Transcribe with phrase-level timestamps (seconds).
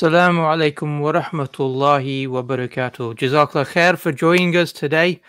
[0.00, 3.14] Assalamu alaikum wa rahmatullahi wa barakatuh.
[3.16, 5.20] Jazakallah khair for joining us today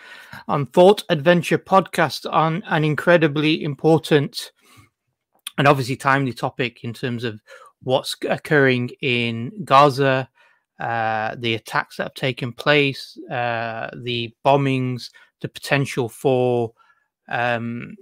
[0.48, 4.52] on Thought Adventure podcast on an incredibly important
[5.58, 7.38] and obviously timely topic in terms of
[7.82, 10.30] what's occurring in Gaza,
[10.80, 15.10] uh, the attacks that have taken place, uh, the bombings,
[15.42, 16.72] the potential for
[17.28, 17.94] um,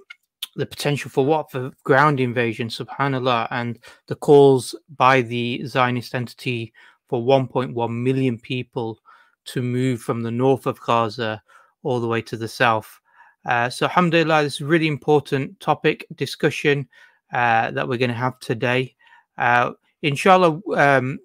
[0.61, 6.72] the potential for what for ground invasion, subhanallah, and the calls by the Zionist entity
[7.08, 8.98] for 1.1 million people
[9.47, 11.42] to move from the north of Gaza
[11.83, 13.00] all the way to the south.
[13.47, 16.86] Uh, so, alhamdulillah, this is a really important topic discussion
[17.33, 18.94] uh, that we're going to have today.
[19.38, 19.72] Uh,
[20.03, 21.19] inshallah, um,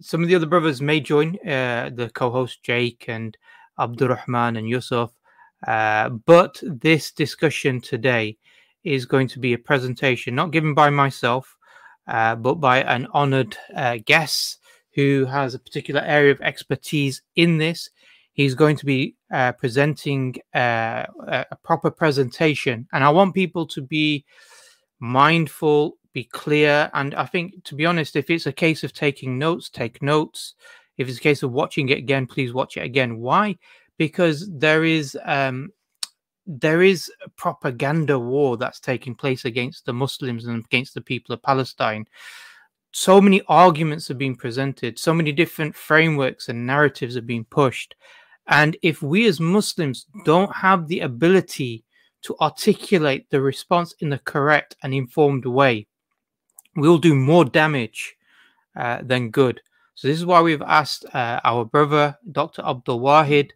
[0.00, 3.36] some of the other brothers may join, uh, the co host Jake and
[3.78, 5.12] Abdurrahman and Yusuf.
[5.66, 8.36] Uh, but this discussion today
[8.86, 11.56] is going to be a presentation not given by myself,
[12.06, 14.58] uh, but by an honored uh, guest
[14.94, 17.90] who has a particular area of expertise in this.
[18.32, 23.82] He's going to be uh, presenting uh, a proper presentation, and I want people to
[23.82, 24.24] be
[25.00, 29.38] mindful, be clear, and I think, to be honest, if it's a case of taking
[29.38, 30.54] notes, take notes.
[30.96, 33.18] If it's a case of watching it again, please watch it again.
[33.18, 33.56] Why?
[33.98, 35.72] Because there is um,
[36.46, 41.34] there is a propaganda war that's taking place against the Muslims and against the people
[41.34, 42.06] of Palestine.
[42.92, 47.94] So many arguments are being presented, so many different frameworks and narratives are being pushed.
[48.46, 51.84] And if we as Muslims don't have the ability
[52.22, 55.88] to articulate the response in the correct and informed way,
[56.76, 58.16] we'll do more damage
[58.76, 59.60] uh, than good.
[59.94, 62.62] So, this is why we've asked uh, our brother, Dr.
[62.62, 63.52] Abdul Wahid,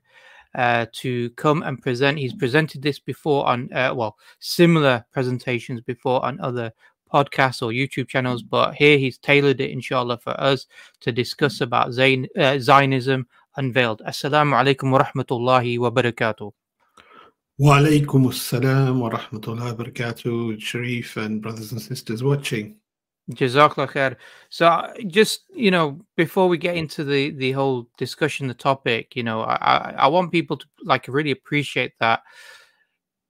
[0.54, 2.18] uh, to come and present.
[2.18, 6.72] He's presented this before on, uh, well, similar presentations before on other
[7.12, 10.66] podcasts or YouTube channels, but here he's tailored it, inshallah, for us
[11.00, 14.02] to discuss about Zayn, uh, Zionism unveiled.
[14.06, 16.52] Assalamu alaikum wa rahmatullahi wa barakatuh.
[17.58, 22.76] Wa alaikum assalam wa rahmatullahi wa barakatuh, Sharif and brothers and sisters watching.
[23.30, 24.16] Jazakallah khair.
[24.48, 29.16] So, uh, just you know, before we get into the the whole discussion, the topic,
[29.16, 32.22] you know, I I, want people to like really appreciate that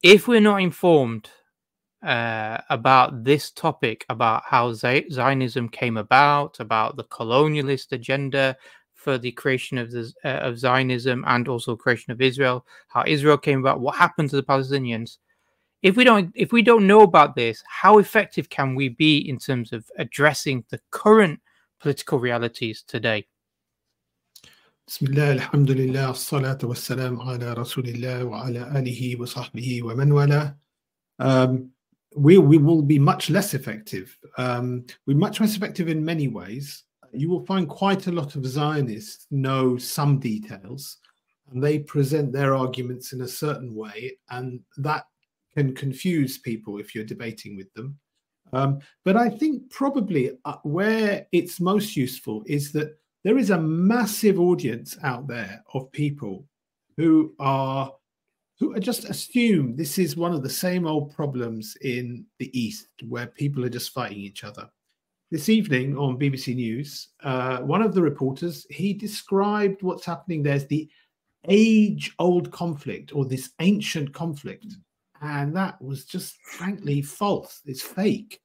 [0.02, 1.28] if we're not informed
[2.02, 8.56] uh, about this topic, about how Zi- Zionism came about, about the colonialist agenda
[8.94, 13.38] for the creation of the uh, of Zionism and also creation of Israel, how Israel
[13.38, 15.18] came about, what happened to the Palestinians
[15.81, 19.37] If we don't if we don't know about this, how effective can we be in
[19.37, 21.39] terms of addressing the current
[21.79, 23.27] political realities today?
[24.87, 30.55] بسم الله الحمد لله الصلاة والسلام على رسول الله وعلى آله وصحبه ومن والاه.
[31.19, 31.71] Um,
[32.15, 34.17] we, we will be much less effective.
[34.37, 36.83] Um, we're much less effective in many ways.
[37.11, 40.97] You will find quite a lot of Zionists know some details
[41.51, 45.05] and they present their arguments in a certain way, and that
[45.54, 47.98] can confuse people if you're debating with them.
[48.52, 53.60] Um, but I think probably uh, where it's most useful is that there is a
[53.60, 56.46] massive audience out there of people
[56.96, 57.92] who are
[58.58, 62.88] who are just assume this is one of the same old problems in the East
[63.08, 64.68] where people are just fighting each other.
[65.30, 70.54] This evening on BBC News, uh, one of the reporters he described what's happening there
[70.54, 70.90] as the
[71.48, 74.66] age-old conflict or this ancient conflict,
[75.20, 77.60] and that was just frankly false.
[77.66, 78.40] It's fake.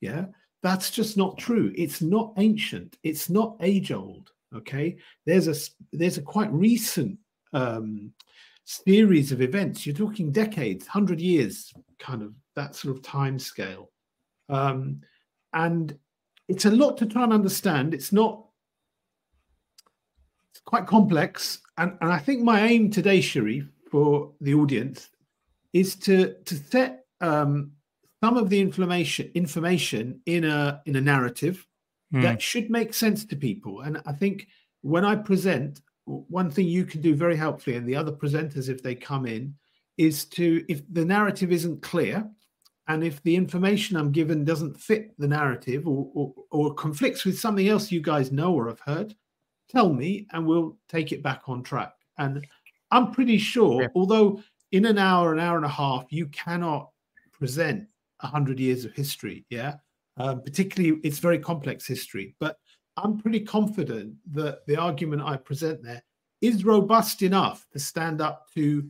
[0.00, 0.26] Yeah,
[0.62, 1.72] that's just not true.
[1.76, 2.96] It's not ancient.
[3.02, 4.30] It's not age-old.
[4.54, 4.96] Okay,
[5.26, 5.54] there's a
[5.92, 7.18] there's a quite recent
[7.52, 8.12] um,
[8.64, 9.86] series of events.
[9.86, 13.90] You're talking decades, hundred years, kind of that sort of time scale,
[14.48, 15.02] um,
[15.52, 15.96] and
[16.48, 17.94] it's a lot to try and understand.
[17.94, 18.44] It's not.
[20.50, 21.60] It's quite complex.
[21.78, 25.10] And, and I think my aim today, Sharif, for the audience,
[25.72, 27.72] is to to set um,
[28.22, 31.66] some of the information information in a in a narrative
[32.12, 32.22] mm.
[32.22, 33.80] that should make sense to people.
[33.80, 34.48] And I think
[34.82, 38.82] when I present, one thing you can do very helpfully, and the other presenters, if
[38.82, 39.54] they come in,
[39.96, 42.28] is to if the narrative isn't clear,
[42.88, 47.38] and if the information I'm given doesn't fit the narrative or, or, or conflicts with
[47.38, 49.14] something else you guys know or have heard,
[49.68, 51.92] tell me, and we'll take it back on track.
[52.18, 52.44] And
[52.90, 53.88] I'm pretty sure, yeah.
[53.94, 56.90] although in an hour, an hour and a half, you cannot
[57.32, 57.86] present
[58.20, 59.44] 100 years of history.
[59.50, 59.76] Yeah.
[60.16, 62.34] Um, particularly, it's very complex history.
[62.40, 62.56] But
[62.96, 66.02] I'm pretty confident that the argument I present there
[66.40, 68.88] is robust enough to stand up to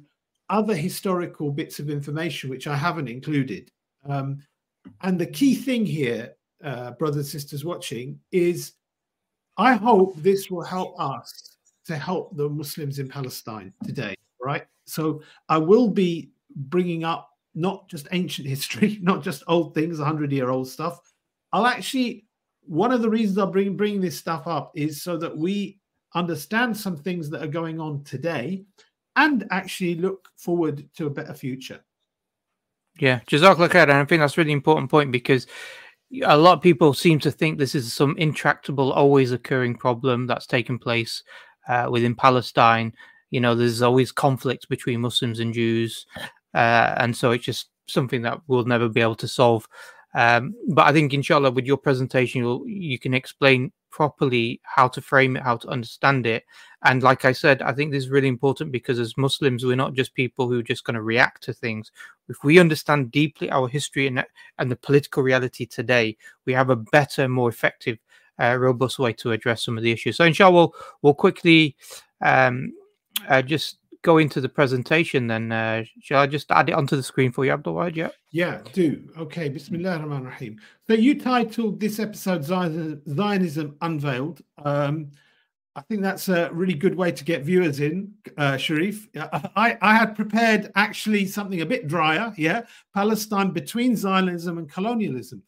[0.48, 3.70] other historical bits of information which I haven't included.
[4.08, 4.42] Um,
[5.02, 6.34] and the key thing here,
[6.64, 8.72] uh, brothers and sisters watching, is
[9.56, 11.56] I hope this will help us
[11.86, 14.64] to help the Muslims in Palestine today, right?
[14.90, 20.32] So I will be bringing up not just ancient history, not just old things, 100
[20.32, 21.00] year old stuff.
[21.52, 22.26] I'll actually,
[22.62, 25.80] one of the reasons I'll bring, bring this stuff up is so that we
[26.14, 28.64] understand some things that are going on today
[29.16, 31.80] and actually look forward to a better future.
[32.98, 33.82] Yeah, Jazakallah khair.
[33.82, 35.46] And I think that's really important point because
[36.24, 40.46] a lot of people seem to think this is some intractable, always occurring problem that's
[40.46, 41.22] taken place
[41.68, 42.92] uh, within Palestine.
[43.30, 46.06] You know, there's always conflict between Muslims and Jews
[46.54, 49.66] uh, and so it's just something that we'll never be able to solve.
[50.14, 55.00] Um, but I think, inshallah, with your presentation, you you can explain properly how to
[55.00, 56.44] frame it, how to understand it.
[56.84, 59.94] And like I said, I think this is really important because as Muslims, we're not
[59.94, 61.90] just people who are just going to react to things.
[62.28, 64.24] If we understand deeply our history and,
[64.58, 66.16] and the political reality today,
[66.46, 67.98] we have a better, more effective,
[68.40, 70.16] uh, robust way to address some of the issues.
[70.16, 71.76] So, inshallah, we'll, we'll quickly
[72.20, 72.72] um,
[73.28, 77.02] uh, just go into the presentation, then uh, shall I just add it onto the
[77.02, 78.08] screen for you, Abdul Yeah.
[78.30, 79.10] Yeah, do.
[79.18, 79.48] Okay.
[79.48, 84.40] Bismillah ar-Rahman rahim So you titled this episode Zionism Unveiled.
[84.64, 85.10] Um,
[85.76, 89.08] I think that's a really good way to get viewers in, uh, Sharif.
[89.14, 92.62] I, I had prepared actually something a bit drier, yeah,
[92.92, 95.42] Palestine between Zionism and colonialism.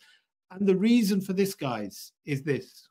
[0.52, 2.88] And the reason for this, guys, is this.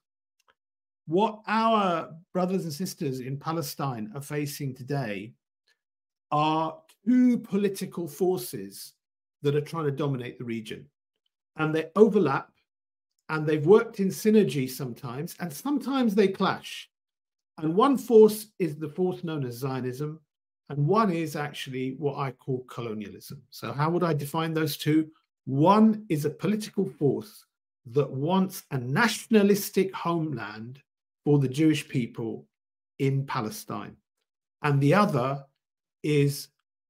[1.12, 5.34] What our brothers and sisters in Palestine are facing today
[6.32, 8.94] are two political forces
[9.42, 10.86] that are trying to dominate the region.
[11.58, 12.50] And they overlap
[13.28, 16.90] and they've worked in synergy sometimes, and sometimes they clash.
[17.58, 20.18] And one force is the force known as Zionism,
[20.70, 23.42] and one is actually what I call colonialism.
[23.50, 25.10] So, how would I define those two?
[25.44, 27.44] One is a political force
[27.88, 30.82] that wants a nationalistic homeland
[31.26, 32.48] for the Jewish people
[33.00, 33.96] in Palestine,
[34.62, 35.44] and the other
[36.04, 36.50] is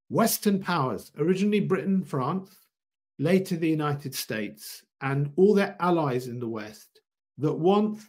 [0.10, 2.56] Western powers, originally Britain, France,
[3.20, 7.02] later the United States, and all their allies in the West
[7.38, 8.00] that want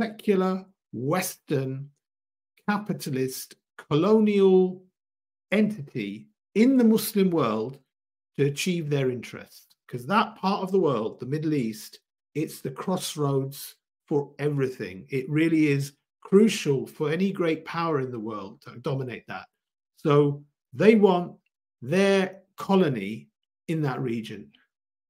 [0.00, 1.90] secular, Western,
[2.68, 4.82] capitalist, colonial
[5.52, 7.78] entity in the Muslim world
[8.38, 9.76] to achieve their interest.
[9.86, 12.00] Because that part of the world, the Middle East,
[12.34, 13.76] it's the crossroads
[14.06, 15.06] for everything.
[15.10, 19.46] It really is crucial for any great power in the world to dominate that.
[19.96, 21.34] So they want
[21.80, 23.28] their colony
[23.68, 24.50] in that region.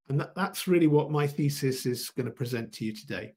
[0.08, 3.34] And that, that's really what my thesis is going to present to you today.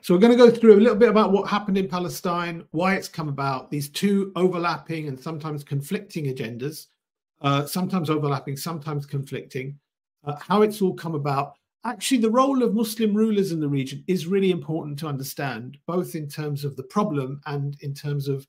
[0.00, 2.94] So we're going to go through a little bit about what happened in Palestine, why
[2.94, 6.88] it's come about, these two overlapping and sometimes conflicting agendas,
[7.40, 9.78] uh, sometimes overlapping, sometimes conflicting,
[10.26, 11.54] uh, how it's all come about.
[11.86, 16.14] Actually, the role of Muslim rulers in the region is really important to understand, both
[16.14, 18.46] in terms of the problem and in terms of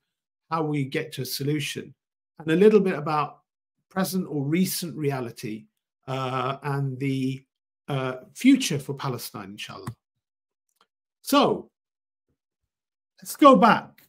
[0.49, 1.93] how we get to a solution,
[2.39, 3.39] and a little bit about
[3.89, 5.65] present or recent reality
[6.07, 7.43] uh, and the
[7.89, 9.93] uh, future for Palestine, inshallah.
[11.21, 11.69] So
[13.19, 14.03] let's go back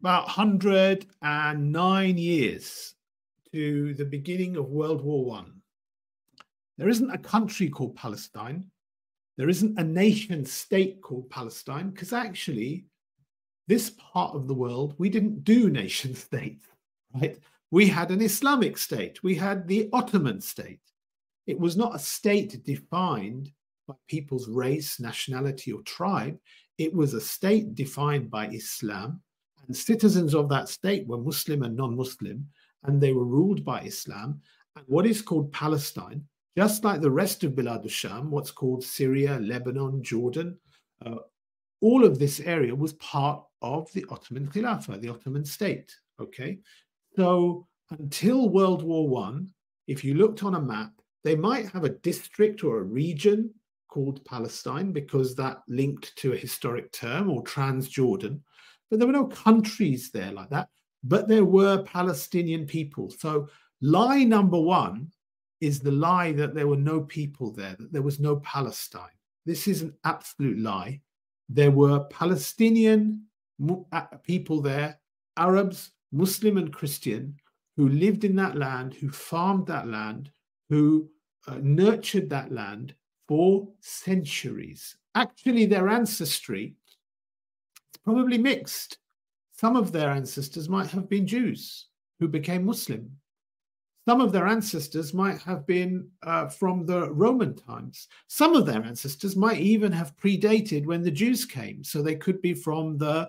[0.00, 2.94] about 109 years
[3.52, 5.57] to the beginning of World War One.
[6.78, 8.64] There isn't a country called Palestine.
[9.36, 12.86] There isn't a nation state called Palestine because actually
[13.66, 16.66] this part of the world, we didn't do nation states,
[17.14, 17.38] right?
[17.70, 20.80] We had an Islamic state, we had the Ottoman state.
[21.46, 23.52] It was not a state defined
[23.86, 26.38] by people's race, nationality, or tribe.
[26.78, 29.20] It was a state defined by Islam,
[29.66, 32.46] and citizens of that state were Muslim and non Muslim,
[32.84, 34.40] and they were ruled by Islam.
[34.76, 36.24] And what is called Palestine,
[36.58, 40.58] just like the rest of Bilad al Sham, what's called Syria, Lebanon, Jordan,
[41.06, 41.18] uh,
[41.80, 45.94] all of this area was part of the Ottoman Khilafah, the Ottoman state.
[46.20, 46.58] Okay.
[47.14, 49.50] So until World War One,
[49.86, 50.90] if you looked on a map,
[51.22, 53.54] they might have a district or a region
[53.86, 58.40] called Palestine because that linked to a historic term or Transjordan,
[58.90, 60.70] but there were no countries there like that.
[61.04, 63.10] But there were Palestinian people.
[63.10, 63.48] So
[63.80, 65.12] lie number one
[65.60, 69.08] is the lie that there were no people there, that there was no Palestine.
[69.44, 71.00] This is an absolute lie.
[71.48, 73.24] There were Palestinian
[73.92, 74.98] uh, people there,
[75.36, 77.36] Arabs, Muslim, and Christian,
[77.76, 80.30] who lived in that land, who farmed that land,
[80.68, 81.08] who
[81.46, 82.94] uh, nurtured that land
[83.26, 84.96] for centuries.
[85.14, 86.74] Actually, their ancestry
[87.92, 88.98] is probably mixed.
[89.52, 91.86] Some of their ancestors might have been Jews
[92.20, 93.10] who became Muslim.
[94.08, 98.08] Some of their ancestors might have been uh, from the Roman times.
[98.26, 101.84] Some of their ancestors might even have predated when the Jews came.
[101.84, 103.28] So they could be from the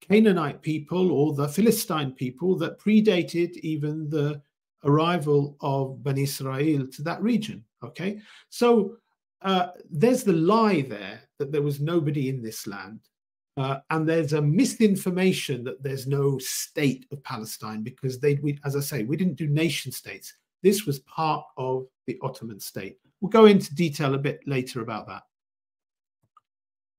[0.00, 4.40] Canaanite people or the Philistine people that predated even the
[4.84, 7.64] arrival of Bani Israel to that region.
[7.82, 8.20] Okay.
[8.50, 8.98] So
[9.42, 13.00] uh, there's the lie there that there was nobody in this land.
[13.60, 18.74] Uh, and there's a misinformation that there's no state of Palestine because they, we, as
[18.74, 20.32] I say, we didn't do nation states.
[20.62, 22.96] This was part of the Ottoman state.
[23.20, 25.24] We'll go into detail a bit later about that.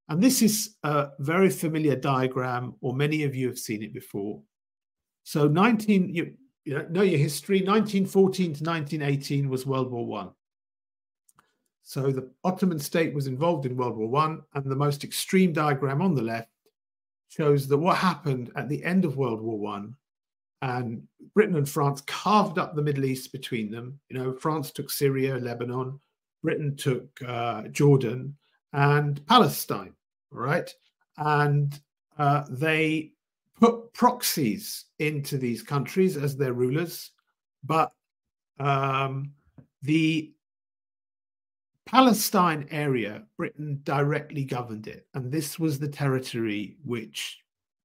[0.08, 4.40] And this is a very familiar diagram, or many of you have seen it before.
[5.24, 10.30] So 19, you, you know your history, 1914 to 1918 was World War One.
[11.82, 16.00] So the Ottoman state was involved in World War One, and the most extreme diagram
[16.00, 16.51] on the left
[17.32, 19.96] shows that what happened at the end of World War One,
[20.60, 21.02] and
[21.34, 23.98] Britain and France carved up the Middle East between them.
[24.10, 25.98] You know, France took Syria, Lebanon,
[26.42, 28.36] Britain took uh, Jordan
[28.72, 29.94] and Palestine,
[30.30, 30.72] right?
[31.16, 31.80] And
[32.18, 33.12] uh, they
[33.58, 37.12] put proxies into these countries as their rulers,
[37.64, 37.92] but
[38.60, 39.32] um,
[39.82, 40.32] the
[41.92, 45.06] Palestine area, Britain directly governed it.
[45.12, 47.38] And this was the territory which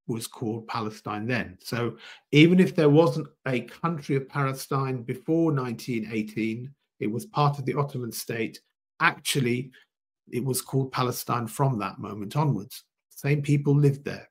[0.07, 1.57] was called Palestine then.
[1.61, 1.97] So
[2.31, 7.73] even if there wasn't a country of Palestine before 1918, it was part of the
[7.73, 8.61] Ottoman state.
[9.01, 9.71] Actually,
[10.31, 12.85] it was called Palestine from that moment onwards.
[13.09, 14.29] Same people lived there.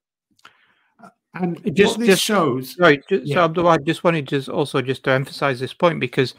[1.04, 2.78] Uh, and just, this just, shows.
[2.78, 3.02] Right.
[3.10, 3.34] Just, yeah.
[3.34, 6.34] So, Abdullah, I just wanted to also just to emphasize this point because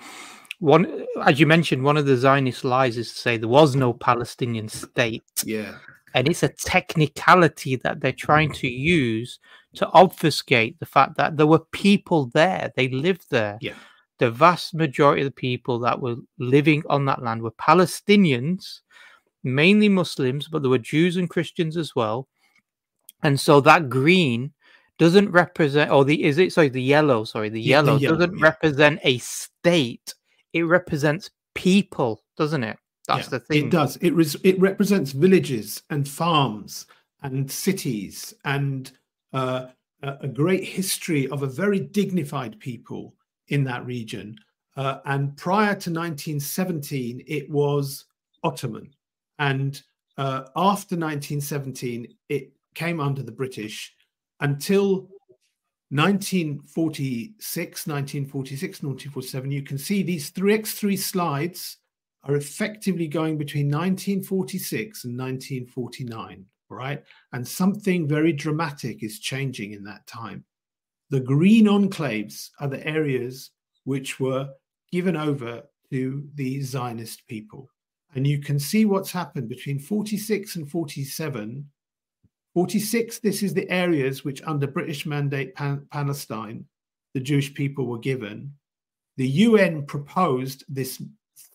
[0.60, 3.94] one, as you mentioned, one of the Zionist lies is to say there was no
[3.94, 5.24] Palestinian state.
[5.46, 5.76] Yeah.
[6.14, 9.40] And it's a technicality that they're trying to use
[9.76, 12.72] to obfuscate the fact that there were people there.
[12.76, 13.60] They lived there.
[13.62, 13.76] Yeah.
[14.18, 18.80] The vast majority of the people that were living on that land were Palestinians,
[19.44, 22.28] mainly Muslims, but there were Jews and Christians as well.
[23.22, 24.54] And so that green
[24.98, 28.18] doesn't represent, or the is it sorry, the yellow, sorry, the yeah, yellow, the yellow
[28.18, 28.44] doesn't yeah.
[28.44, 30.16] represent a state
[30.54, 32.77] it represents people, doesn't it?
[33.08, 33.66] That's yeah, the thing.
[33.66, 33.98] It does.
[33.98, 36.88] It res- it represents villages and farms
[37.24, 38.92] and cities and
[39.34, 39.68] uh,
[40.04, 43.16] a great history of a very dignified people
[43.48, 44.38] in that region.
[44.75, 48.06] Uh, and prior to 1917, it was
[48.44, 48.92] Ottoman.
[49.39, 49.82] And
[50.18, 53.96] uh, after 1917, it came under the British
[54.39, 55.10] until
[55.89, 61.77] 1946, 1946, 1947, you can see these 3x3 slides
[62.24, 67.01] are effectively going between 1946 and 1949, right?
[67.32, 70.44] And something very dramatic is changing in that time.
[71.10, 73.51] The green enclaves are the areas
[73.86, 74.50] which were
[74.91, 77.70] given over to the Zionist people.
[78.13, 81.65] And you can see what's happened between 46 and 47
[82.58, 86.66] 46, this is the areas which, under British mandate Pan- Palestine,
[87.14, 88.52] the Jewish people were given.
[89.18, 91.00] The UN proposed this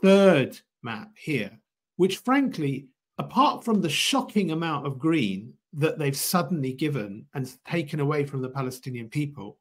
[0.01, 1.51] third map here,
[1.97, 2.87] which, frankly,
[3.19, 8.41] apart from the shocking amount of green that they've suddenly given and taken away from
[8.41, 9.59] the Palestinian people,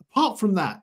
[0.00, 0.80] apart from that,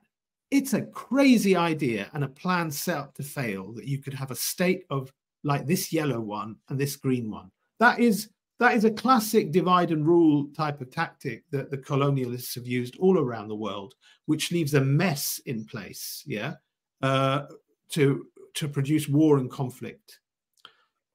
[0.52, 4.30] it's a crazy idea and a plan set up to fail that you could have
[4.30, 7.50] a state of like this yellow one and this green one.
[7.80, 8.28] That is
[8.60, 12.96] that is a classic divide and rule type of tactic that the colonialists have used
[12.98, 13.94] all around the world,
[14.26, 16.54] which leaves a mess in place, yeah,
[17.02, 17.46] uh,
[17.88, 20.20] to to produce war and conflict.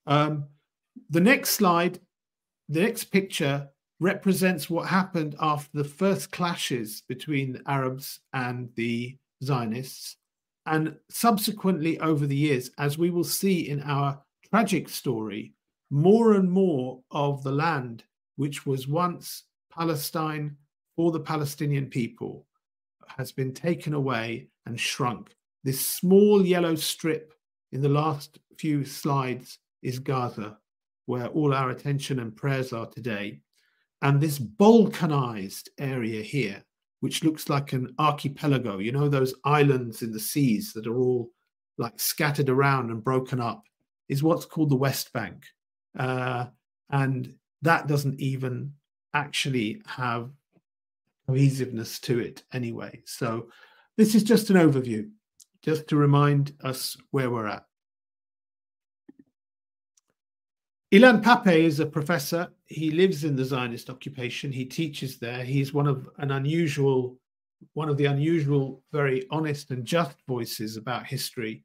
[0.07, 0.45] Um,
[1.09, 1.99] the next slide,
[2.67, 9.17] the next picture represents what happened after the first clashes between the Arabs and the
[9.43, 10.17] Zionists,
[10.65, 15.54] and subsequently over the years, as we will see in our tragic story
[15.89, 18.03] more and more of the land
[18.35, 20.55] which was once Palestine
[20.95, 22.45] for the Palestinian people,
[23.17, 25.33] has been taken away and shrunk.
[25.63, 27.33] This small yellow strip
[27.71, 30.57] in the last few slides is Gaza,
[31.05, 33.41] where all our attention and prayers are today.
[34.01, 36.63] And this balkanized area here,
[36.99, 41.29] which looks like an archipelago, you know, those islands in the seas that are all
[41.77, 43.63] like scattered around and broken up,
[44.07, 45.45] is what's called the West Bank.
[45.97, 46.45] Uh,
[46.89, 48.73] and that doesn't even
[49.13, 50.29] actually have
[51.27, 53.01] cohesiveness to it anyway.
[53.05, 53.49] So
[53.97, 55.09] this is just an overview,
[55.63, 57.65] just to remind us where we're at.
[60.93, 62.47] Ilan Pappé is a professor.
[62.67, 64.51] He lives in the Zionist occupation.
[64.51, 65.43] He teaches there.
[65.43, 67.17] He's one of an unusual,
[67.73, 71.63] one of the unusual, very honest and just voices about history,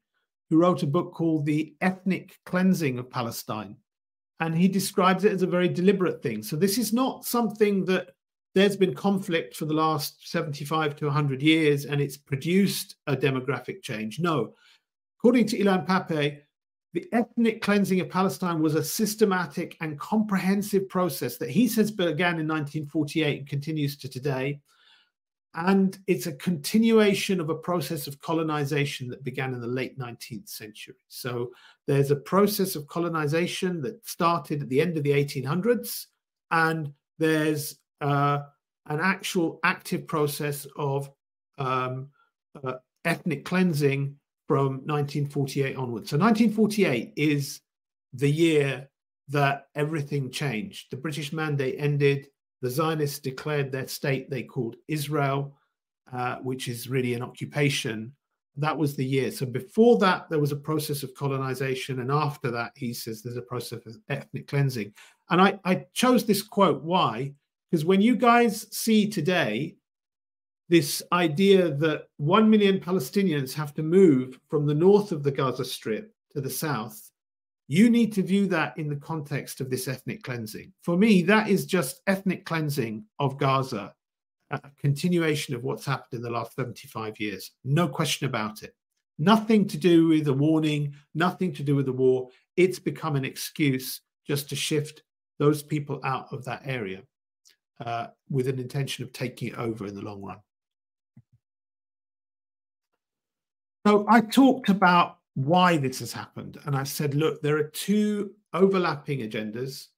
[0.48, 3.76] who wrote a book called The Ethnic Cleansing of Palestine.
[4.40, 6.42] And he describes it as a very deliberate thing.
[6.42, 8.10] So this is not something that
[8.54, 13.82] there's been conflict for the last 75 to 100 years and it's produced a demographic
[13.82, 14.18] change.
[14.18, 14.54] No.
[15.18, 16.40] According to Ilan Pappé,
[16.92, 22.40] the ethnic cleansing of Palestine was a systematic and comprehensive process that he says began
[22.40, 24.60] in 1948 and continues to today.
[25.54, 30.48] And it's a continuation of a process of colonization that began in the late 19th
[30.48, 30.94] century.
[31.08, 31.50] So
[31.86, 36.06] there's a process of colonization that started at the end of the 1800s,
[36.52, 38.40] and there's uh,
[38.86, 41.10] an actual active process of
[41.58, 42.08] um,
[42.62, 44.16] uh, ethnic cleansing
[44.46, 46.10] from 1948 onwards.
[46.10, 47.60] So 1948 is
[48.12, 48.88] the year
[49.28, 50.90] that everything changed.
[50.90, 52.26] The British mandate ended.
[52.62, 55.56] The Zionists declared their state they called Israel,
[56.12, 58.12] uh, which is really an occupation.
[58.56, 59.30] That was the year.
[59.30, 62.00] So before that, there was a process of colonization.
[62.00, 64.92] And after that, he says there's a process of ethnic cleansing.
[65.30, 66.82] And I, I chose this quote.
[66.82, 67.32] Why?
[67.70, 69.76] Because when you guys see today
[70.68, 75.64] this idea that 1 million Palestinians have to move from the north of the Gaza
[75.64, 77.09] Strip to the south,
[77.70, 80.72] you need to view that in the context of this ethnic cleansing.
[80.82, 83.94] For me, that is just ethnic cleansing of Gaza,
[84.50, 87.52] a continuation of what's happened in the last 75 years.
[87.62, 88.74] No question about it.
[89.20, 92.30] Nothing to do with a warning, nothing to do with the war.
[92.56, 95.04] It's become an excuse just to shift
[95.38, 97.02] those people out of that area
[97.86, 100.38] uh, with an intention of taking it over in the long run.
[103.86, 106.58] So I talked about why this has happened.
[106.64, 109.88] And I said, look, there are two overlapping agendas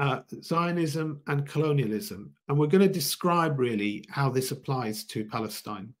[0.00, 2.32] uh, Zionism and colonialism.
[2.48, 5.92] And we're going to describe really how this applies to Palestine.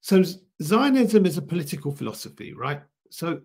[0.00, 0.24] So,
[0.62, 2.80] Zionism is a political philosophy, right?
[3.10, 3.42] So,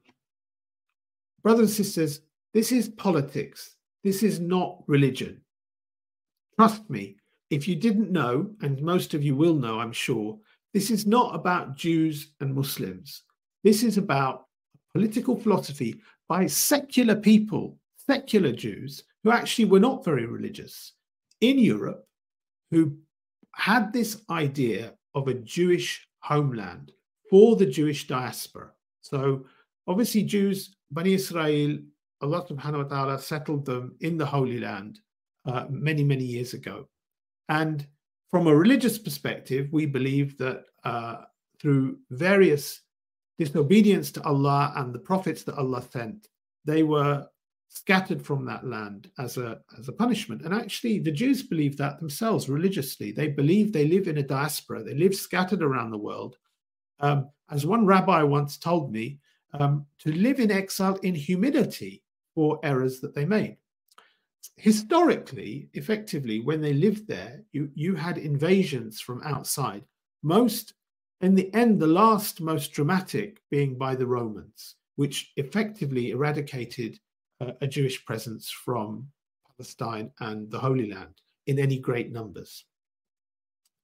[1.44, 2.22] brothers and sisters,
[2.54, 3.76] this is politics.
[4.06, 5.42] This is not religion.
[6.58, 7.18] Trust me,
[7.50, 10.40] if you didn't know, and most of you will know, I'm sure,
[10.76, 13.22] this is not about Jews and Muslims.
[13.64, 14.48] This is about
[14.94, 20.92] political philosophy by secular people, secular Jews, who actually were not very religious
[21.40, 22.06] in Europe,
[22.72, 22.98] who
[23.56, 26.92] had this idea of a Jewish homeland
[27.30, 28.72] for the Jewish diaspora.
[29.00, 29.46] So,
[29.88, 31.78] obviously, Jews, Bani Israel,
[32.22, 35.00] Allah subhanahu wa ta'ala settled them in the Holy Land
[35.46, 36.90] uh, many, many years ago.
[37.48, 37.88] And
[38.36, 41.22] from a religious perspective, we believe that uh,
[41.58, 42.82] through various
[43.40, 46.28] disobedience to Allah and the prophets that Allah sent,
[46.66, 47.26] they were
[47.70, 50.42] scattered from that land as a as a punishment.
[50.42, 53.14] And actually, the Jews believe that themselves religiously.
[53.14, 54.84] They believe they live in a diaspora.
[54.84, 56.36] They live scattered around the world.
[57.00, 59.18] Um, as one rabbi once told me,
[59.54, 63.56] um, to live in exile in humility for errors that they made
[64.58, 69.84] historically, effectively, when they lived there, you, you had invasions from outside.
[70.24, 70.74] Most,
[71.22, 77.00] in the end, the last most dramatic being by the Romans, which effectively eradicated
[77.42, 79.08] uh, a Jewish presence from
[79.58, 82.66] Palestine and the Holy Land in any great numbers.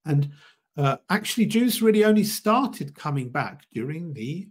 [0.04, 0.30] And
[0.76, 4.48] uh, actually, Jews really only started coming back during the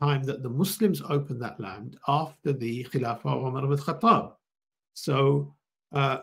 [0.00, 4.32] time that the Muslims opened that land after the Khilafah of Umar ibn Khattab.
[4.94, 5.54] So
[5.92, 6.18] uh,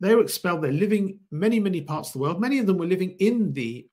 [0.00, 0.62] they were expelled.
[0.62, 2.40] They're living many, many parts of the world.
[2.40, 3.86] Many of them were living in the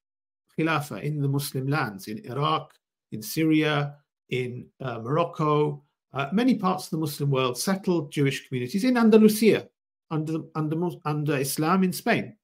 [0.57, 2.73] Khilafah, in the Muslim lands, in Iraq,
[3.11, 3.95] in Syria,
[4.29, 9.67] in uh, Morocco, uh, many parts of the Muslim world, settled Jewish communities in Andalusia
[10.11, 12.35] under, under, under Islam in Spain.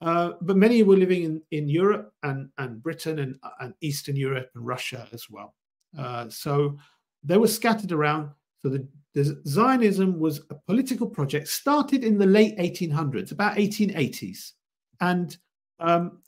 [0.00, 4.50] Uh, but many were living in, in Europe and, and Britain and, and Eastern Europe
[4.54, 5.54] and Russia as well.
[5.96, 6.76] Uh, so
[7.22, 8.30] they were scattered around
[8.62, 14.52] So the, the Zionism was a political project started in the late 1800s, about 1880s,
[15.00, 15.36] and
[15.80, 16.22] um,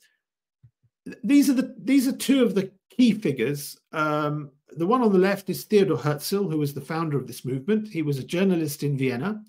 [1.23, 3.77] these are the these are two of the key figures.
[3.91, 7.45] Um, the one on the left is Theodor Herzl, who was the founder of this
[7.45, 7.87] movement.
[7.87, 9.41] He was a journalist in Vienna,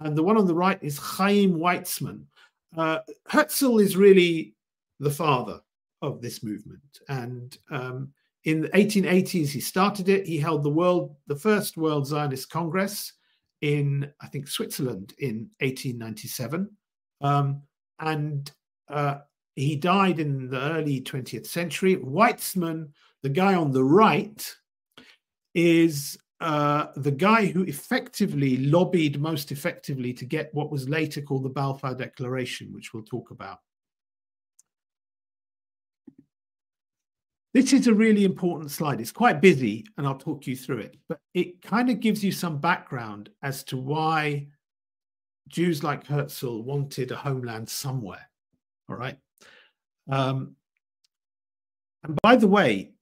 [0.00, 2.24] and the one on the right is Chaim Weizmann.
[2.76, 4.54] Uh, Herzl is really
[5.00, 5.60] the father
[6.02, 8.12] of this movement, and um,
[8.44, 10.26] in the 1880s he started it.
[10.26, 13.12] He held the world the first World Zionist Congress
[13.60, 16.70] in I think Switzerland in 1897,
[17.20, 17.62] um,
[17.98, 18.50] and
[18.88, 19.18] uh,
[19.56, 21.96] he died in the early 20th century.
[21.96, 22.90] Weizmann,
[23.22, 24.54] the guy on the right,
[25.54, 31.42] is uh, the guy who effectively lobbied most effectively to get what was later called
[31.42, 33.58] the Balfour Declaration, which we'll talk about.
[37.58, 39.00] This is a really important slide.
[39.00, 42.30] It's quite busy, and I'll talk you through it, but it kind of gives you
[42.30, 44.46] some background as to why
[45.48, 48.30] Jews like Herzl wanted a homeland somewhere.
[48.88, 49.18] All right.
[50.08, 50.54] Um,
[52.04, 52.92] and by the way,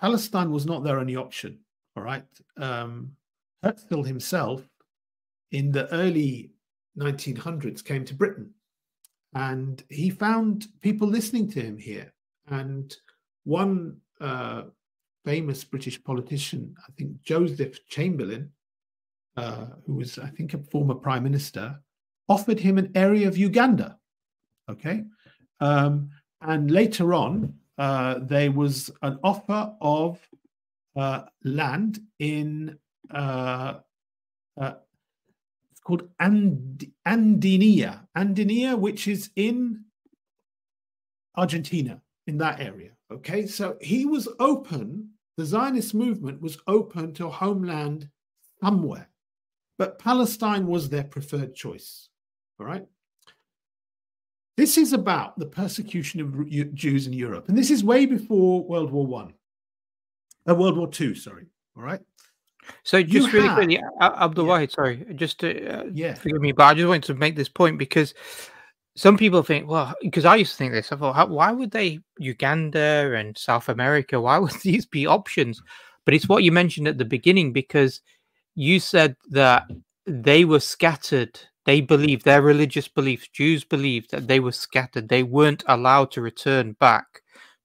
[0.00, 1.58] Palestine was not their only option.
[1.94, 2.24] All right.
[2.56, 3.12] Um,
[3.62, 4.66] Herzl himself,
[5.50, 6.52] in the early
[6.98, 8.54] 1900s, came to Britain
[9.34, 12.14] and he found people listening to him here.
[12.48, 12.96] And
[13.44, 14.62] one uh,
[15.24, 18.50] famous British politician, I think Joseph Chamberlain,
[19.36, 21.80] uh, who was, I think, a former prime minister,
[22.28, 23.98] offered him an area of Uganda.
[24.68, 25.04] Okay.
[25.60, 30.18] Um, and later on, uh, there was an offer of
[30.96, 32.78] uh, land in
[33.10, 33.74] uh,
[34.60, 34.74] uh
[35.70, 39.84] it's called And- Andinia, Andinia, which is in
[41.34, 42.90] Argentina, in that area.
[43.12, 45.10] Okay, so he was open.
[45.36, 48.08] The Zionist movement was open to a homeland
[48.62, 49.08] somewhere,
[49.78, 52.08] but Palestine was their preferred choice.
[52.58, 52.86] All right.
[54.56, 58.90] This is about the persecution of Jews in Europe, and this is way before World
[58.90, 59.32] War One,
[60.48, 61.14] uh, World War Two.
[61.14, 61.46] Sorry,
[61.76, 62.00] all right.
[62.82, 64.52] So just you really have, quickly, Abdul yeah.
[64.52, 67.48] Wahid, sorry, just to uh, yeah, forgive me, but I just wanted to make this
[67.48, 68.14] point because
[68.94, 71.70] some people think, well, because I used to think this, I thought, how, why would
[71.70, 74.20] they Uganda and South America?
[74.20, 75.62] Why would these be options?
[76.04, 78.00] But it's what you mentioned at the beginning because
[78.54, 79.64] you said that
[80.06, 85.08] they were scattered they believed their religious beliefs, Jews believed that they were scattered.
[85.08, 87.06] They weren't allowed to return back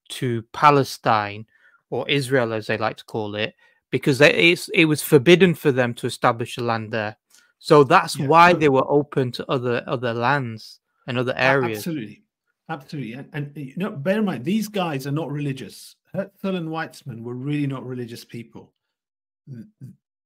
[0.09, 1.45] to Palestine
[1.89, 3.55] or Israel, as they like to call it,
[3.89, 7.17] because they, it was forbidden for them to establish a land there.
[7.59, 8.27] So that's yeah.
[8.27, 11.79] why they were open to other other lands and other areas.
[11.79, 12.23] Absolutely,
[12.69, 13.13] absolutely.
[13.13, 15.95] And, and you know, bear in mind, these guys are not religious.
[16.13, 18.73] Herzl and Weizmann were really not religious people,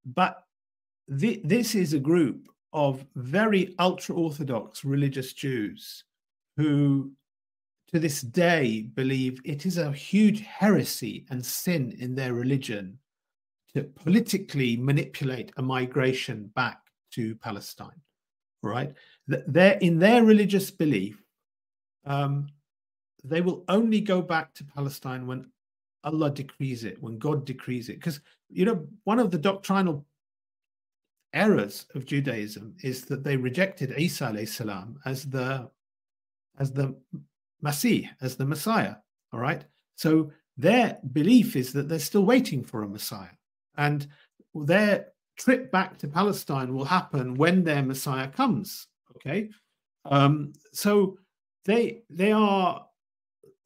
[0.06, 0.46] but
[1.08, 6.06] the, this is a group of very ultra Orthodox religious Jews
[6.58, 7.12] who,
[7.92, 12.98] to this day, believe it is a huge heresy and sin in their religion
[13.74, 16.80] to politically manipulate a migration back
[17.12, 18.00] to Palestine.
[18.64, 18.94] Right?
[19.28, 21.22] They're, in their religious belief,
[22.06, 22.48] um,
[23.24, 25.50] they will only go back to Palestine when
[26.04, 27.96] Allah decrees it, when God decrees it.
[27.96, 30.06] Because, you know, one of the doctrinal
[31.34, 35.70] errors of Judaism is that they rejected Isa salam as the
[36.60, 36.96] as the
[37.64, 38.96] Masih, as the Messiah.
[39.32, 39.64] All right.
[39.96, 43.36] So their belief is that they're still waiting for a Messiah.
[43.78, 44.08] And
[44.54, 45.08] their
[45.38, 48.88] trip back to Palestine will happen when their Messiah comes.
[49.22, 49.50] Okay.
[50.06, 51.18] Um, so
[51.66, 52.86] they they are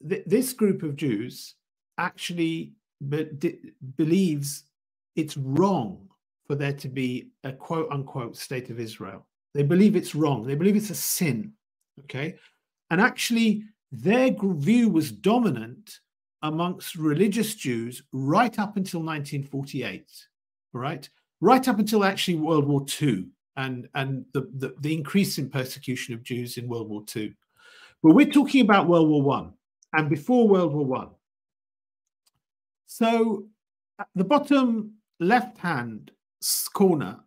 [0.06, 1.54] th- this group of Jews
[1.98, 2.72] actually
[3.08, 4.64] be- believes
[5.14, 6.08] it's wrong
[6.46, 9.26] for there to be a quote unquote state of Israel.
[9.54, 10.46] They believe it's wrong.
[10.46, 11.52] They believe it's a sin.
[12.00, 12.36] Okay.
[12.90, 16.00] And actually, their view was dominant
[16.42, 20.06] amongst religious Jews right up until 1948.
[20.72, 21.08] Right.
[21.40, 26.14] Right up until actually World War II and, and the, the, the increase in persecution
[26.14, 27.34] of Jews in World War II.
[28.02, 29.52] But we're talking about World War One
[29.92, 31.08] and before World War One.
[32.86, 33.46] So
[33.98, 36.12] at the bottom left hand
[36.72, 37.20] corner,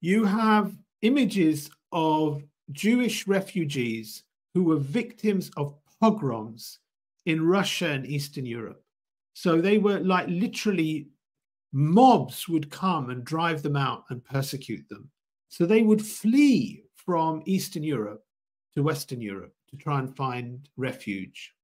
[0.00, 4.22] you have images of Jewish refugees
[4.54, 6.78] who were victims of pogroms
[7.26, 8.82] in Russia and Eastern Europe.
[9.34, 11.08] So they were like literally
[11.72, 15.10] mobs would come and drive them out and persecute them.
[15.54, 18.24] So they would flee from Eastern Europe
[18.74, 21.54] to Western Europe to try and find refuge.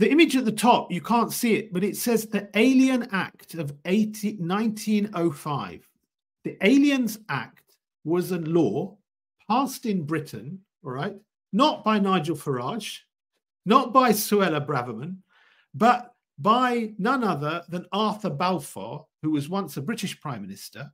[0.00, 3.54] the image at the top, you can't see it, but it says the Alien Act
[3.54, 5.88] of 80, 1905.
[6.42, 8.98] The Aliens Act was a law
[9.48, 11.14] passed in Britain, all right,
[11.52, 12.98] not by Nigel Farage,
[13.64, 15.18] not by Suella Braverman,
[15.72, 20.90] but by none other than Arthur Balfour, who was once a British Prime Minister.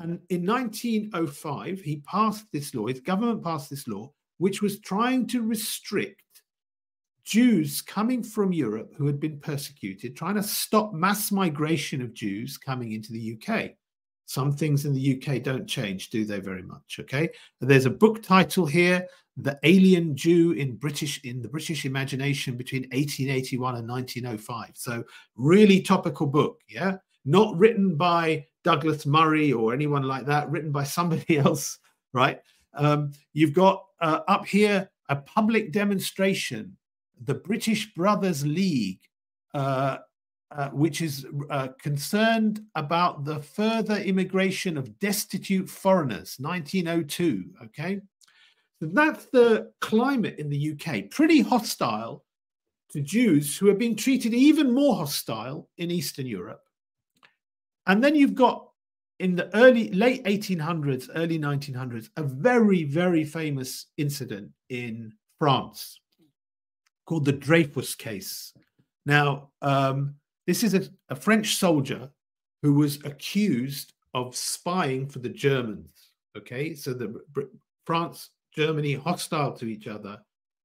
[0.00, 5.26] And in 1905, he passed this law, his government passed this law, which was trying
[5.28, 6.22] to restrict
[7.22, 12.56] Jews coming from Europe who had been persecuted, trying to stop mass migration of Jews
[12.56, 13.72] coming into the UK.
[14.24, 16.40] Some things in the UK don't change, do they?
[16.40, 16.98] Very much.
[17.00, 17.28] Okay.
[17.60, 22.86] There's a book title here, "The Alien Jew in British in the British Imagination between
[22.92, 25.04] 1881 and 1905." So
[25.36, 26.62] really topical book.
[26.68, 30.50] Yeah, not written by Douglas Murray or anyone like that.
[30.50, 31.78] Written by somebody else.
[32.12, 32.40] Right.
[32.74, 36.76] Um, you've got uh, up here a public demonstration
[37.22, 39.00] the British Brothers League,
[39.54, 39.98] uh,
[40.50, 47.44] uh, which is uh, concerned about the further immigration of destitute foreigners, 1902.
[47.64, 48.00] Okay.
[48.80, 52.24] So that's the climate in the UK, pretty hostile
[52.92, 56.62] to Jews who are being treated even more hostile in Eastern Europe.
[57.90, 58.68] And then you've got
[59.18, 65.98] in the early late 1800s, early 1900s, a very, very famous incident in France
[67.04, 68.52] called the Dreyfus case.
[69.06, 70.14] Now, um,
[70.46, 72.08] this is a, a French soldier
[72.62, 76.12] who was accused of spying for the Germans.
[76.38, 77.20] Okay, so the
[77.84, 80.20] France, Germany, hostile to each other,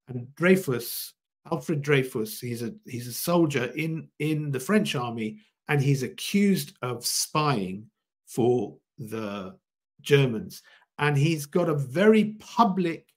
[0.09, 1.13] and Dreyfus,
[1.51, 6.73] Alfred Dreyfus, he's a he's a soldier in in the French army, and he's accused
[6.81, 7.89] of spying
[8.25, 9.55] for the
[10.01, 10.61] Germans,
[10.99, 13.07] and he's got a very public,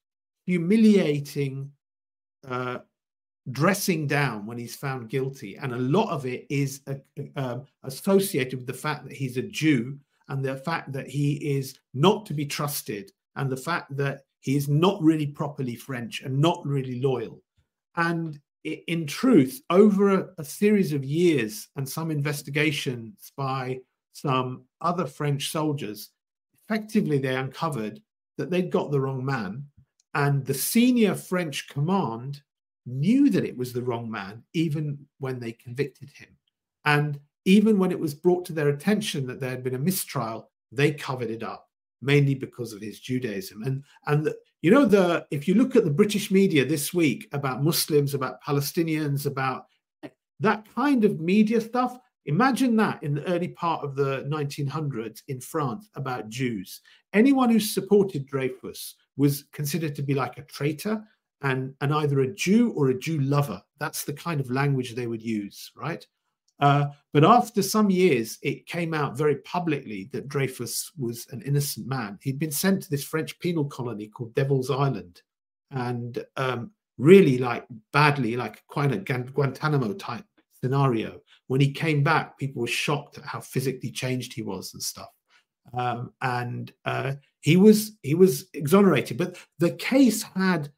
[0.46, 1.70] humiliating
[2.48, 2.78] uh,
[3.50, 5.56] dressing down when he's found guilty.
[5.56, 6.94] And a lot of it is uh,
[7.36, 11.78] uh, associated with the fact that he's a Jew and the fact that he is
[11.94, 16.38] not to be trusted and the fact that he is not really properly French and
[16.38, 17.42] not really loyal.
[17.96, 23.78] And in truth, over a, a series of years and some investigations by
[24.12, 26.10] some other French soldiers,
[26.64, 28.00] effectively they uncovered
[28.36, 29.64] that they'd got the wrong man.
[30.14, 32.42] And the senior French command
[32.86, 36.28] knew that it was the wrong man, even when they convicted him.
[36.84, 40.50] And even when it was brought to their attention that there had been a mistrial,
[40.72, 41.68] they covered it up,
[42.02, 43.62] mainly because of his Judaism.
[43.62, 47.28] And and the, you know the if you look at the British media this week
[47.32, 49.66] about Muslims, about Palestinians, about
[50.02, 50.08] eh,
[50.40, 55.40] that kind of media stuff, Imagine that in the early part of the 1900s in
[55.40, 56.82] France about Jews.
[57.14, 61.02] Anyone who supported Dreyfus was considered to be like a traitor
[61.40, 63.62] and, and either a Jew or a Jew lover.
[63.80, 66.06] That's the kind of language they would use, right?
[66.60, 71.86] Uh, but after some years, it came out very publicly that Dreyfus was an innocent
[71.86, 72.18] man.
[72.22, 75.22] He'd been sent to this French penal colony called Devil's Island,
[75.70, 80.24] and um, really, like badly, like quite a Guantanamo type
[80.60, 81.20] scenario.
[81.46, 85.08] When he came back, people were shocked at how physically changed he was and stuff.
[85.74, 90.70] Um, and uh, he was he was exonerated, but the case had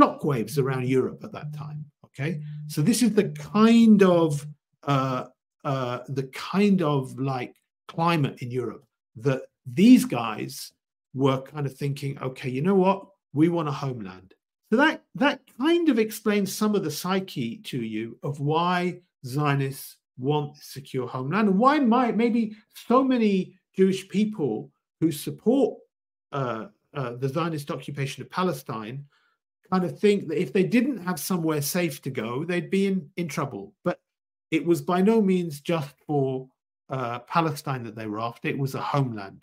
[0.00, 1.84] shockwaves around Europe at that time.
[2.06, 4.46] Okay, so this is the kind of
[4.86, 5.26] uh,
[5.64, 7.56] uh, the kind of like
[7.88, 8.84] climate in Europe
[9.16, 10.72] that these guys
[11.14, 14.34] were kind of thinking, okay, you know what, we want a homeland.
[14.70, 19.96] So that that kind of explains some of the psyche to you of why Zionists
[20.18, 22.56] want secure homeland and why might maybe
[22.88, 24.70] so many Jewish people
[25.00, 25.78] who support
[26.32, 29.04] uh, uh, the Zionist occupation of Palestine
[29.72, 33.08] kind of think that if they didn't have somewhere safe to go, they'd be in,
[33.16, 33.72] in trouble.
[33.84, 33.98] But
[34.50, 36.48] it was by no means just for
[36.88, 39.40] uh, Palestine that they were after, it was a homeland.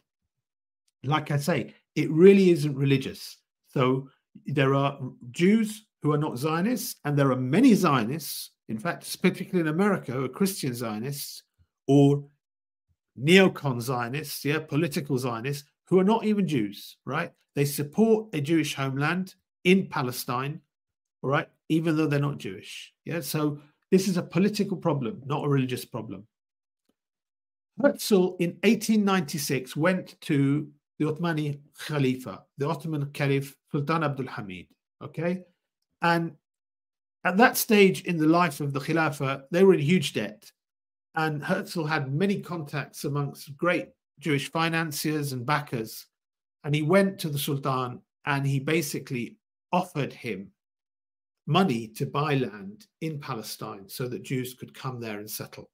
[1.03, 3.37] Like I say, it really isn't religious.
[3.67, 4.09] So
[4.45, 4.99] there are
[5.31, 10.11] Jews who are not Zionists, and there are many Zionists, in fact, particularly in America,
[10.11, 11.43] who are Christian Zionists
[11.87, 12.23] or
[13.19, 17.31] neocon Zionists, yeah, political Zionists, who are not even Jews, right?
[17.55, 20.61] They support a Jewish homeland in Palestine,
[21.21, 22.93] all right, even though they're not Jewish.
[23.05, 23.59] Yeah, so
[23.91, 26.25] this is a political problem, not a religious problem.
[27.81, 30.67] Herzl in 1896 went to
[30.99, 34.67] the Ottomani Khalifa, the Ottoman Caliph Sultan Abdul Hamid.
[35.03, 35.43] Okay.
[36.01, 36.33] And
[37.23, 40.51] at that stage in the life of the Khilafah, they were in huge debt.
[41.15, 46.05] And Herzl had many contacts amongst great Jewish financiers and backers.
[46.63, 49.37] And he went to the Sultan and he basically
[49.71, 50.51] offered him
[51.51, 55.69] money to buy land in Palestine so that Jews could come there and settle.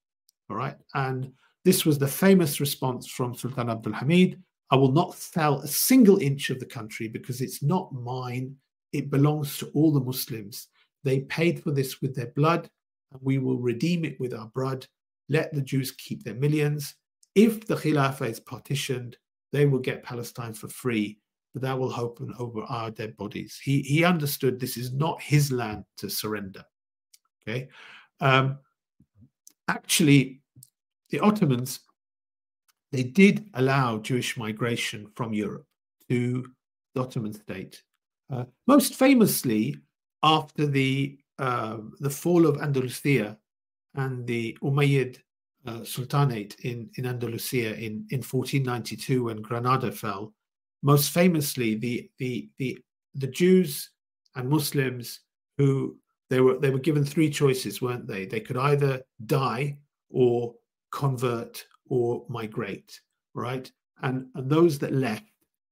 [0.50, 0.76] All right.
[0.96, 1.32] And
[1.66, 6.18] this was the famous response from Sultan Abdul Hamid I will not sell a single
[6.18, 8.56] inch of the country because it's not mine.
[8.92, 10.68] It belongs to all the Muslims.
[11.04, 12.70] They paid for this with their blood,
[13.12, 14.86] and we will redeem it with our blood.
[15.30, 16.96] Let the Jews keep their millions.
[17.34, 19.18] If the Khilafah is partitioned,
[19.54, 21.20] they will get Palestine for free,
[21.60, 23.60] that will open over our dead bodies.
[23.62, 26.64] He, he understood this is not his land to surrender.
[27.42, 27.70] Okay.
[28.20, 28.60] Um,
[29.68, 30.42] actually,
[31.10, 31.80] the Ottomans
[32.92, 35.66] they did allow Jewish migration from Europe
[36.10, 36.46] to
[36.94, 37.84] the Ottoman state.
[38.30, 39.78] Uh, most famously,
[40.24, 43.38] after the uh, the fall of Andalusia
[43.94, 45.18] and the Umayyad
[45.68, 50.34] uh, Sultanate in, in Andalusia in, in 1492 when Granada fell,
[50.84, 52.78] most famously the, the, the,
[53.16, 53.90] the Jews
[54.36, 55.22] and Muslims
[55.58, 55.98] who
[56.30, 58.26] they were they were given three choices, weren't they?
[58.26, 59.78] They could either die
[60.10, 60.54] or
[60.92, 63.00] convert or migrate,
[63.34, 63.72] right?
[64.02, 65.24] And, and those that left,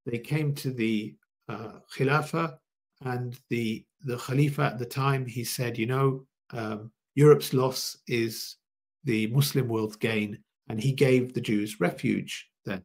[0.05, 1.15] they came to the
[1.49, 2.57] uh, Khilafah
[3.01, 5.25] and the the Khalifa at the time.
[5.25, 8.55] He said, you know, um, Europe's loss is
[9.03, 10.39] the Muslim world's gain,
[10.69, 12.83] and he gave the Jews refuge then.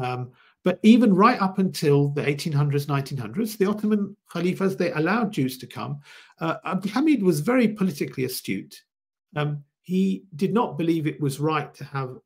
[0.00, 0.30] Um,
[0.64, 5.66] but even right up until the 1800s, 1900s, the Ottoman Khalifas they allowed Jews to
[5.66, 6.00] come.
[6.38, 6.56] Uh,
[6.92, 8.82] Hamid was very politically astute.
[9.36, 12.16] Um, he did not believe it was right to have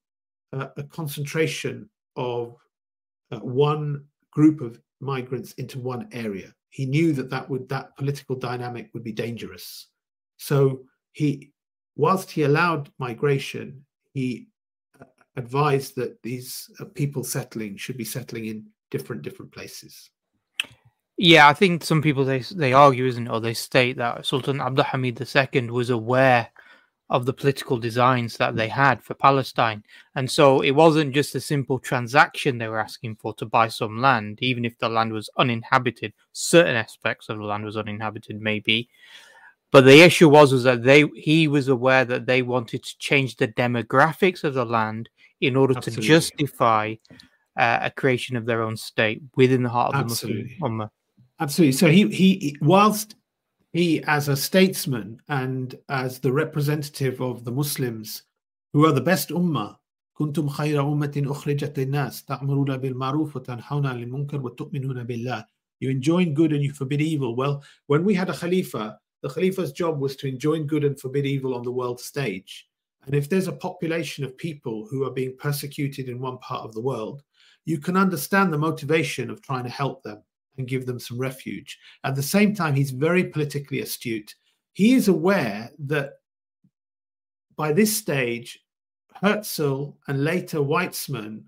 [0.52, 2.56] uh, a concentration of
[3.30, 6.52] uh, one group of migrants into one area.
[6.70, 9.88] He knew that that would that political dynamic would be dangerous.
[10.38, 10.80] So
[11.12, 11.52] he,
[11.94, 14.48] whilst he allowed migration, he
[15.36, 20.10] advised that these uh, people settling should be settling in different different places.
[21.16, 24.60] Yeah, I think some people they they argue, isn't it, or they state that Sultan
[24.60, 26.48] Abdul Hamid II was aware
[27.10, 29.84] of the political designs that they had for Palestine.
[30.14, 34.00] And so it wasn't just a simple transaction they were asking for to buy some
[34.00, 36.14] land, even if the land was uninhabited.
[36.32, 38.88] Certain aspects of the land was uninhabited, maybe.
[39.73, 43.35] But the issue was was that they he was aware that they wanted to change
[43.35, 45.09] the demographics of the land
[45.41, 46.01] in order Absolutely.
[46.01, 46.95] to justify
[47.55, 50.43] uh, a creation of their own state within the heart of Absolutely.
[50.43, 50.89] the Muslim Ummah.
[51.39, 51.71] Absolutely.
[51.73, 53.15] So he he whilst
[53.71, 58.23] he, as a statesman and as the representative of the Muslims,
[58.73, 59.75] who are the best ummah,
[60.19, 65.45] كنتم خير أمة أخرجت للناس تأمرون بالمعروف وتنحون عن المنكر وتؤمنون بالله.
[65.79, 67.35] You enjoin good and you forbid evil.
[67.35, 71.24] Well, when we had a Khalifa, the Khalifa's job was to enjoin good and forbid
[71.24, 72.68] evil on the world stage.
[73.06, 76.74] And if there's a population of people who are being persecuted in one part of
[76.74, 77.22] the world,
[77.64, 80.22] you can understand the motivation of trying to help them
[80.58, 81.78] and give them some refuge.
[82.04, 84.34] At the same time, he's very politically astute.
[84.74, 86.18] He is aware that
[87.56, 88.58] by this stage,
[89.22, 91.44] Herzl and later Weizmann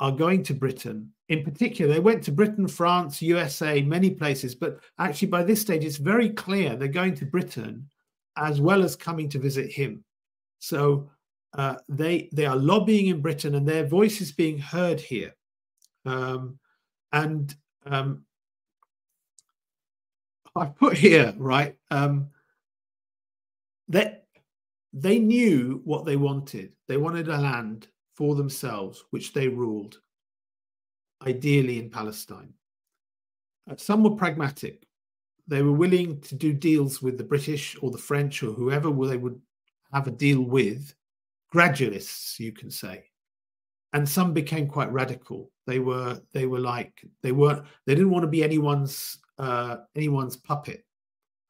[0.00, 1.12] are going to Britain.
[1.32, 5.82] In particular, they went to Britain, France, USA, many places, but actually by this stage,
[5.82, 7.88] it's very clear they're going to Britain
[8.36, 10.04] as well as coming to visit him.
[10.58, 11.10] So
[11.54, 15.34] uh, they they are lobbying in Britain, and their voice is being heard here.
[16.04, 16.58] Um,
[17.12, 17.54] and
[17.86, 18.26] um,
[20.54, 22.28] I put here, right, um,
[23.88, 24.26] that
[24.92, 26.72] they knew what they wanted.
[26.88, 29.98] They wanted a land for themselves, which they ruled,
[31.26, 32.52] ideally in Palestine.
[33.70, 34.86] Uh, some were pragmatic.
[35.46, 39.16] They were willing to do deals with the British or the French or whoever they
[39.16, 39.40] would
[39.92, 40.94] have a deal with,
[41.52, 43.04] gradualists, you can say.
[43.92, 45.50] And some became quite radical.
[45.66, 50.36] They were they were like they weren't they didn't want to be anyone's uh, anyone's
[50.36, 50.84] puppet,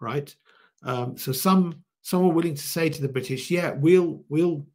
[0.01, 0.35] right?
[0.83, 4.67] Um, so some some were willing to say to the British, "Yeah, we'll we'll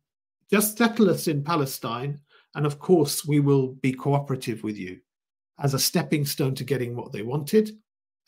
[0.49, 2.21] just settle us in Palestine,
[2.57, 4.99] and of course we will be cooperative with you,"
[5.59, 7.77] as a stepping stone to getting what they wanted.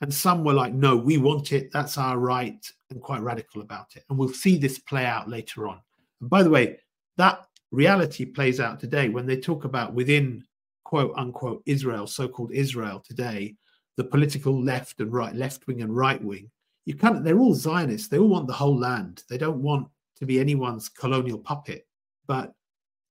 [0.01, 1.71] And some were like, "No, we want it.
[1.73, 4.05] That's our right," and quite radical about it.
[4.09, 5.81] And we'll see this play out later on.
[6.21, 6.79] And by the way,
[7.17, 10.45] that reality plays out today when they talk about within
[10.85, 13.55] quote unquote Israel, so-called Israel today
[13.99, 16.49] the political left and right, left wing and right wing,
[16.85, 18.07] you can't, they're all Zionists.
[18.07, 19.23] They all want the whole land.
[19.29, 21.85] They don't want to be anyone's colonial puppet.
[22.25, 22.55] But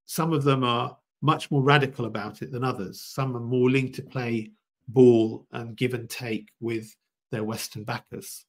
[0.07, 3.01] some of them are much more radical about it than others.
[3.01, 4.53] Some are more linked to play
[4.89, 6.95] ball and give and take with
[7.31, 8.45] their Western backers.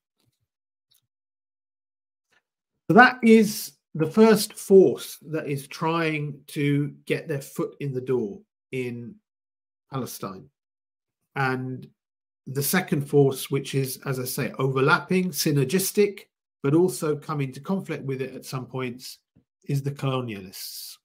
[2.88, 8.02] So that is the first force that is trying to get their foot in the
[8.02, 8.40] door
[8.72, 9.16] in
[9.92, 10.50] Palestine.
[11.36, 11.88] And
[12.48, 16.22] the second force, which is, as I say, overlapping, synergistic,
[16.64, 19.20] but also come into conflict with it at some points,
[19.68, 20.99] is the colonialists.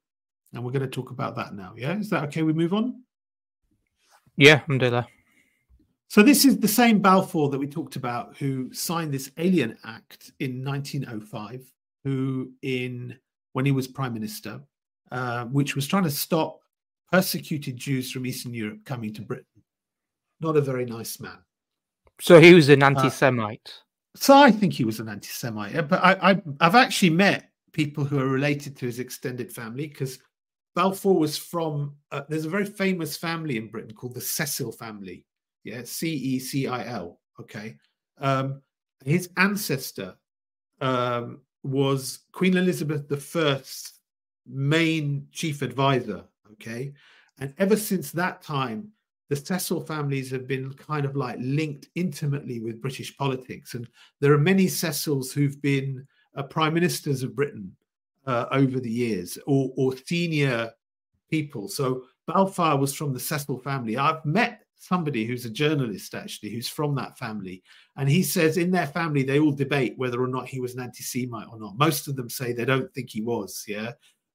[0.55, 1.75] And we're going to talk about that now.
[1.77, 2.43] Yeah, is that okay?
[2.43, 3.03] We move on.
[4.37, 5.07] Yeah, alhamdulillah.
[6.09, 10.33] So this is the same Balfour that we talked about, who signed this Alien Act
[10.39, 11.65] in 1905,
[12.05, 13.19] who in
[13.53, 14.61] when he was prime minister,
[15.11, 16.61] uh, which was trying to stop
[17.11, 19.63] persecuted Jews from Eastern Europe coming to Britain.
[20.41, 21.39] Not a very nice man.
[22.21, 23.61] So he was an anti-Semite.
[23.67, 28.05] Uh, so I think he was an anti-Semite, but I, I I've actually met people
[28.05, 30.19] who are related to his extended family because
[30.75, 31.95] Balfour was from.
[32.11, 35.25] Uh, there's a very famous family in Britain called the Cecil family.
[35.63, 37.21] Yeah, C E C I L.
[37.41, 37.77] Okay,
[38.19, 38.61] um,
[39.05, 40.15] his ancestor
[40.81, 43.93] um, was Queen Elizabeth I's
[44.47, 46.25] main chief advisor.
[46.53, 46.93] Okay,
[47.39, 48.91] and ever since that time,
[49.29, 53.89] the Cecil families have been kind of like linked intimately with British politics, and
[54.21, 56.07] there are many Cecils who've been
[56.37, 57.75] uh, prime ministers of Britain
[58.27, 60.71] uh, over the years, or, or senior
[61.31, 61.69] people.
[61.69, 63.97] So Balfour was from the Cecil family.
[63.97, 67.63] I've met somebody who's a journalist actually who's from that family
[67.97, 70.83] and he says in their family they all debate whether or not he was an
[70.83, 73.93] anti-semite or not most of them say they don't think he was yeah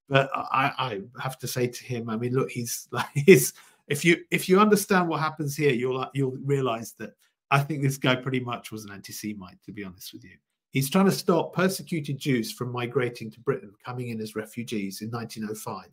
[0.08, 3.54] but i i have to say to him i mean look he's like he's
[3.90, 7.14] if you if you understand what happens here, you'll you'll realize that
[7.52, 10.38] I think this guy pretty much was an anti-Semite, to be honest with you.
[10.72, 15.10] He's trying to stop persecuted Jews from migrating to Britain, coming in as refugees in
[15.10, 15.86] 1905.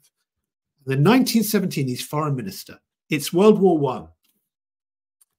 [0.84, 2.78] then 1917, he's foreign minister.
[3.08, 4.08] It's World War One.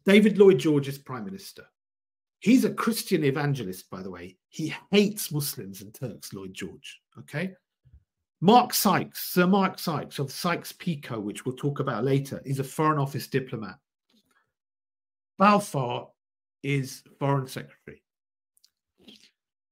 [0.05, 1.65] David Lloyd George is prime minister.
[2.39, 4.37] He's a Christian evangelist, by the way.
[4.49, 7.01] He hates Muslims and Turks, Lloyd George.
[7.19, 7.53] Okay.
[8.39, 12.99] Mark Sykes, Sir Mark Sykes of Sykes-Picot, which we'll talk about later, is a Foreign
[12.99, 13.77] Office diplomat.
[15.39, 16.09] Balfour
[16.63, 18.03] is Foreign Secretary.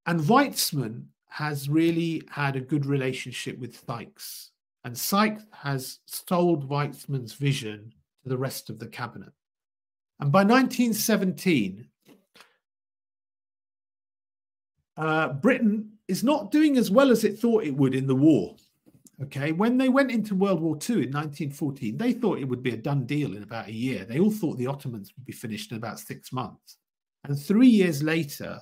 [0.06, 4.52] And Weizmann has really had a good relationship with Sykes.
[4.84, 7.92] And Sykes has sold Weizmann's vision
[8.24, 9.34] to the rest of the cabinet.
[10.20, 11.88] And by 1917,
[14.98, 18.56] uh, Britain is not doing as well as it thought it would in the war.
[19.24, 22.74] Okay, when they went into World War II in 1914, they thought it would be
[22.74, 24.04] a done deal in about a year.
[24.04, 26.78] They all thought the Ottomans would be finished in about six months.
[27.24, 28.60] And three years later,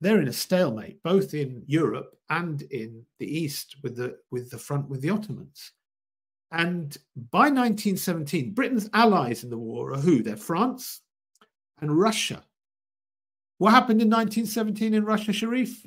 [0.00, 4.58] they're in a stalemate, both in Europe and in the East with the with the
[4.58, 5.72] front with the Ottomans.
[6.52, 6.96] And
[7.30, 10.22] by 1917, Britain's allies in the war are who?
[10.22, 11.00] They're France
[11.80, 12.44] and Russia.
[13.58, 15.84] What happened in 1917 in Russia, Sharif?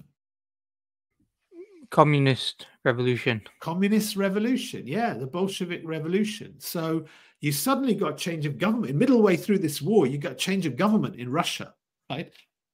[1.89, 3.41] communist revolution.
[3.60, 6.56] Communist revolution, yeah, the Bolshevik revolution.
[6.60, 7.06] So
[7.39, 8.95] you suddenly got change of government.
[8.95, 11.74] Middle way through this war, you got change of government in Russia,
[12.10, 12.32] right?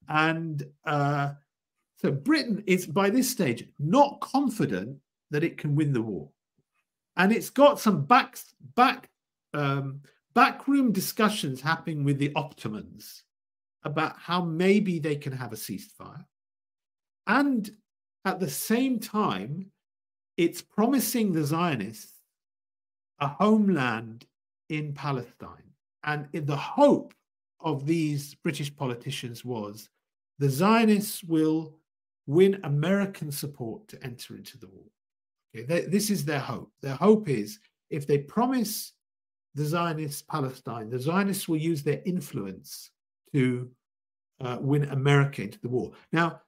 [0.10, 1.34] And uh,
[1.98, 4.98] so Britain is by this stage not confident
[5.32, 6.30] that it can win the war,
[7.18, 8.38] and it's got some back
[8.76, 9.10] back
[9.54, 10.02] um,
[10.34, 13.24] backroom discussions happening with the Ottomans
[13.84, 16.26] about how maybe they can have a ceasefire,
[17.28, 17.72] and
[18.26, 19.72] at the same time,
[20.38, 22.14] it's promising the Zionists
[23.20, 24.26] a homeland
[24.70, 25.72] in Palestine.
[26.04, 27.14] And the hope
[27.60, 29.90] of these British politicians was
[30.40, 31.78] the Zionists will
[32.26, 34.86] win American support to enter into the war.
[35.56, 36.72] Okay, they, this is their hope.
[36.82, 37.60] Their hope is
[37.90, 38.94] if they promise
[39.56, 42.90] the Zionists Palestine, the Zionists will use their influence
[43.34, 43.70] to
[44.42, 45.92] uh, win America into the war.
[46.12, 46.42] Now,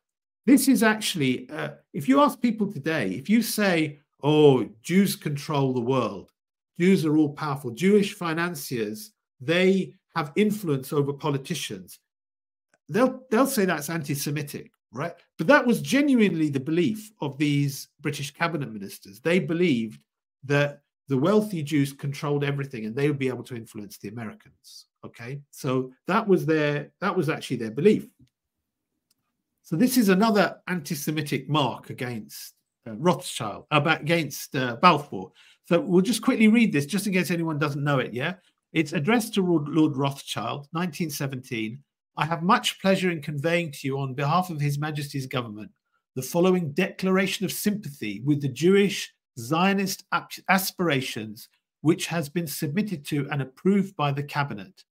[0.46, 5.74] this is actually, uh, if you ask people today, if you say, oh, Jews control
[5.74, 6.32] the world,
[6.80, 12.00] Jews are all powerful, Jewish financiers, they have influence over politicians,
[12.90, 15.14] they'll, they'll say that's anti Semitic, right?
[15.38, 19.20] But that was genuinely the belief of these British cabinet ministers.
[19.20, 20.04] They believed
[20.46, 24.86] that the wealthy Jews controlled everything and they would be able to influence the Americans.
[25.06, 25.42] Okay.
[25.52, 28.08] So that was their, that was actually their belief.
[29.62, 32.54] So this is another anti-Semitic mark against
[32.88, 35.32] uh, Rothschild, uh, against uh, Balfour.
[35.68, 38.14] So we'll just quickly read this, just in case anyone doesn't know it.
[38.14, 38.36] Yeah,
[38.74, 41.82] it's addressed to Lord Rothschild, 1917.
[42.18, 45.72] I have much pleasure in conveying to you, on behalf of His Majesty's government,
[46.16, 50.06] the following declaration of sympathy with the Jewish Zionist
[50.48, 51.50] aspirations,
[51.82, 54.84] which has been submitted to and approved by the cabinet.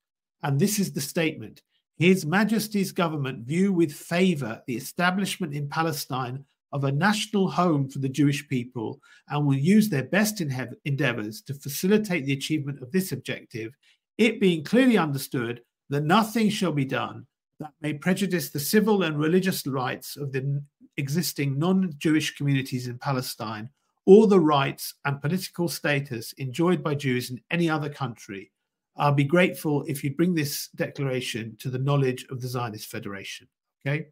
[0.42, 1.62] And this is the statement.
[1.96, 8.00] His Majesty's government view with favor the establishment in Palestine of a national home for
[8.00, 13.12] the Jewish people and will use their best endeavors to facilitate the achievement of this
[13.12, 13.72] objective,
[14.18, 17.26] it being clearly understood that nothing shall be done
[17.60, 20.62] that may prejudice the civil and religious rights of the
[20.96, 23.68] existing non Jewish communities in Palestine
[24.06, 28.50] or the rights and political status enjoyed by Jews in any other country.
[28.96, 33.48] I'll be grateful if you bring this declaration to the knowledge of the Zionist Federation.
[33.86, 34.06] Okay.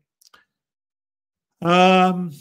[1.60, 2.32] Um,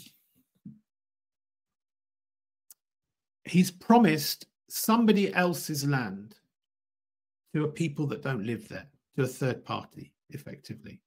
[3.44, 6.34] he's promised somebody else's land
[7.54, 11.00] to a people that don't live there, to a third party, effectively.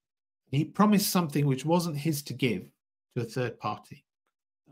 [0.51, 2.63] He promised something which wasn't his to give
[3.15, 4.05] to a third party.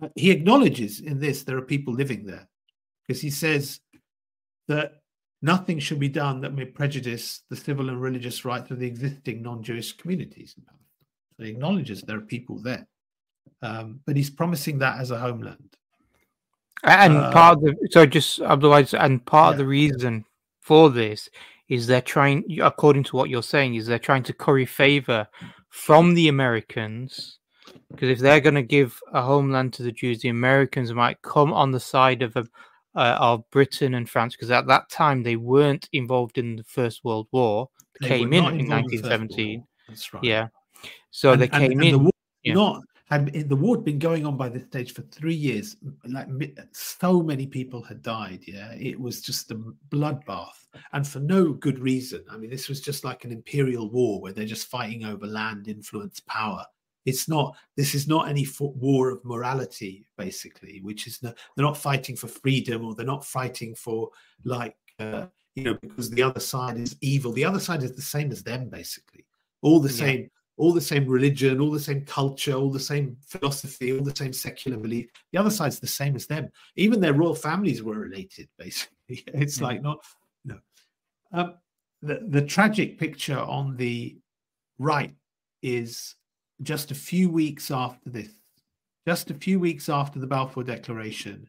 [0.02, 2.48] Uh, he acknowledges in this there are people living there
[3.06, 3.80] because he says
[4.68, 5.02] that
[5.42, 9.42] nothing should be done that may prejudice the civil and religious rights of the existing
[9.42, 10.88] non Jewish communities in Palestine.
[11.38, 12.88] So he acknowledges there are people there.
[13.62, 15.78] Um, but he's promising that as a homeland.
[16.84, 19.52] And uh, part of the so just otherwise, and part yeah.
[19.52, 20.26] of the reason
[20.62, 21.30] for this
[21.74, 25.28] is they're trying, according to what you're saying, is they're trying to curry favor
[25.70, 27.40] from the Americans.
[27.90, 31.52] Because if they're going to give a homeland to the Jews, the Americans might come
[31.52, 32.46] on the side of a,
[32.96, 37.04] uh, of Britain and France, because at that time they weren't involved in the First
[37.04, 37.70] World War.
[38.00, 39.66] They came in in 1917.
[39.88, 40.24] That's right.
[40.24, 40.48] Yeah.
[41.10, 41.92] So and, they came and, and in.
[41.94, 42.12] The war,
[42.44, 42.54] yeah.
[42.54, 42.82] Not
[43.14, 45.76] had the war had been going on by this stage for three years.
[46.06, 46.28] Like
[46.72, 48.42] so many people had died.
[48.46, 49.60] Yeah, it was just a
[49.90, 52.24] bloodbath, and for no good reason.
[52.30, 55.68] I mean, this was just like an imperial war where they're just fighting over land,
[55.68, 56.66] influence, power.
[57.06, 57.56] It's not.
[57.76, 60.80] This is not any war of morality, basically.
[60.82, 64.10] Which is no, they're not fighting for freedom, or they're not fighting for
[64.46, 67.32] like uh, you know because the other side is evil.
[67.32, 69.26] The other side is the same as them, basically.
[69.62, 70.30] All the same.
[70.58, 74.34] All the same religion, all the same culture, all the same philosophy, all the same
[74.34, 75.10] secular belief.
[75.32, 76.50] The other side's the same as them.
[76.76, 78.94] Even their royal families were related, basically.
[79.08, 79.64] It's mm-hmm.
[79.64, 80.06] like not,
[80.46, 80.60] no.
[81.32, 81.56] Um,
[82.02, 84.18] the, the tragic picture on the
[84.78, 85.16] right
[85.62, 86.16] is
[86.62, 88.30] just a few weeks after this,
[89.08, 91.48] just a few weeks after the Balfour Declaration,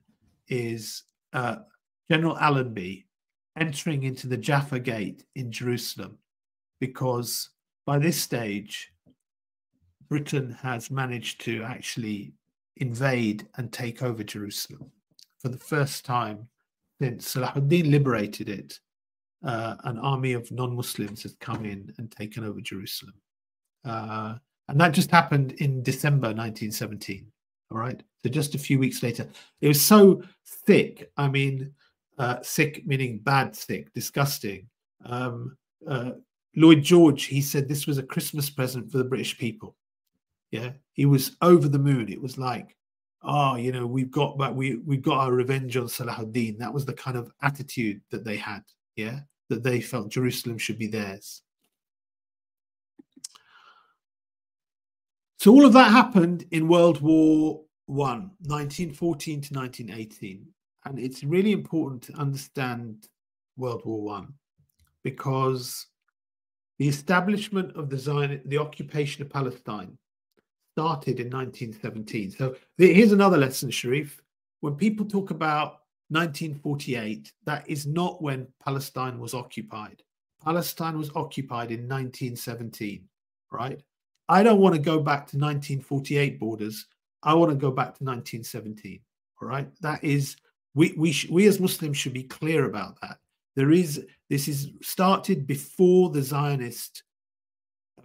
[0.48, 1.56] is uh,
[2.10, 3.06] General Allenby
[3.58, 6.18] entering into the Jaffa Gate in Jerusalem
[6.80, 7.50] because
[7.86, 8.92] by this stage,
[10.14, 12.32] Britain has managed to actually
[12.76, 14.88] invade and take over Jerusalem
[15.40, 16.46] for the first time
[17.02, 18.78] since Salahuddin liberated it.
[19.44, 23.14] Uh, an army of non-Muslims has come in and taken over Jerusalem,
[23.84, 24.36] uh,
[24.68, 27.26] and that just happened in December 1917.
[27.72, 29.28] All right, so just a few weeks later,
[29.62, 30.22] it was so
[30.64, 31.10] thick.
[31.16, 31.72] I mean,
[32.18, 34.68] uh, sick meaning bad, sick, disgusting.
[35.06, 35.56] Um,
[35.88, 36.12] uh,
[36.54, 39.74] Lloyd George, he said this was a Christmas present for the British people.
[40.54, 42.08] Yeah, he was over the moon.
[42.08, 42.76] It was like,
[43.24, 46.58] oh, you know, we've got but we we got our revenge on Salahuddin.
[46.58, 48.62] That was the kind of attitude that they had.
[48.94, 51.42] Yeah, that they felt Jerusalem should be theirs.
[55.40, 60.46] So all of that happened in World War One, 1914 to 1918.
[60.84, 63.08] And it's really important to understand
[63.56, 64.34] World War One
[65.02, 65.88] because
[66.78, 69.98] the establishment of the Zion, the occupation of Palestine
[70.74, 72.32] started in 1917.
[72.32, 74.20] So here's another lesson, Sharif.
[74.60, 80.02] When people talk about 1948, that is not when Palestine was occupied.
[80.42, 83.04] Palestine was occupied in 1917,
[83.52, 83.80] right?
[84.28, 86.86] I don't want to go back to 1948 borders.
[87.22, 89.00] I want to go back to 1917.
[89.40, 90.36] All right, that is
[90.74, 93.18] we we sh- we as Muslims should be clear about that.
[93.54, 97.04] There is this is started before the Zionist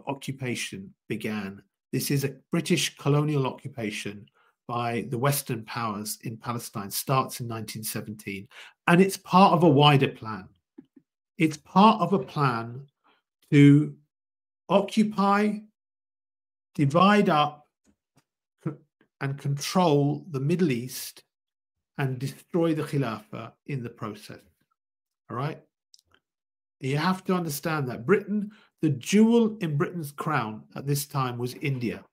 [0.08, 4.26] occupation began this is a British colonial occupation
[4.68, 8.48] by the Western powers in Palestine, starts in 1917,
[8.88, 10.48] and it's part of a wider plan.
[11.38, 12.86] It's part of a plan
[13.52, 13.96] to
[14.68, 15.58] occupy,
[16.76, 17.68] divide up,
[19.22, 21.24] and control the Middle East
[21.98, 24.40] and destroy the Khilafah in the process.
[25.30, 25.62] All right?
[26.80, 28.52] You have to understand that Britain
[28.82, 32.04] the jewel in Britain's crown at this time was India.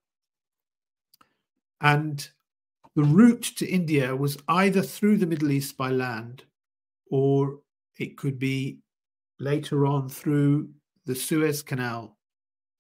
[1.81, 2.29] And
[2.95, 6.45] the route to India was either through the Middle East by land,
[7.11, 7.61] or
[7.99, 8.79] it could be
[9.39, 10.71] later on through
[11.05, 12.17] the Suez Canal,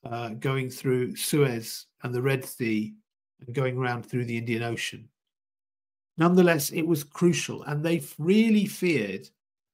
[0.05, 2.95] uh, going through Suez and the Red Sea
[3.41, 5.09] and going around through the Indian Ocean.
[6.19, 9.29] Nonetheless, it was crucial, and they really feared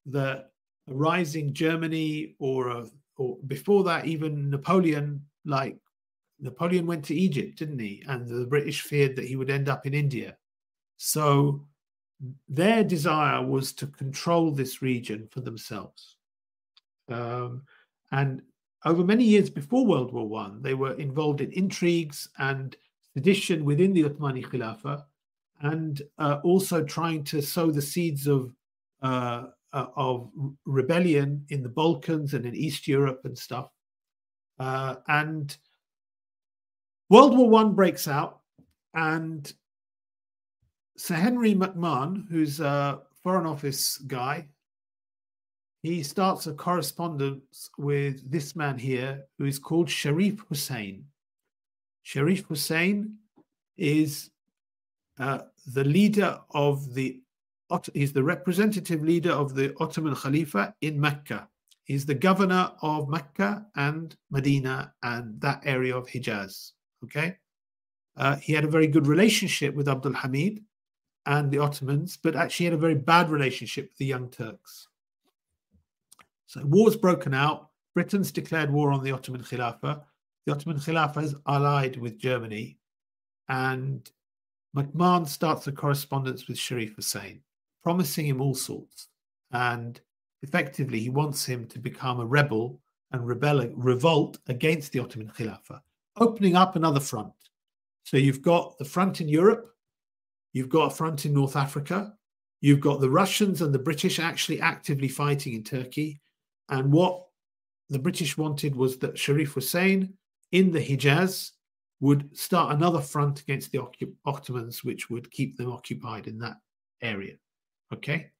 [0.05, 0.51] that
[0.89, 2.89] a rising Germany or a
[3.23, 5.77] or before that, even Napoleon, like
[6.39, 8.03] Napoleon went to Egypt, didn't he?
[8.07, 10.37] And the British feared that he would end up in India.
[10.97, 11.65] So
[12.47, 16.17] their desire was to control this region for themselves.
[17.09, 17.63] Um,
[18.11, 18.41] and
[18.85, 22.75] over many years before World War One, they were involved in intrigues and
[23.13, 25.03] sedition within the Ottomani Khilafah,
[25.61, 28.53] and uh, also trying to sow the seeds of
[29.01, 30.29] uh, uh, of
[30.65, 33.69] rebellion in the Balkans and in East Europe and stuff.
[34.59, 35.57] Uh, and
[37.09, 38.41] World War One breaks out,
[38.93, 39.51] and
[40.95, 44.47] Sir Henry McMahon, who's a Foreign Office guy,
[45.81, 51.05] he starts a correspondence with this man here, who is called Sharif Hussein.
[52.03, 53.15] Sharif Hussein
[53.77, 54.29] is
[55.19, 57.22] uh, the leader of the
[57.93, 61.47] he's the representative leader of the Ottoman Khalifa in Mecca.
[61.83, 66.71] He's the governor of Mecca and Medina and that area of Hijaz.
[67.03, 67.37] Okay.
[68.15, 70.63] Uh, he had a very good relationship with Abdul Hamid
[71.25, 74.87] and the Ottomans, but actually had a very bad relationship with the Young Turks.
[76.47, 77.69] So war's broken out.
[77.95, 80.03] Britain's declared war on the Ottoman Khilafah.
[80.45, 82.77] The Ottoman Khilafah is allied with Germany,
[83.49, 84.09] and
[84.75, 87.41] McMahon starts a correspondence with Sharif Hussein,
[87.83, 89.09] promising him all sorts.
[89.51, 89.99] And
[90.41, 92.79] effectively, he wants him to become a rebel
[93.11, 95.81] and rebel, revolt against the Ottoman Khilafah,
[96.17, 97.33] opening up another front.
[98.03, 99.69] So you've got the front in Europe,
[100.51, 102.13] you've got a front in North Africa,
[102.61, 106.19] you've got the Russians and the British actually actively fighting in Turkey.
[106.69, 107.23] And what
[107.89, 110.13] the British wanted was that Sharif Hussein
[110.51, 111.51] in the Hijaz
[111.99, 113.81] would start another front against the
[114.25, 116.57] Ottomans, which would keep them occupied in that
[117.01, 117.35] area.
[117.93, 118.31] Okay.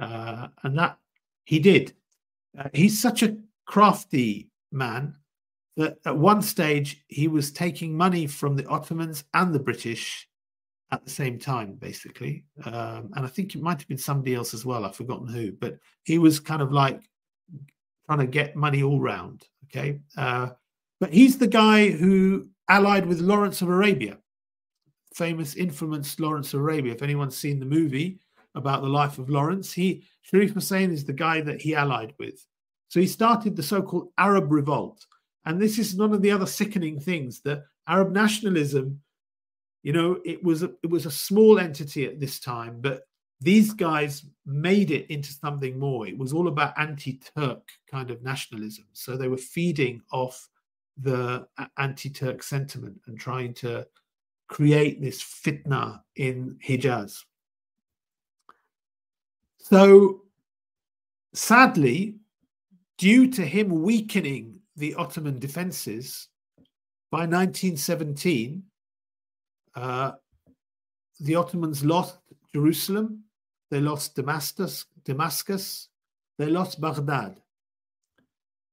[0.00, 0.98] Uh, and that
[1.44, 1.94] he did.
[2.58, 3.36] Uh, he's such a
[3.66, 5.14] crafty man
[5.76, 10.28] that at one stage he was taking money from the Ottomans and the British
[10.90, 12.44] at the same time, basically.
[12.64, 14.84] Um, and I think it might have been somebody else as well.
[14.84, 17.00] I've forgotten who, but he was kind of like
[18.06, 19.44] trying to get money all round.
[19.64, 20.00] Okay.
[20.16, 20.50] Uh,
[20.98, 24.18] but he's the guy who allied with Lawrence of Arabia,
[25.14, 26.94] famous, infamous Lawrence of Arabia.
[26.94, 28.18] If anyone's seen the movie
[28.54, 32.44] about the life of Lawrence, he Sharif Hussein is the guy that he allied with.
[32.88, 35.04] So he started the so-called Arab Revolt,
[35.44, 39.00] and this is one of the other sickening things that Arab nationalism.
[39.82, 43.02] You know, it was a, it was a small entity at this time, but
[43.40, 46.08] these guys made it into something more.
[46.08, 48.86] It was all about anti-Turk kind of nationalism.
[48.92, 50.48] So they were feeding off
[51.00, 51.46] the
[51.76, 53.86] anti-Turk sentiment and trying to
[54.48, 57.22] create this fitna in Hijaz.
[59.70, 60.22] So
[61.34, 62.14] sadly,
[62.96, 66.28] due to him weakening the Ottoman defenses,
[67.10, 68.62] by 1917,
[69.74, 70.12] uh,
[71.20, 72.16] the Ottomans lost
[72.54, 73.24] Jerusalem,
[73.70, 75.90] they lost Damascus, Damascus,
[76.38, 77.38] they lost Baghdad,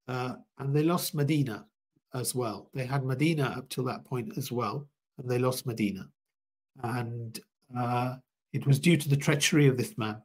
[0.08, 1.66] uh, and they lost Medina
[2.14, 2.70] as well.
[2.74, 4.88] They had Medina up till that point as well,
[5.18, 6.08] and they lost Medina.
[6.84, 7.38] And
[7.78, 8.16] uh,
[8.54, 10.22] it was due to the treachery of this man.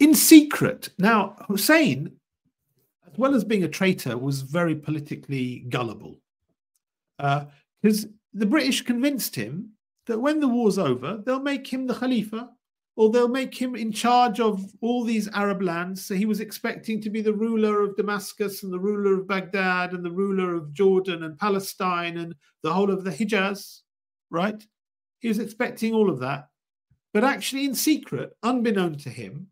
[0.00, 2.12] In secret, now Hussein,
[3.06, 6.20] as well as being a traitor, was very politically gullible.
[7.18, 9.70] Because uh, the British convinced him
[10.06, 12.50] that when the war's over, they'll make him the Khalifa
[12.98, 16.04] or they'll make him in charge of all these Arab lands.
[16.04, 19.92] So he was expecting to be the ruler of Damascus and the ruler of Baghdad
[19.92, 22.34] and the ruler of Jordan and Palestine and
[22.64, 23.82] the whole of the Hijaz,
[24.30, 24.60] right?
[25.20, 26.48] He was expecting all of that.
[27.14, 29.48] But actually, in secret, unbeknown to him,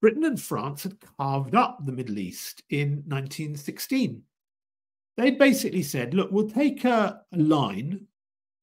[0.00, 4.22] Britain and France had carved up the Middle East in 1916.
[5.16, 8.06] They'd basically said, look, we'll take a, a line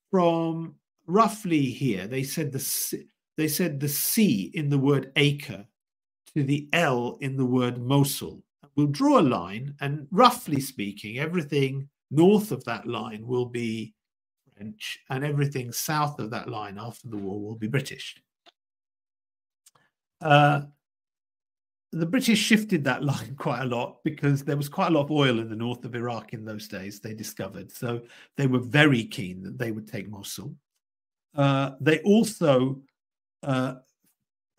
[0.09, 0.75] from
[1.05, 2.07] roughly here.
[2.07, 3.03] They said the
[3.37, 5.65] they said the C in the word Acre
[6.35, 8.43] to the L in the word Mosul.
[8.75, 13.93] We'll draw a line, and roughly speaking, everything north of that line will be
[14.55, 18.15] French, and everything south of that line after the war will be British.
[20.21, 20.61] Uh,
[21.91, 25.11] the British shifted that line quite a lot because there was quite a lot of
[25.11, 27.71] oil in the north of Iraq in those days, they discovered.
[27.71, 28.01] So
[28.35, 30.55] they were very keen that they would take Mosul.
[31.35, 32.81] Uh, they also
[33.43, 33.75] uh,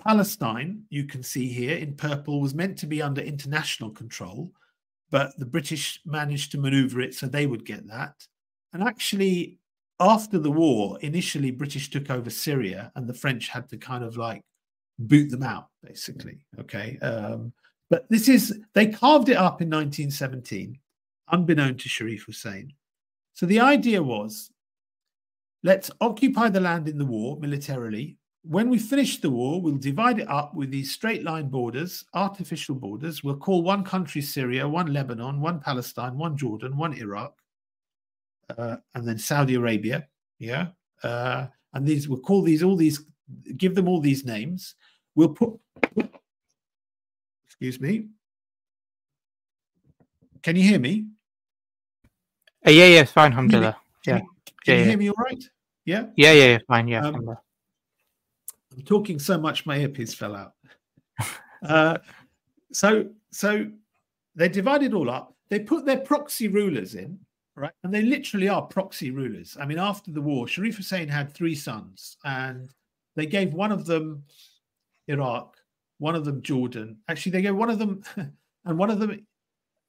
[0.03, 4.53] Palestine, you can see here in purple, was meant to be under international control,
[5.11, 8.15] but the British managed to maneuver it so they would get that.
[8.73, 9.59] And actually,
[9.99, 14.17] after the war, initially British took over Syria and the French had to kind of
[14.17, 14.43] like
[14.99, 16.39] boot them out, basically.
[16.61, 16.99] Okay.
[16.99, 17.53] Um,
[17.91, 20.79] but this is, they carved it up in 1917,
[21.29, 22.73] unbeknown to Sharif Hussein.
[23.33, 24.51] So the idea was
[25.63, 30.21] let's occupy the land in the war militarily, when we finish the war, we'll divide
[30.21, 33.23] it up with these straight line borders, artificial borders.
[33.23, 37.35] We'll call one country Syria, one Lebanon, one Palestine, one Jordan, one Iraq,
[38.57, 40.09] uh, and then Saudi Arabia.
[40.39, 40.69] Yeah.
[41.03, 43.05] Uh, and these, we'll call these all these,
[43.57, 44.77] give them all these names.
[45.19, 45.59] We'll put,
[47.49, 48.07] excuse me.
[50.45, 51.07] Can you hear me?
[52.65, 53.77] Uh, yeah, yeah, fine, alhamdulillah.
[54.07, 54.21] Yeah.
[54.21, 54.29] can
[54.65, 54.85] Yeah, you yeah.
[54.87, 55.45] hear me all right?
[55.85, 56.05] Yeah.
[56.15, 57.05] Yeah, yeah, yeah, fine, yeah.
[57.05, 57.31] Um.
[57.31, 60.53] I'm talking so much my earpiece fell out.
[61.67, 61.99] uh,
[62.71, 63.67] so so
[64.37, 65.35] they divided all up.
[65.49, 67.19] They put their proxy rulers in,
[67.57, 67.73] right?
[67.83, 69.57] And they literally are proxy rulers.
[69.61, 72.73] I mean, after the war, Sharif Hussein had three sons, and
[73.17, 74.23] they gave one of them
[75.09, 75.57] Iraq,
[75.99, 76.99] one of them Jordan.
[77.09, 78.03] Actually, they gave one of them,
[78.65, 79.27] and one of them.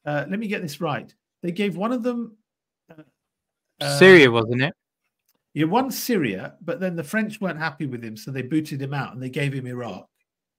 [0.06, 1.14] Uh, let me get this right.
[1.44, 2.38] They gave one of them.
[2.90, 3.04] uh,
[3.82, 4.74] uh, Syria, wasn't it?
[5.54, 8.94] he won Syria, but then the French weren't happy with him, so they booted him
[8.94, 10.08] out and they gave him Iraq.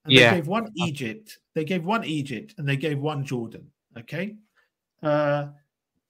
[0.05, 0.31] And Yeah.
[0.31, 3.71] they gave one Egypt, they gave one Egypt, and they gave one Jordan.
[3.97, 4.37] Okay.
[5.03, 5.49] Uh,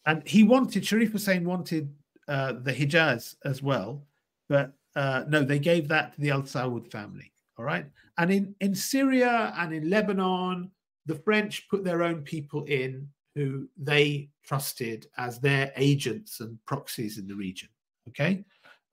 [0.06, 1.94] and he wanted, Sharif Hussein wanted
[2.26, 4.06] uh, the Hijaz as well,
[4.48, 7.29] but uh, no, they gave that to the Al Saud family.
[7.60, 7.84] All right.
[8.16, 10.70] And in, in Syria and in Lebanon,
[11.04, 17.18] the French put their own people in who they trusted as their agents and proxies
[17.18, 17.68] in the region.
[18.08, 18.46] Okay.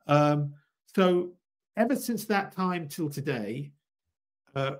[0.05, 0.53] Um,
[0.93, 1.29] so
[1.77, 3.71] ever since that time till today,
[4.53, 4.75] uh,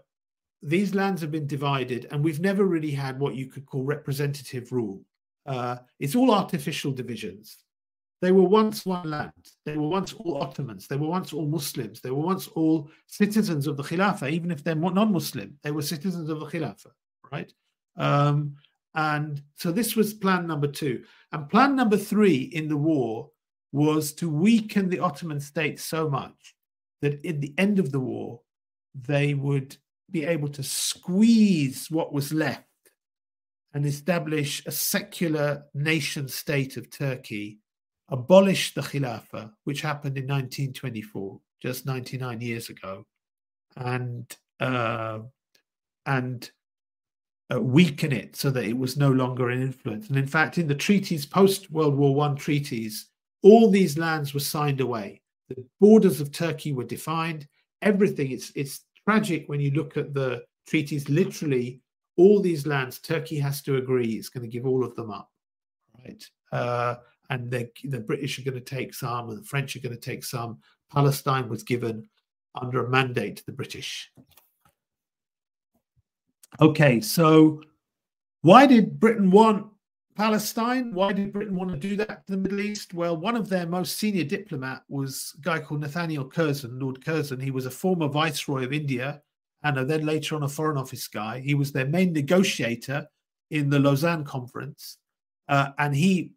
[0.62, 4.74] these lands have been divided, and we've never really had what you could call representative
[4.74, 5.00] rule.
[5.46, 7.60] Uh, it's all artificial divisions.
[8.22, 9.32] They were once one land.
[9.66, 10.88] They were once all Ottomans.
[10.88, 12.02] They were once all Muslims.
[12.02, 15.60] They were once all citizens of the Khilafah, even if they're non-Muslim.
[15.62, 16.92] They were citizens of the Khilafah,
[17.32, 17.54] right?
[17.96, 18.56] Um,
[18.96, 21.04] and so this was plan number two.
[21.32, 23.30] And plan number three in the war
[23.72, 26.56] was to weaken the Ottoman state so much
[27.02, 28.42] that at the end of the war,
[28.96, 29.78] they would
[30.10, 32.64] be able to squeeze what was left
[33.74, 37.60] and establish a secular nation state of Turkey,
[38.10, 43.06] abolish the Khilafah, which happened in 1924, just 99 years ago,
[43.76, 45.20] and uh,
[46.06, 46.50] and
[47.54, 50.10] uh, weaken it so that it was no longer an influence.
[50.10, 53.10] And in fact, in the treaties, post World War One treaties,
[53.44, 55.22] all these lands were signed away.
[55.50, 57.48] The borders of Turkey were defined.
[57.82, 58.32] Everything.
[58.32, 61.10] It's it's tragic when you look at the treaties.
[61.10, 61.82] Literally,
[62.18, 65.30] all these lands, Turkey has to agree it's going to give all of them up,
[66.00, 66.24] right?
[66.52, 66.96] Uh,
[67.30, 70.02] and the the British are going to take some, and the French are going to
[70.02, 70.60] take some.
[70.92, 72.08] Palestine was given
[72.62, 74.12] under a mandate to the British.
[76.62, 77.62] Okay, so
[78.42, 79.68] why did Britain want
[80.16, 80.94] Palestine?
[80.94, 82.94] Why did Britain want to do that to the Middle East?
[82.94, 87.40] Well, one of their most senior diplomat was a guy called Nathaniel Curzon, Lord Curzon.
[87.40, 89.22] He was a former viceroy of India
[89.64, 91.40] and then later on a foreign office guy.
[91.40, 93.08] He was their main negotiator
[93.52, 94.98] in the Lausanne conference.
[95.48, 96.32] Uh, and he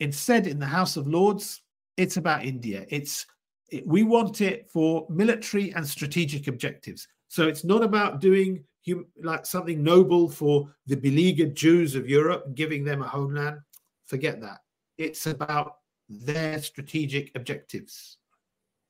[0.00, 1.62] instead in the House of Lords,
[1.96, 2.86] it's about India.
[2.88, 3.26] It's
[3.70, 7.06] it, we want it for military and strategic objectives.
[7.28, 12.54] So it's not about doing hum, like something noble for the beleaguered Jews of Europe
[12.54, 13.60] giving them a homeland.
[14.06, 14.58] Forget that.
[14.98, 15.76] It's about
[16.08, 18.18] their strategic objectives.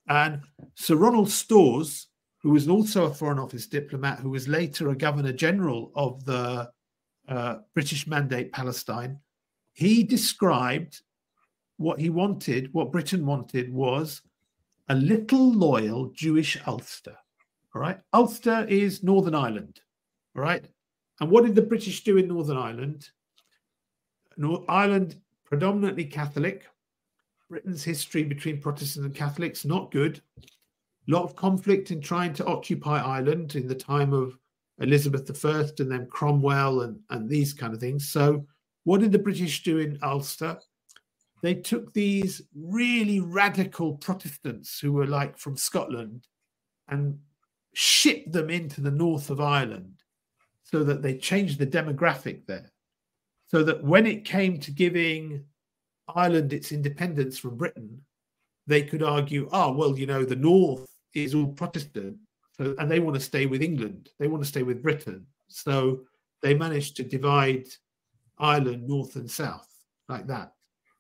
[0.09, 0.41] And
[0.75, 2.09] Sir Ronald Storrs,
[2.43, 6.71] who was also a Foreign Office diplomat, who was later a Governor General of the
[7.29, 9.21] uh, British Mandate Palestine,
[9.81, 11.01] he described
[11.79, 14.21] what he wanted, what Britain wanted was
[14.91, 17.17] a little loyal Jewish Ulster.
[17.75, 17.99] All right.
[18.13, 19.81] Ulster is Northern Ireland.
[20.37, 20.67] All right.
[21.21, 23.09] And what did the British do in Northern Ireland?
[24.37, 25.17] North Ireland,
[25.47, 26.67] predominantly Catholic.
[27.49, 30.21] Britain's history between Protestants and Catholics, not good.
[30.39, 34.37] A lot of conflict in trying to occupy Ireland in the time of
[34.79, 38.11] Elizabeth I and then Cromwell and, and these kind of things.
[38.11, 38.47] So,
[38.85, 40.59] what did the British do in Ulster?
[41.43, 46.27] They took these really radical Protestants who were like from Scotland
[46.89, 47.19] and
[47.73, 50.03] shipped them into the north of Ireland
[50.65, 52.71] so that they changed the demographic there.
[53.47, 55.45] So that when it came to giving
[56.15, 58.03] Ireland its independence from Britain,
[58.67, 62.17] they could argue, oh, well, you know, the north is all Protestant,
[62.57, 65.27] so, and they want to stay with England, they want to stay with Britain.
[65.49, 66.03] So
[66.43, 67.67] they managed to divide
[68.41, 69.69] Ireland north and south
[70.09, 70.53] like that.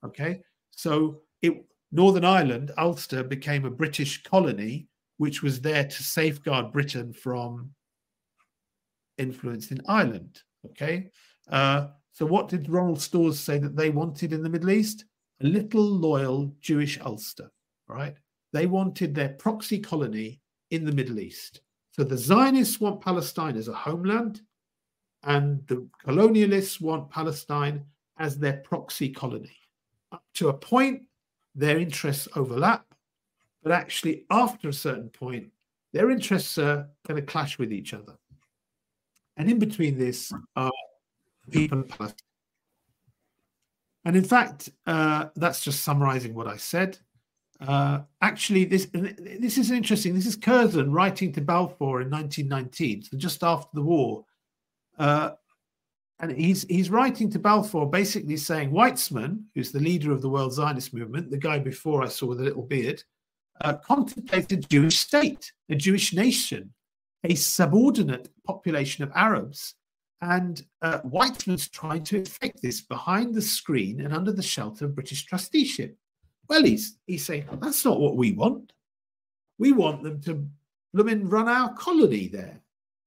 [0.04, 0.40] Okay.
[0.70, 4.86] So it Northern Ireland, Ulster, became a British colony
[5.16, 7.70] which was there to safeguard Britain from
[9.18, 10.40] influence in Ireland.
[10.64, 11.10] Okay.
[11.50, 15.04] Uh, so, what did Ronald Storrs say that they wanted in the Middle East?
[15.42, 17.50] A little loyal Jewish Ulster.
[17.88, 18.14] Right.
[18.52, 21.60] They wanted their proxy colony in the Middle East.
[21.92, 24.40] So the Zionists want Palestine as a homeland,
[25.24, 27.84] and the colonialists want Palestine
[28.18, 29.56] as their proxy colony.
[30.12, 31.02] Up to a point,
[31.54, 32.84] their interests overlap,
[33.62, 35.50] but actually, after a certain point,
[35.92, 38.16] their interests are going to clash with each other.
[39.36, 40.70] And in between this are
[41.50, 42.26] people in Palestine.
[44.04, 46.98] And in fact, uh, that's just summarizing what I said.
[47.60, 50.14] Uh, actually, this this is interesting.
[50.14, 54.24] This is Curzon writing to Balfour in 1919, so just after the war,
[54.98, 55.30] uh,
[56.20, 60.52] and he's he's writing to Balfour, basically saying Weizmann, who's the leader of the World
[60.52, 63.02] Zionist movement, the guy before I saw with a little beard,
[63.62, 66.72] uh, contemplates a Jewish state, a Jewish nation,
[67.24, 69.74] a subordinate population of Arabs,
[70.20, 74.94] and uh, Weizmann's trying to effect this behind the screen and under the shelter of
[74.94, 75.96] British trusteeship.
[76.48, 78.72] Well, he's he's saying that's not what we want.
[79.58, 80.46] We want them to
[80.92, 82.60] run our colony there.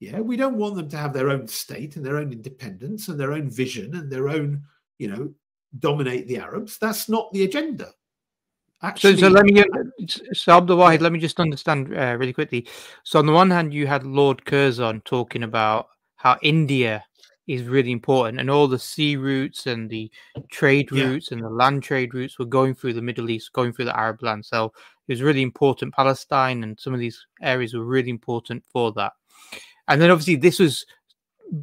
[0.03, 3.17] Yeah, we don't want them to have their own state and their own independence and
[3.17, 4.61] their own vision and their own,
[4.97, 5.33] you know,
[5.79, 6.77] dominate the Arabs.
[6.77, 7.91] That's not the agenda.
[8.81, 9.63] Actually, so, so let me,
[10.33, 12.67] so Abdul Wahid, let me just understand uh, really quickly.
[13.03, 15.87] So on the one hand, you had Lord Curzon talking about
[16.17, 17.01] how India
[17.47, 20.11] is really important, and all the sea routes and the
[20.51, 21.37] trade routes yeah.
[21.37, 24.21] and the land trade routes were going through the Middle East, going through the Arab
[24.21, 24.45] land.
[24.45, 24.73] So
[25.07, 25.93] it was really important.
[25.93, 29.13] Palestine and some of these areas were really important for that.
[29.87, 30.85] And then obviously this was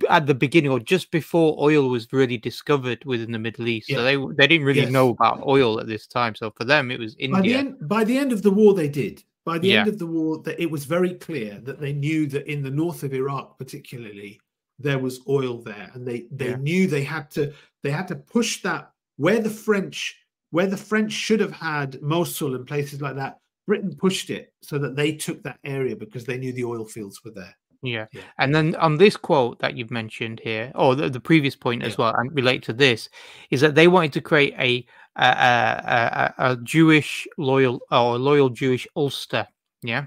[0.08, 3.88] at the beginning or just before oil was really discovered within the Middle East.
[3.88, 3.96] Yeah.
[3.96, 4.90] So they they didn't really yes.
[4.90, 6.34] know about oil at this time.
[6.34, 7.36] So for them it was India.
[7.36, 9.22] By the end, by the end of the war they did.
[9.44, 9.80] By the yeah.
[9.80, 12.70] end of the war that it was very clear that they knew that in the
[12.70, 14.40] north of Iraq particularly
[14.80, 16.56] there was oil there and they they yeah.
[16.56, 17.52] knew they had to
[17.82, 20.16] they had to push that where the french
[20.50, 24.78] where the french should have had mosul and places like that britain pushed it so
[24.78, 28.06] that they took that area because they knew the oil fields were there yeah.
[28.12, 28.22] yeah.
[28.38, 31.88] And then on this quote that you've mentioned here, or the, the previous point yeah.
[31.88, 33.08] as well, and relate to this,
[33.50, 38.48] is that they wanted to create a a, a, a, a Jewish loyal or loyal
[38.48, 39.46] Jewish Ulster.
[39.82, 40.06] Yeah.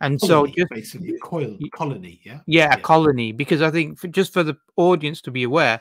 [0.00, 2.40] And colony, so just basically coil, colony, yeah?
[2.46, 2.68] yeah?
[2.68, 3.32] Yeah, a colony.
[3.32, 5.80] Because I think for, just for the audience to be aware,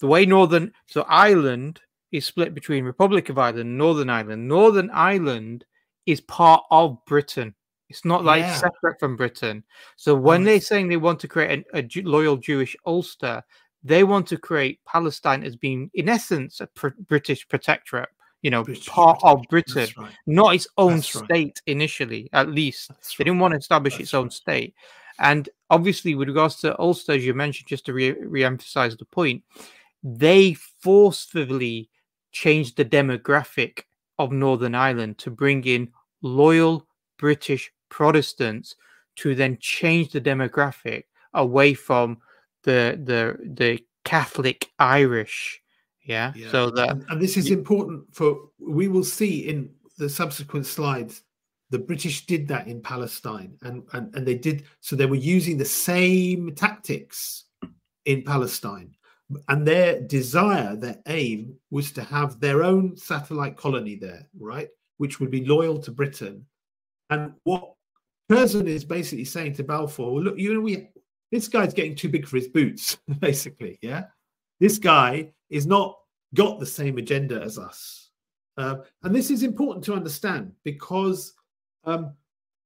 [0.00, 1.80] the way Northern so Ireland
[2.12, 4.46] is split between Republic of Ireland and Northern Ireland.
[4.48, 5.64] Northern Ireland
[6.04, 7.54] is part of Britain.
[7.92, 8.54] It's not like yeah.
[8.54, 9.62] separate from Britain.
[9.96, 13.42] So when they're saying they want to create a, a loyal Jewish Ulster,
[13.84, 18.08] they want to create Palestine as being, in essence, a pr- British protectorate
[18.42, 20.10] you know, British part of Britain, right.
[20.26, 21.62] not its own That's state right.
[21.66, 22.88] initially, at least.
[22.88, 24.74] That's they didn't want to establish That's its own state.
[25.20, 29.44] And obviously, with regards to Ulster, as you mentioned, just to re emphasize the point,
[30.02, 31.88] they forcefully
[32.32, 33.82] changed the demographic
[34.18, 36.86] of Northern Ireland to bring in loyal
[37.18, 38.74] British Protestants
[39.16, 42.18] to then change the demographic away from
[42.64, 43.72] the the the
[44.04, 45.62] Catholic Irish
[46.04, 46.32] yeah.
[46.34, 46.50] yeah.
[46.50, 48.28] So that and, and this is important for
[48.58, 51.22] we will see in the subsequent slides
[51.70, 55.56] the British did that in Palestine and, and, and they did so they were using
[55.56, 57.44] the same tactics
[58.04, 58.94] in Palestine.
[59.48, 64.68] And their desire, their aim was to have their own satellite colony there, right?
[64.98, 66.44] Which would be loyal to Britain.
[67.08, 67.74] And what
[68.30, 70.88] Curzon is basically saying to Balfour, look, you know, we
[71.30, 73.78] this guy's getting too big for his boots, basically.
[73.82, 74.04] Yeah.
[74.60, 75.98] This guy is not
[76.34, 78.10] got the same agenda as us.
[78.56, 81.32] Uh, and this is important to understand because
[81.84, 82.12] um,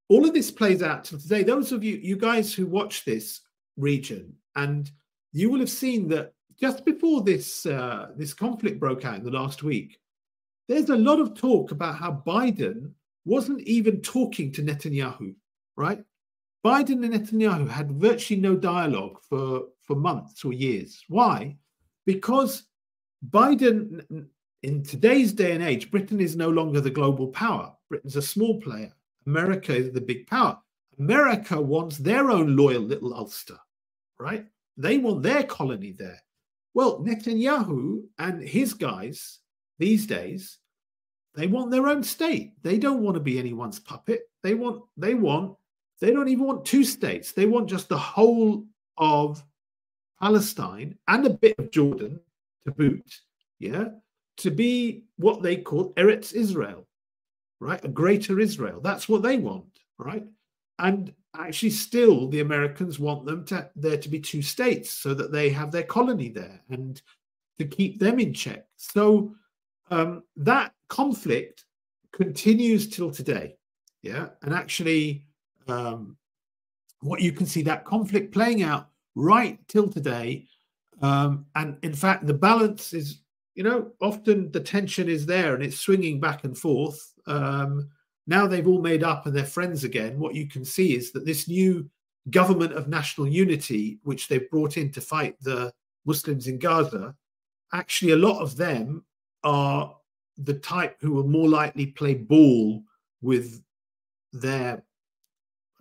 [0.08, 1.42] all of this plays out till today.
[1.42, 3.40] Those of you, you guys who watch this
[3.76, 4.90] region, and
[5.32, 9.30] you will have seen that just before this uh, this conflict broke out in the
[9.30, 9.98] last week,
[10.68, 12.90] there's a lot of talk about how Biden
[13.24, 15.34] wasn't even talking to Netanyahu,
[15.76, 16.02] right?
[16.64, 21.04] Biden and Netanyahu had virtually no dialogue for, for months or years.
[21.08, 21.56] Why?
[22.06, 22.64] Because
[23.30, 24.26] Biden,
[24.62, 27.72] in today's day and age, Britain is no longer the global power.
[27.88, 28.92] Britain's a small player.
[29.26, 30.58] America is the big power.
[30.98, 33.58] America wants their own loyal little Ulster,
[34.18, 34.46] right?
[34.76, 36.20] They want their colony there.
[36.74, 39.38] Well, Netanyahu and his guys
[39.78, 40.58] these days,
[41.34, 42.54] they want their own state.
[42.62, 44.22] They don't want to be anyone's puppet.
[44.42, 45.56] They want, they want,
[46.00, 47.32] they don't even want two states.
[47.32, 48.64] They want just the whole
[48.98, 49.42] of
[50.20, 52.20] Palestine and a bit of Jordan
[52.64, 53.20] to boot,
[53.58, 53.88] yeah,
[54.38, 56.86] to be what they call Eretz Israel,
[57.60, 57.82] right?
[57.84, 58.80] A greater Israel.
[58.80, 60.24] That's what they want, right?
[60.78, 65.32] And actually, still, the Americans want them to there to be two states so that
[65.32, 67.00] they have their colony there and
[67.58, 68.66] to keep them in check.
[68.76, 69.34] So
[69.90, 71.64] um, that conflict
[72.12, 73.56] continues till today,
[74.02, 74.28] yeah.
[74.42, 75.25] And actually,
[75.68, 76.16] um,
[77.00, 80.46] what you can see that conflict playing out right till today.
[81.02, 83.20] Um, and in fact, the balance is,
[83.54, 87.12] you know, often the tension is there and it's swinging back and forth.
[87.26, 87.90] Um,
[88.26, 90.18] now they've all made up and they're friends again.
[90.18, 91.88] What you can see is that this new
[92.30, 95.72] government of national unity, which they've brought in to fight the
[96.04, 97.14] Muslims in Gaza,
[97.72, 99.04] actually a lot of them
[99.44, 99.94] are
[100.38, 102.82] the type who will more likely play ball
[103.22, 103.62] with
[104.32, 104.82] their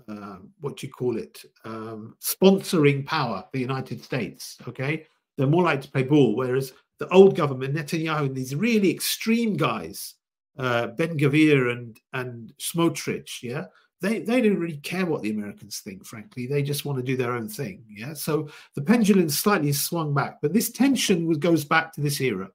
[0.07, 5.05] uh, what do you call it um, sponsoring power the united states okay?
[5.37, 9.55] They're more likely to play ball whereas the old government netanyahu and these really extreme
[9.55, 10.15] guys
[10.57, 13.65] uh, Ben Gvir and and smotrich yeah?
[14.01, 16.47] They they don't really care what the americans think frankly.
[16.47, 18.13] They just want to do their own thing yeah?
[18.13, 22.49] So the pendulum slightly swung back but this tension goes back to this era.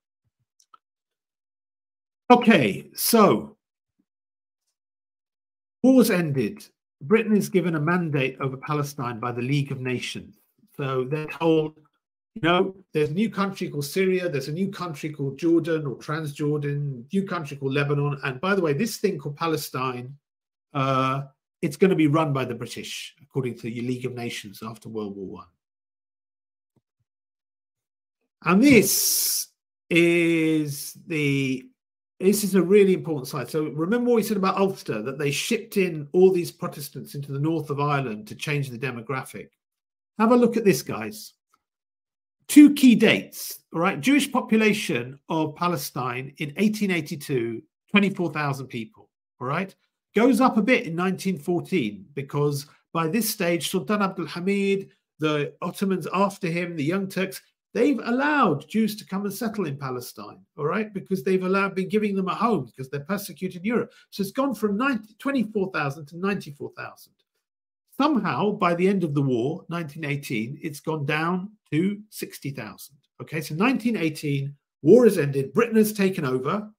[2.31, 3.57] Okay, so
[5.83, 6.65] war's ended.
[7.03, 10.37] Britain is given a mandate over Palestine by the League of Nations.
[10.77, 11.77] So they're told,
[12.35, 15.97] you know, there's a new country called Syria, there's a new country called Jordan or
[15.97, 18.19] Transjordan, new country called Lebanon.
[18.23, 20.17] And by the way, this thing called Palestine,
[20.75, 21.23] uh,
[21.63, 24.89] it's going to be run by the British, according to the League of Nations after
[24.89, 25.47] World War One.
[28.43, 29.49] And this
[29.91, 31.70] is the
[32.21, 33.49] this is a really important side.
[33.49, 37.33] So remember what we said about Ulster that they shipped in all these Protestants into
[37.33, 39.49] the north of Ireland to change the demographic.
[40.19, 41.33] Have a look at this, guys.
[42.47, 43.61] Two key dates.
[43.73, 49.09] All right, Jewish population of Palestine in 1882, 24,000 people.
[49.41, 49.75] All right,
[50.15, 54.91] goes up a bit in 1914 because by this stage Sultan Abdul Hamid,
[55.21, 57.41] the Ottomans after him, the Young Turks,
[57.75, 61.89] they've allowed Jews to come and settle in Palestine, all right, because they've allowed been
[61.89, 63.93] giving them a home because they're persecuted in Europe.
[64.11, 64.79] So it's gone from
[65.19, 67.13] 24,000 to 94,000.
[68.01, 72.97] Somehow, by the end of the war, 1918, it's gone down to 60,000.
[73.21, 75.53] Okay, so 1918, war has ended.
[75.53, 76.71] Britain has taken over.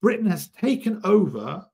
[0.00, 1.66] Britain has taken over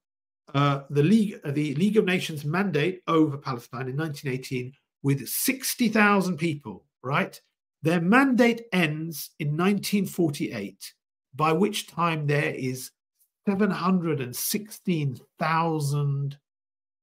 [0.54, 4.72] uh, the League, uh, the League of Nations mandate over Palestine in 1918
[5.02, 6.86] with 60,000 people.
[7.02, 7.38] Right,
[7.86, 10.92] their mandate ends in 1948,
[11.36, 12.90] by which time there is
[13.46, 16.38] 716,000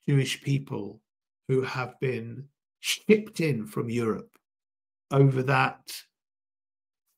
[0.05, 0.99] Jewish people
[1.47, 2.49] who have been
[2.81, 4.37] shipped in from Europe
[5.09, 5.89] over that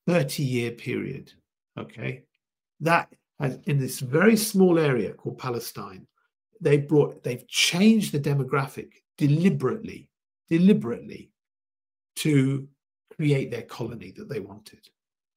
[0.06, 1.34] 30 year period.
[1.76, 2.22] Okay.
[2.82, 6.06] That has, in this very small area called Palestine,
[6.62, 10.08] they brought, they've changed the demographic deliberately,
[10.50, 11.32] deliberately
[12.18, 12.68] to
[13.16, 14.90] create their colony that they wanted.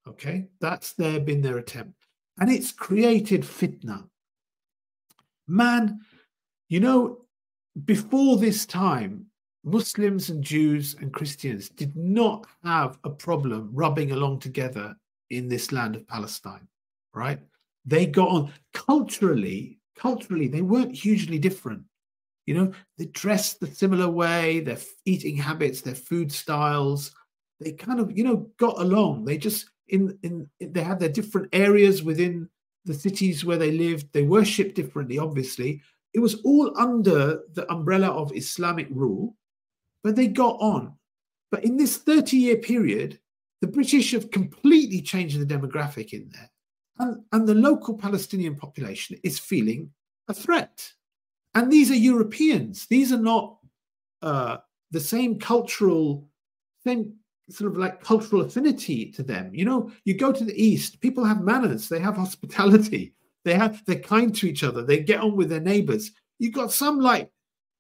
[0.06, 2.06] Okay, that's there been their attempt,
[2.38, 4.08] and it's created fitna.
[5.46, 6.00] Man,
[6.68, 7.26] you know,
[7.84, 9.26] before this time,
[9.64, 14.96] Muslims and Jews and Christians did not have a problem rubbing along together
[15.30, 16.66] in this land of Palestine,
[17.14, 17.40] right?
[17.84, 21.82] They got on culturally, culturally, they weren't hugely different.
[22.46, 27.12] You know, they dressed the similar way, their eating habits, their food styles,
[27.60, 29.24] they kind of you know got along.
[29.24, 32.48] They just in in they had their different areas within
[32.84, 34.12] the cities where they lived.
[34.12, 35.82] They worshipped differently obviously.
[36.14, 39.36] It was all under the umbrella of islamic rule
[40.02, 40.94] but they got on.
[41.50, 43.18] But in this 30 year period
[43.60, 46.50] the british have completely changed the demographic in there
[46.98, 49.90] and, and the local palestinian population is feeling
[50.28, 50.92] a threat.
[51.54, 52.86] And these are europeans.
[52.86, 53.58] These are not
[54.22, 54.58] uh,
[54.90, 56.28] the same cultural
[56.86, 57.14] same
[57.50, 59.54] sort of like cultural affinity to them.
[59.54, 63.84] You know, you go to the East, people have manners, they have hospitality, they have
[63.86, 66.12] they're kind to each other, they get on with their neighbors.
[66.38, 67.30] You've got some like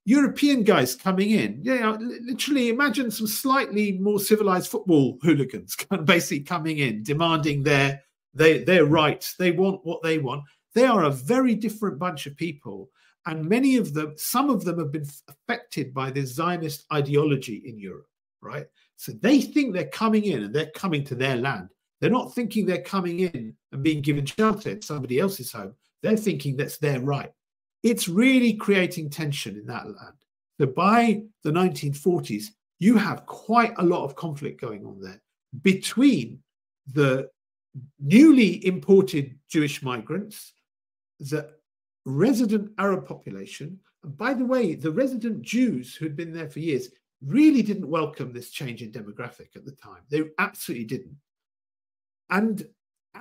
[0.04, 1.60] European guys coming in.
[1.62, 6.78] Yeah, you know, literally imagine some slightly more civilized football hooligans kind of basically coming
[6.78, 8.02] in, demanding their
[8.34, 9.34] their their rights.
[9.34, 10.44] They want what they want.
[10.74, 12.90] They are a very different bunch of people.
[13.26, 17.78] And many of them, some of them have been affected by this Zionist ideology in
[17.78, 18.06] Europe,
[18.40, 18.66] right?
[18.98, 21.68] So they think they're coming in and they're coming to their land.
[22.00, 25.74] They're not thinking they're coming in and being given shelter at somebody else's home.
[26.02, 27.30] They're thinking that's their right.
[27.84, 30.16] It's really creating tension in that land.
[30.60, 32.46] So by the 1940s,
[32.80, 35.22] you have quite a lot of conflict going on there
[35.62, 36.40] between
[36.92, 37.30] the
[38.00, 40.54] newly imported Jewish migrants,
[41.20, 41.50] the
[42.04, 46.88] resident Arab population, and by the way, the resident Jews who'd been there for years,
[47.24, 50.02] really didn't welcome this change in demographic at the time.
[50.10, 51.16] They absolutely didn't.
[52.30, 52.66] And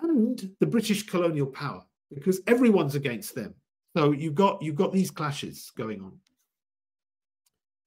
[0.02, 1.84] and the British colonial power,
[2.14, 3.56] because everyone's against them.
[3.96, 6.20] So you've got you've got these clashes going on.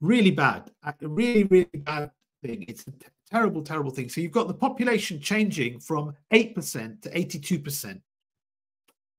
[0.01, 2.11] really bad, really, really bad
[2.43, 2.65] thing.
[2.69, 2.93] It's a
[3.31, 4.09] terrible, terrible thing.
[4.09, 8.01] So you've got the population changing from 8% to 82%.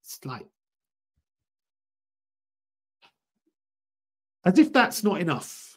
[0.02, 0.46] It's like,
[4.44, 5.71] as if that's not enough.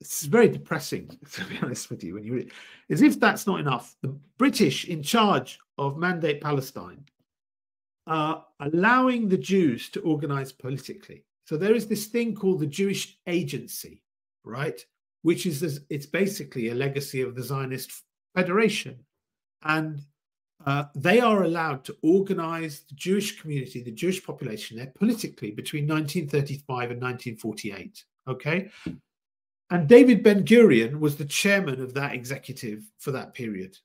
[0.00, 2.14] It's very depressing, to be honest with you.
[2.14, 2.52] When you, read,
[2.88, 7.04] as if that's not enough, the British in charge of Mandate Palestine
[8.06, 11.24] are allowing the Jews to organize politically.
[11.44, 14.02] So there is this thing called the Jewish Agency,
[14.44, 14.84] right?
[15.22, 17.92] Which is this, it's basically a legacy of the Zionist
[18.34, 19.04] Federation,
[19.62, 20.02] and
[20.66, 25.86] uh, they are allowed to organize the Jewish community, the Jewish population there politically between
[25.86, 28.04] 1935 and 1948.
[28.28, 28.70] Okay.
[29.70, 33.78] And David Ben Gurion was the chairman of that executive for that period.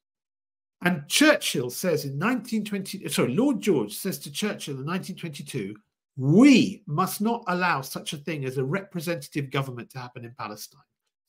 [0.82, 5.76] And Churchill says in 1920, sorry, Lloyd George says to Churchill in 1922,
[6.18, 10.82] we must not allow such a thing as a representative government to happen in Palestine.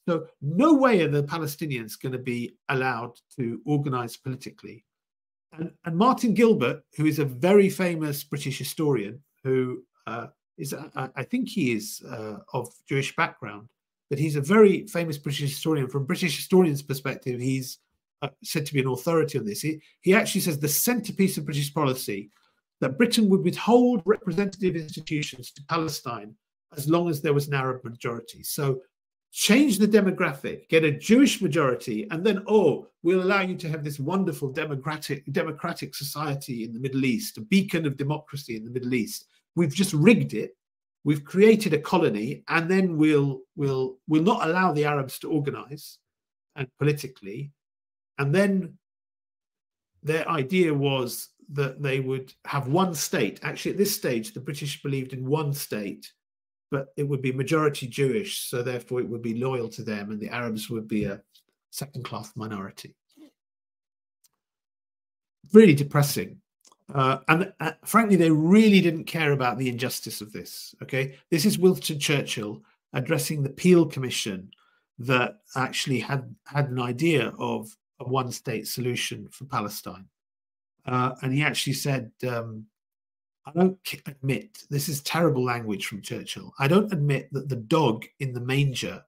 [0.08, 4.84] So, no way are the Palestinians going to be allowed to organize politically.
[5.52, 10.28] And, and Martin Gilbert, who is a very famous British historian, who uh,
[10.58, 13.68] is, I, I think he is uh, of Jewish background,
[14.08, 15.88] but he's a very famous British historian.
[15.88, 17.78] From British historians' perspective, he's
[18.22, 19.60] uh, said to be an authority on this.
[19.60, 22.30] He, he actually says the centerpiece of British policy
[22.80, 26.34] that Britain would withhold representative institutions to Palestine
[26.76, 28.42] as long as there was an Arab majority.
[28.42, 28.80] So
[29.32, 33.84] change the demographic, get a Jewish majority, and then, oh, we'll allow you to have
[33.84, 38.70] this wonderful democratic, democratic society in the Middle East, a beacon of democracy in the
[38.70, 39.26] Middle East.
[39.54, 40.56] We've just rigged it.
[41.06, 45.98] We've created a colony, and then we'll we'll we'll not allow the Arabs to organize
[46.56, 47.52] and politically.
[48.18, 48.76] And then
[50.02, 53.38] their idea was that they would have one state.
[53.44, 56.10] Actually, at this stage, the British believed in one state,
[56.72, 60.18] but it would be majority Jewish, so therefore it would be loyal to them, and
[60.18, 61.22] the Arabs would be a
[61.70, 62.96] second class minority.
[65.52, 66.40] Really depressing.
[66.94, 70.74] Uh, and uh, frankly, they really didn't care about the injustice of this.
[70.82, 71.16] Okay.
[71.30, 72.62] This is Winston Churchill
[72.92, 74.50] addressing the Peel Commission
[74.98, 80.06] that actually had had an idea of a one state solution for Palestine.
[80.86, 82.66] Uh, and he actually said, um,
[83.44, 86.52] I don't admit, this is terrible language from Churchill.
[86.58, 89.04] I don't admit that the dog in the manger,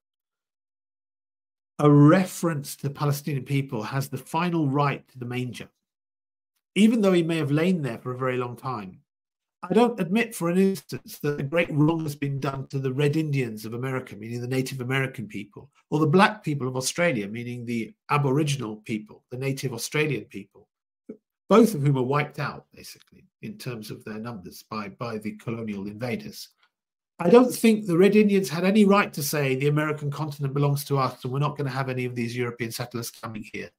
[1.78, 5.68] a reference to the Palestinian people, has the final right to the manger,
[6.78, 9.00] even though he may have lain there for a very long time.
[9.68, 12.92] I don't admit for an instance that a great wrong has been done to the
[12.92, 17.26] Red Indians of America, meaning the Native American people, or the Black people of Australia,
[17.26, 20.68] meaning the Aboriginal people, the Native Australian people
[21.48, 25.32] both of whom are wiped out basically in terms of their numbers by, by the
[25.32, 26.48] colonial invaders.
[27.18, 30.84] I don't think the Red Indians had any right to say the American continent belongs
[30.84, 33.70] to us and we're not going to have any of these European settlers coming here.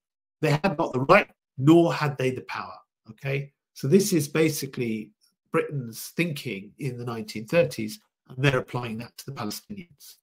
[0.42, 2.74] They had not the right, nor had they the power.
[3.12, 3.52] Okay.
[3.74, 5.12] So this is basically
[5.52, 7.94] Britain's thinking in the 1930s,
[8.28, 10.16] and they're applying that to the Palestinians.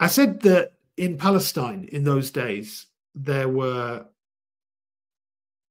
[0.00, 4.06] I said that in Palestine in those days, there were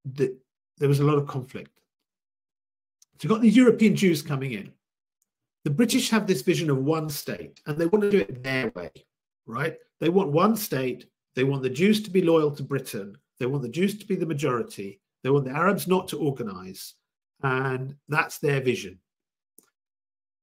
[0.04, 0.36] the,
[0.78, 1.70] there was a lot of conflict.
[3.18, 4.72] So you've got these European Jews coming in.
[5.64, 8.70] The British have this vision of one state, and they want to do it their
[8.70, 8.90] way,
[9.46, 9.76] right?
[10.00, 11.06] They want one state.
[11.34, 13.16] They want the Jews to be loyal to Britain.
[13.38, 15.00] They want the Jews to be the majority.
[15.22, 16.94] They want the Arabs not to organize.
[17.42, 18.98] And that's their vision.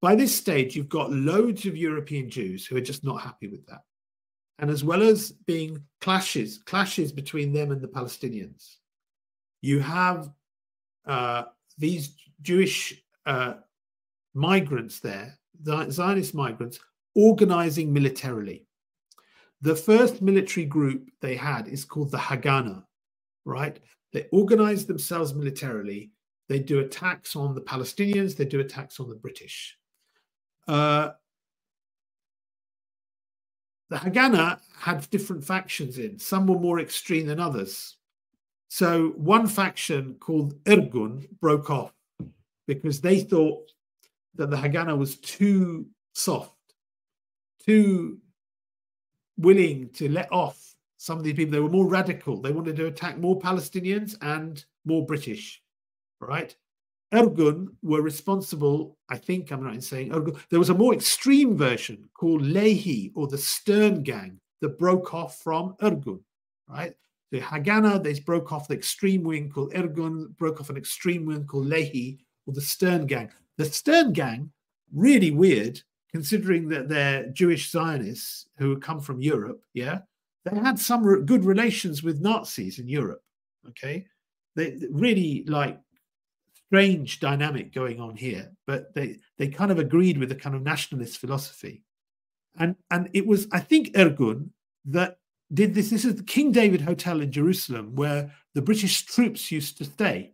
[0.01, 3.65] By this stage, you've got loads of European Jews who are just not happy with
[3.67, 3.81] that
[4.61, 8.77] and as well as being clashes clashes between them and the palestinians
[9.61, 10.29] you have
[11.05, 11.43] uh,
[11.77, 13.55] these jewish uh,
[14.33, 15.37] migrants there
[15.89, 16.79] zionist migrants
[17.15, 18.65] organizing militarily
[19.61, 22.83] the first military group they had is called the haganah
[23.45, 23.79] right
[24.13, 26.11] they organize themselves militarily
[26.49, 29.77] they do attacks on the palestinians they do attacks on the british
[30.67, 31.11] uh,
[33.91, 36.17] the Haganah had different factions in.
[36.17, 37.97] Some were more extreme than others.
[38.69, 41.91] So one faction called Irgun broke off
[42.67, 43.69] because they thought
[44.35, 46.55] that the Haganah was too soft,
[47.65, 48.19] too
[49.37, 51.51] willing to let off some of these people.
[51.51, 52.39] They were more radical.
[52.39, 55.61] They wanted to attack more Palestinians and more British,
[56.19, 56.55] right?
[57.13, 60.39] Irgun were responsible, I think I'm right in saying Irgun.
[60.49, 65.39] There was a more extreme version called Lehi or the Stern Gang that broke off
[65.39, 66.21] from Irgun,
[66.69, 66.93] right?
[67.31, 71.45] The Haganah, they broke off the extreme wing called Irgun, broke off an extreme wing
[71.45, 73.29] called Lehi or the Stern Gang.
[73.57, 74.51] The Stern Gang
[74.93, 75.81] really weird
[76.11, 79.61] considering that they're Jewish Zionists who come from Europe.
[79.73, 79.99] Yeah,
[80.45, 83.23] they had some re- good relations with Nazis in Europe.
[83.69, 84.05] Okay,
[84.55, 85.79] they really like
[86.67, 90.63] strange dynamic going on here, but they they kind of agreed with the kind of
[90.63, 91.83] nationalist philosophy,
[92.57, 94.49] and and it was I think Irgun
[94.85, 95.17] that
[95.53, 95.89] did this.
[95.89, 100.33] This is the King David Hotel in Jerusalem where the British troops used to stay,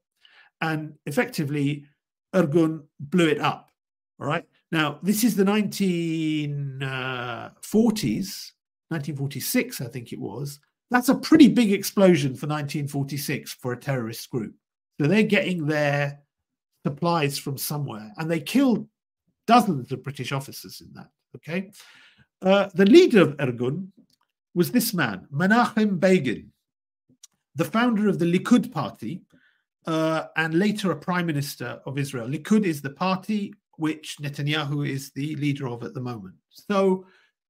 [0.62, 1.86] and effectively
[2.34, 3.72] Irgun blew it up.
[4.20, 4.46] All right.
[4.72, 7.50] Now, this is the 1940s, uh,
[8.90, 10.60] 1946, I think it was.
[10.92, 14.56] That's a pretty big explosion for 1946 for a terrorist group.
[15.00, 16.20] So they're getting their
[16.86, 18.88] supplies from somewhere, and they killed
[19.46, 21.10] dozens of British officers in that.
[21.36, 21.72] Okay.
[22.42, 23.88] Uh, the leader of Irgun
[24.54, 26.52] was this man, Menachem Begin,
[27.56, 29.22] the founder of the Likud party,
[29.86, 32.28] uh, and later a prime minister of Israel.
[32.28, 36.36] Likud is the party which Netanyahu is the leader of at the moment.
[36.50, 37.06] So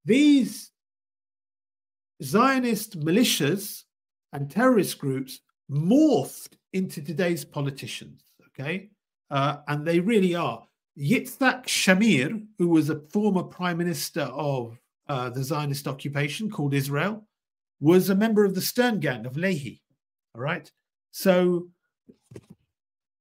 [0.06, 0.72] these
[2.24, 3.84] Zionist militias
[4.34, 5.40] and terrorist groups
[5.72, 8.22] morphed into today's politicians.
[8.48, 8.90] Okay.
[9.30, 10.64] Uh, and they really are.
[10.98, 17.28] Yitzhak Shamir, who was a former prime minister of uh, the Zionist occupation called Israel,
[17.80, 19.82] was a member of the Stern Gang of Lehi.
[20.34, 20.72] All right.
[21.12, 21.68] So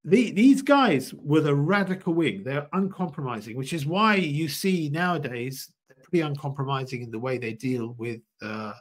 [0.07, 2.45] the, these guys were the radical wing.
[2.45, 7.53] They're uncompromising, which is why you see nowadays they're pretty uncompromising in the way they
[7.53, 8.73] deal with uh,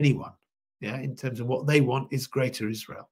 [0.00, 0.32] anyone.
[0.80, 3.10] Yeah, in terms of what they want is greater Israel.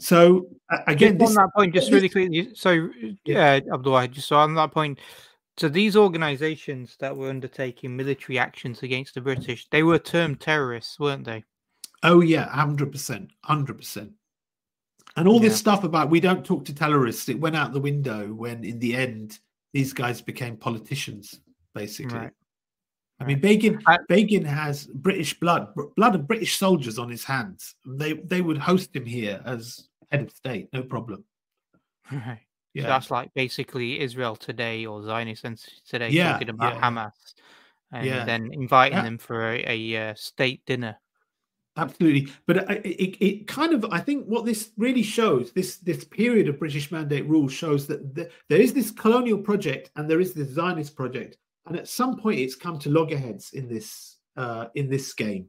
[0.00, 2.50] So uh, again, just this, on that point, just really quickly.
[2.54, 2.88] So,
[3.24, 4.98] yeah, uh, Abdullah, just so on that point.
[5.56, 10.98] So these organisations that were undertaking military actions against the British, they were termed terrorists,
[10.98, 11.44] weren't they?
[12.02, 14.10] Oh yeah, hundred percent, hundred percent.
[15.16, 15.48] And all yeah.
[15.48, 18.78] this stuff about we don't talk to terrorists, it went out the window when, in
[18.78, 19.38] the end,
[19.72, 21.40] these guys became politicians,
[21.74, 22.18] basically.
[22.18, 22.32] Right.
[23.18, 27.74] I mean, Begin I, Begin has British blood, blood of British soldiers on his hands.
[27.86, 31.24] They they would host him here as head of state, no problem.
[32.12, 32.40] Right.
[32.72, 32.82] Yeah.
[32.82, 37.10] So that's like basically Israel today or Zionists today yeah, talking about yeah, Hamas
[37.90, 38.24] and yeah.
[38.26, 40.98] then inviting them for a, a uh, state dinner.
[41.78, 46.04] Absolutely, but it, it, it, kind of I think what this really shows this this
[46.04, 50.20] period of British Mandate rule shows that the, there is this colonial project and there
[50.20, 51.36] is this Zionist project,
[51.66, 55.48] and at some point it's come to loggerheads in this uh, in this game.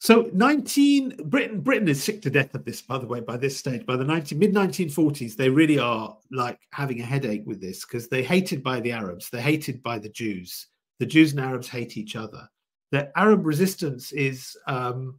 [0.00, 3.20] So 19 Britain Britain is sick to death of this, by the way.
[3.20, 7.46] By this stage, by the 19, mid 1940s, they really are like having a headache
[7.46, 10.66] with this because they're hated by the Arabs, they're hated by the Jews.
[10.98, 12.48] The Jews and Arabs hate each other
[12.90, 15.18] the Arab resistance is um,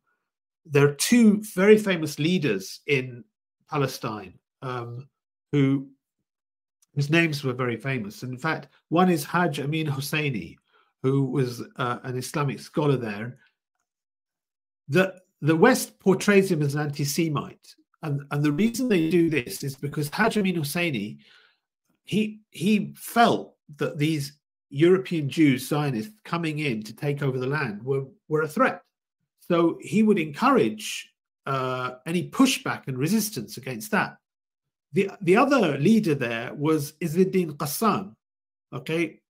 [0.65, 3.23] there are two very famous leaders in
[3.69, 5.07] Palestine um,
[5.51, 5.87] who
[6.95, 8.23] whose names were very famous.
[8.23, 10.55] And in fact, one is Hajj Amin Husseini,
[11.03, 13.37] who was uh, an Islamic scholar there.
[14.87, 19.63] The the West portrays him as an anti-Semite, and and the reason they do this
[19.63, 21.17] is because Hajj Amin Husseini,
[22.05, 24.33] he he felt that these
[24.75, 28.81] European Jews, Zionists coming in to take over the land were, were a threat.
[29.39, 31.13] So he would encourage
[31.45, 34.17] uh, any pushback and resistance against that.
[34.91, 38.15] The, the other leader there was Izzuddin Qassam.
[38.73, 39.21] Okay,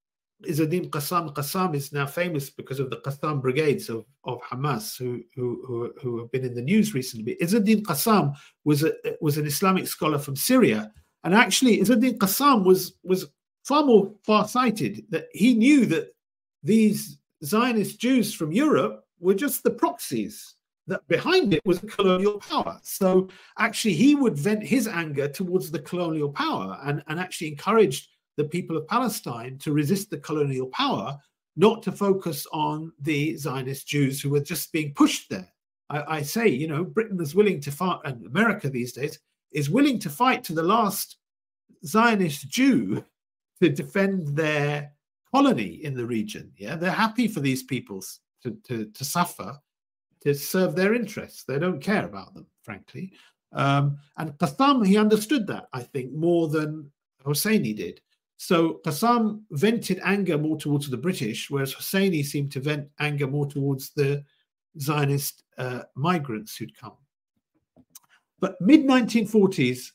[0.44, 1.32] Izzuddin Qassam.
[1.32, 6.18] Qassam is now famous because of the Qassam brigades of, of Hamas, who, who, who,
[6.18, 7.36] have been in the news recently.
[7.40, 10.90] Izzuddin Qassam was a, was an Islamic scholar from Syria,
[11.22, 13.26] and actually Izzuddin Qassam was was
[13.66, 16.14] far more far-sighted that he knew that
[16.62, 20.54] these Zionist Jews from Europe were just the proxies
[20.86, 22.78] that behind it was a colonial power.
[22.82, 23.28] So
[23.58, 28.44] actually, he would vent his anger towards the colonial power and, and actually encouraged the
[28.44, 31.18] people of Palestine to resist the colonial power,
[31.56, 35.48] not to focus on the Zionist Jews who were just being pushed there.
[35.90, 39.18] I, I say, you know, Britain is willing to fight, and America these days
[39.50, 41.16] is willing to fight to the last
[41.84, 43.04] Zionist Jew
[43.60, 44.92] to defend their
[45.34, 46.52] colony in the region.
[46.56, 49.58] Yeah, they're happy for these peoples to, to, to suffer
[50.22, 51.44] to serve their interests.
[51.44, 53.12] They don't care about them, frankly.
[53.52, 56.90] Um, and Qassam, he understood that, I think, more than
[57.24, 58.00] Husseini did.
[58.36, 63.46] So Qassam vented anger more towards the British, whereas Husseini seemed to vent anger more
[63.46, 64.24] towards the
[64.80, 66.96] Zionist uh, migrants who'd come.
[68.40, 69.92] But mid 1940s,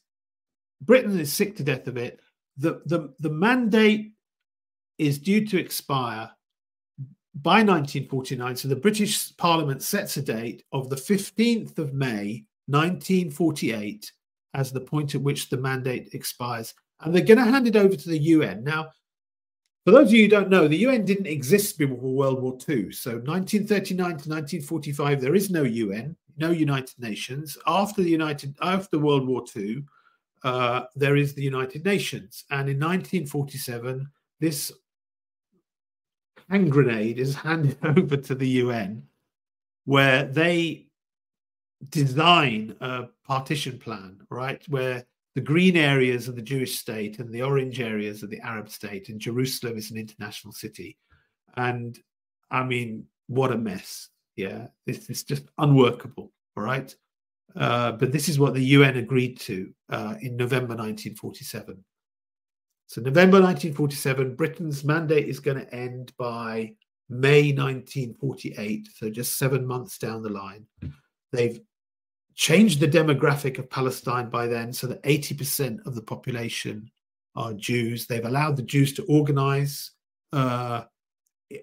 [0.81, 2.19] Britain is sick to death of it
[2.61, 4.13] the, the, the mandate
[4.97, 6.29] is due to expire
[7.35, 8.55] by 1949.
[8.55, 14.11] So the British Parliament sets a date of the 15th of May, 1948,
[14.53, 16.73] as the point at which the mandate expires.
[16.99, 18.63] And they're going to hand it over to the UN.
[18.63, 18.89] Now,
[19.85, 22.91] for those of you who don't know, the UN didn't exist before World War II.
[22.91, 27.57] So 1939 to 1945, there is no UN, no United Nations.
[27.65, 29.83] After the United after World War II,
[30.43, 32.45] uh, there is the United Nations.
[32.49, 34.07] And in 1947,
[34.39, 34.71] this
[36.49, 39.03] hand grenade is handed over to the UN,
[39.85, 40.87] where they
[41.89, 44.63] design a partition plan, right?
[44.67, 45.05] Where
[45.35, 49.09] the green areas are the Jewish state and the orange areas are the Arab state,
[49.09, 50.97] and Jerusalem is an international city.
[51.55, 51.97] And
[52.49, 54.09] I mean, what a mess.
[54.35, 56.31] Yeah, this is just unworkable.
[56.57, 56.93] All right.
[57.55, 61.83] Uh, but this is what the UN agreed to uh, in November 1947.
[62.87, 66.73] So, November 1947, Britain's mandate is going to end by
[67.09, 68.89] May 1948.
[68.95, 70.65] So, just seven months down the line.
[71.31, 71.59] They've
[72.35, 76.89] changed the demographic of Palestine by then so that 80% of the population
[77.35, 78.07] are Jews.
[78.07, 79.91] They've allowed the Jews to organize
[80.33, 80.83] uh,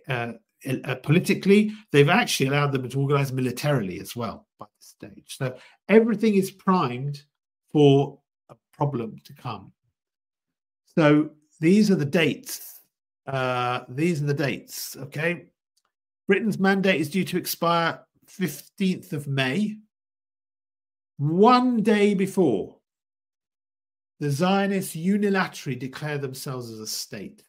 [0.09, 0.32] uh,
[0.66, 1.73] uh, politically.
[1.93, 5.36] They've actually allowed them to organize militarily as well by this stage.
[5.39, 5.56] So
[5.89, 7.22] everything is primed
[7.70, 8.18] for
[8.48, 9.72] a problem to come.
[10.97, 11.30] So
[11.60, 12.80] these are the dates.
[13.26, 14.97] Uh, these are the dates.
[14.97, 15.47] Okay.
[16.26, 19.78] Britain's mandate is due to expire 15th of May
[21.18, 22.76] one day before,
[24.20, 27.43] the Zionists unilaterally declare themselves as a state.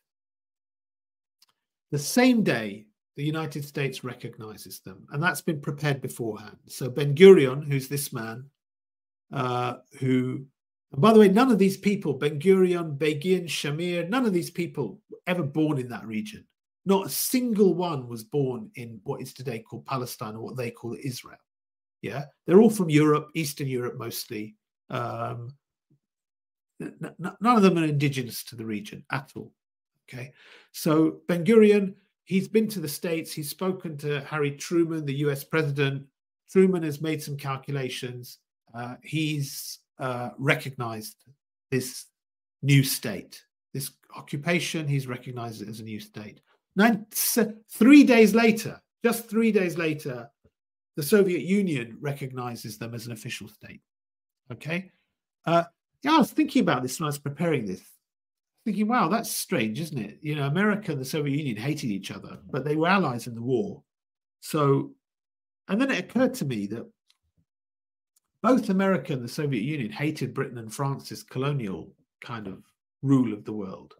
[1.91, 2.87] The same day,
[3.19, 6.55] the United States recognizes them, and that's been prepared beforehand.
[6.67, 8.45] So Ben Gurion, who's this man,
[9.33, 10.45] uh, who,
[10.93, 14.49] and by the way, none of these people, Ben Gurion, Begin, Shamir, none of these
[14.49, 16.45] people were ever born in that region.
[16.85, 20.71] Not a single one was born in what is today called Palestine or what they
[20.71, 21.43] call Israel.
[22.01, 24.55] Yeah, they're all from Europe, Eastern Europe mostly.
[24.89, 25.57] Um,
[26.79, 29.51] none of them are indigenous to the region at all.
[30.07, 30.31] Okay,
[30.71, 31.95] so Ben Gurion,
[32.29, 36.05] he's been to the States, he's spoken to Harry Truman, the US president.
[36.49, 38.37] Truman has made some calculations.
[38.73, 41.15] Uh, he's uh, recognized
[41.71, 42.05] this
[42.61, 43.43] new state,
[43.73, 46.39] this occupation, he's recognized it as a new state.
[46.75, 50.29] Nine, three days later, just three days later,
[50.97, 53.81] the Soviet Union recognizes them as an official state.
[54.51, 54.91] Okay.
[55.45, 55.63] Uh,
[56.03, 57.81] yeah, I was thinking about this when I was preparing this,
[58.65, 60.19] thinking, wow, that's strange, isn't it?
[60.21, 63.35] You know, America and the Soviet Union hated each other, but they were allies in
[63.35, 63.83] the war.
[64.41, 64.91] So,
[65.67, 66.89] and then it occurred to me that
[68.41, 72.63] both America and the Soviet Union hated Britain and France's colonial kind of
[73.01, 73.95] rule of the world.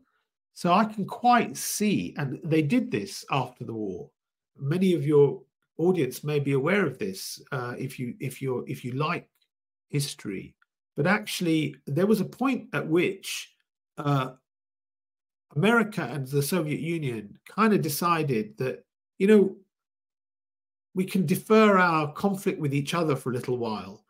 [0.53, 4.09] So I can quite see, and they did this after the war.
[4.57, 5.41] Many of your
[5.77, 9.29] audience may be aware of this uh, if you if you if you like
[9.87, 10.53] history
[10.99, 13.53] but actually there was a point at which
[13.97, 14.31] uh,
[15.55, 18.83] america and the soviet union kind of decided that
[19.17, 19.55] you know
[20.95, 24.03] we can defer our conflict with each other for a little while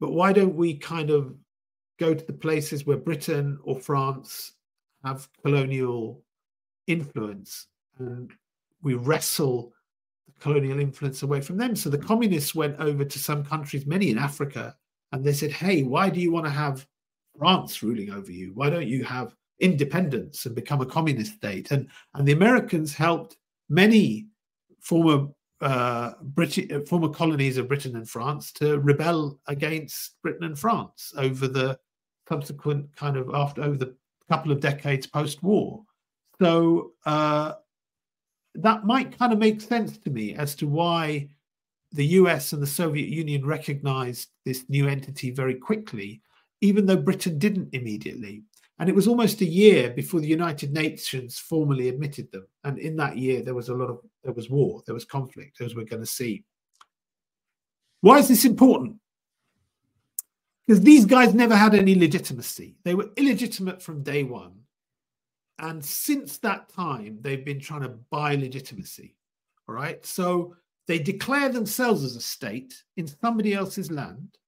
[0.00, 1.34] but why don't we kind of
[1.98, 4.52] go to the places where britain or france
[5.04, 6.22] have colonial
[6.86, 7.66] influence
[7.98, 8.32] and
[8.82, 9.72] we wrestle
[10.26, 11.76] the colonial influence away from them.
[11.76, 14.76] So the communists went over to some countries, many in Africa,
[15.12, 16.86] and they said, Hey, why do you want to have
[17.38, 18.52] France ruling over you?
[18.54, 21.70] Why don't you have independence and become a communist state?
[21.70, 23.36] And, and the Americans helped
[23.68, 24.26] many
[24.80, 25.28] former
[25.60, 31.48] uh, British former colonies of Britain and France to rebel against Britain and France over
[31.48, 31.78] the
[32.28, 33.94] subsequent kind of after over the
[34.28, 35.82] couple of decades post-war.
[36.40, 37.54] So uh,
[38.54, 41.28] that might kind of make sense to me as to why
[41.92, 46.20] the US and the Soviet Union recognized this new entity very quickly,
[46.60, 48.42] even though Britain didn't immediately.
[48.78, 52.46] And it was almost a year before the United Nations formally admitted them.
[52.62, 55.60] And in that year, there was a lot of there was war, there was conflict,
[55.60, 56.44] as we're going to see.
[58.00, 58.96] Why is this important?
[60.66, 62.76] Because these guys never had any legitimacy.
[62.84, 64.52] They were illegitimate from day one.
[65.58, 69.16] And since that time, they've been trying to buy legitimacy.
[69.68, 70.04] All right.
[70.06, 70.54] So
[70.86, 74.38] they declare themselves as a state in somebody else's land.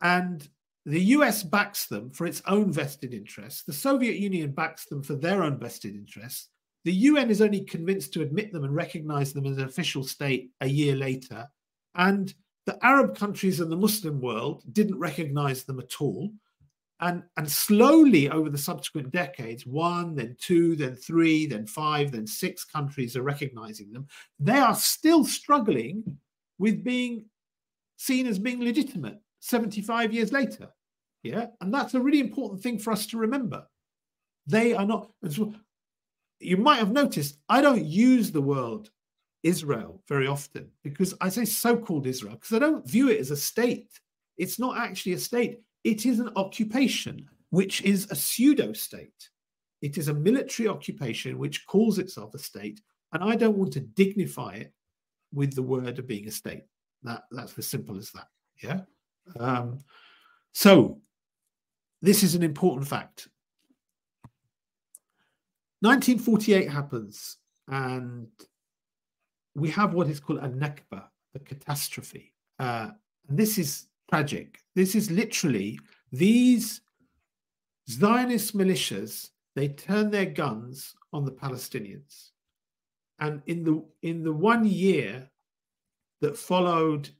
[0.00, 0.48] And
[0.84, 3.62] the US backs them for its own vested interests.
[3.62, 6.48] The Soviet Union backs them for their own vested interests.
[6.84, 10.50] The UN is only convinced to admit them and recognize them as an official state
[10.60, 11.46] a year later.
[11.94, 12.34] And
[12.66, 16.32] the Arab countries and the Muslim world didn't recognize them at all.
[16.98, 22.26] And, and slowly over the subsequent decades, one, then two, then three, then five, then
[22.26, 24.06] six countries are recognizing them.
[24.38, 26.18] They are still struggling
[26.58, 27.26] with being
[27.96, 30.68] seen as being legitimate 75 years later.
[31.22, 31.46] Yeah.
[31.60, 33.66] And that's a really important thing for us to remember.
[34.46, 35.10] They are not,
[36.40, 38.88] you might have noticed, I don't use the word
[39.42, 43.32] Israel very often because I say so called Israel because I don't view it as
[43.32, 44.00] a state.
[44.38, 49.28] It's not actually a state, it is an occupation, which is a pseudo state.
[49.80, 52.80] It is a military occupation which calls itself a state.
[53.12, 54.72] And I don't want to dignify it
[55.34, 56.62] with the word of being a state.
[57.02, 58.28] That, that's as simple as that.
[58.62, 58.82] Yeah.
[59.38, 59.78] Um,
[60.52, 61.00] so
[62.00, 63.28] this is an important fact.
[65.80, 67.38] 1948 happens,
[67.68, 68.28] and
[69.54, 71.04] we have what is called a Nakba,
[71.34, 72.32] a catastrophe.
[72.58, 72.90] Uh,
[73.28, 74.58] this is tragic.
[74.74, 75.78] This is literally
[76.12, 76.82] these
[77.90, 82.30] Zionist militias, they turn their guns on the Palestinians.
[83.18, 85.28] And in the in the one year
[86.20, 87.10] that followed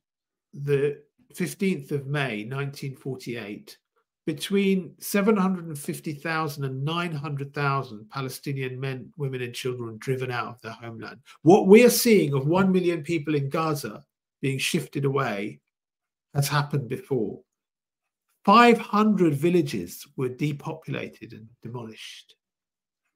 [0.52, 1.02] the
[1.34, 3.78] 15th of May 1948,
[4.24, 11.20] between 750,000 and 900,000 Palestinian men, women, and children driven out of their homeland.
[11.42, 14.04] What we're seeing of 1 million people in Gaza
[14.40, 15.60] being shifted away
[16.34, 17.40] has happened before.
[18.44, 22.34] 500 villages were depopulated and demolished.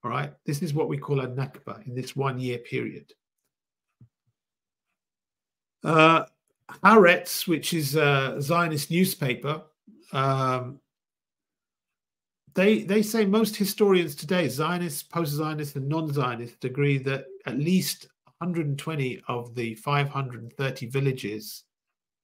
[0.05, 3.13] All right, this is what we call a Nakba in this one year period.
[5.83, 6.25] Uh,
[6.71, 9.63] Haaretz, which is a Zionist newspaper,
[10.13, 10.81] um,
[12.55, 19.23] they they say most historians today, Zionists, post-Zionists, and non-Zionists, agree that at least 120
[19.29, 21.65] of the 530 villages,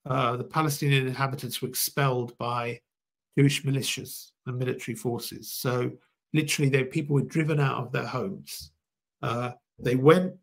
[0.06, 2.80] uh, the Palestinian inhabitants were expelled by
[3.38, 5.52] Jewish militias and military forces.
[5.52, 5.90] So
[6.32, 8.72] literally, they people were driven out of their homes.
[9.20, 10.34] Uh, they went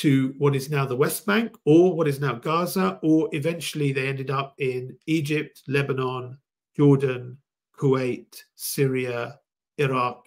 [0.00, 4.08] to what is now the West Bank or what is now Gaza, or eventually they
[4.08, 6.38] ended up in Egypt, Lebanon,
[6.74, 7.36] Jordan,
[7.78, 9.38] Kuwait, Syria,
[9.76, 10.26] Iraq,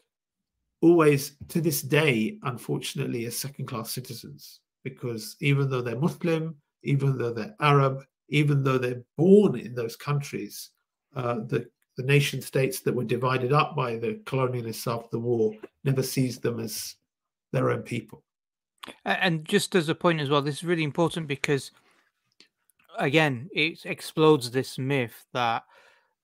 [0.81, 7.17] always to this day, unfortunately, as second class citizens, because even though they're Muslim, even
[7.17, 10.69] though they're Arab, even though they're born in those countries,
[11.15, 11.65] uh, the,
[11.97, 15.51] the nation states that were divided up by the colonialists after the war
[15.83, 16.95] never sees them as
[17.51, 18.23] their own people.
[19.05, 21.71] And just as a point as well, this is really important because,
[22.97, 25.63] again, it explodes this myth that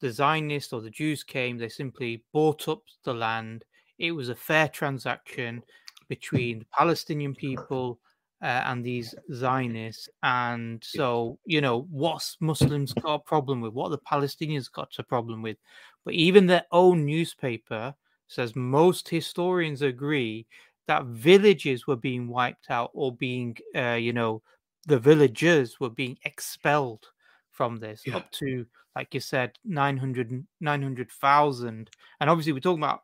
[0.01, 3.65] the Zionists or the Jews came, they simply bought up the land.
[3.97, 5.63] It was a fair transaction
[6.07, 7.99] between the Palestinian people
[8.41, 10.09] uh, and these Zionists.
[10.23, 13.73] And so, you know, what's Muslims got a problem with?
[13.73, 15.57] What the Palestinians got a problem with?
[16.05, 17.93] But even their own newspaper
[18.27, 20.45] says most historians agree
[20.89, 24.41] that villages were being wiped out or being, uh, you know,
[24.87, 27.05] the villagers were being expelled
[27.51, 28.17] from this yeah.
[28.17, 31.89] up to like you said 900 900,000
[32.19, 33.01] and obviously we're talking about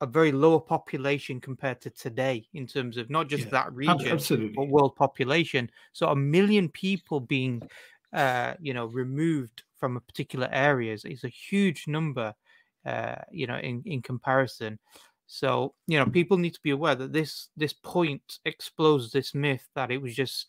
[0.00, 4.08] a very lower population compared to today in terms of not just yeah, that region
[4.08, 4.54] absolutely.
[4.56, 7.60] but world population so a million people being
[8.14, 12.32] uh, you know removed from a particular areas is a huge number
[12.86, 14.78] uh, you know in in comparison
[15.26, 19.68] so you know people need to be aware that this this point explodes this myth
[19.74, 20.46] that it was just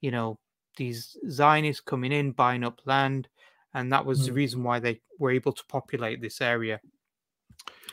[0.00, 0.38] you know
[0.76, 3.28] these Zionists coming in, buying up land,
[3.74, 4.26] and that was mm.
[4.26, 6.80] the reason why they were able to populate this area.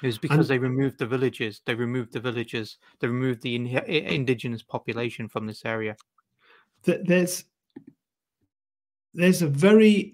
[0.02, 1.62] It was because and, they removed the villages.
[1.66, 2.78] They removed the villages.
[3.00, 5.96] They removed the in, indigenous population from this area.
[6.84, 7.46] There's
[9.14, 10.14] there's a very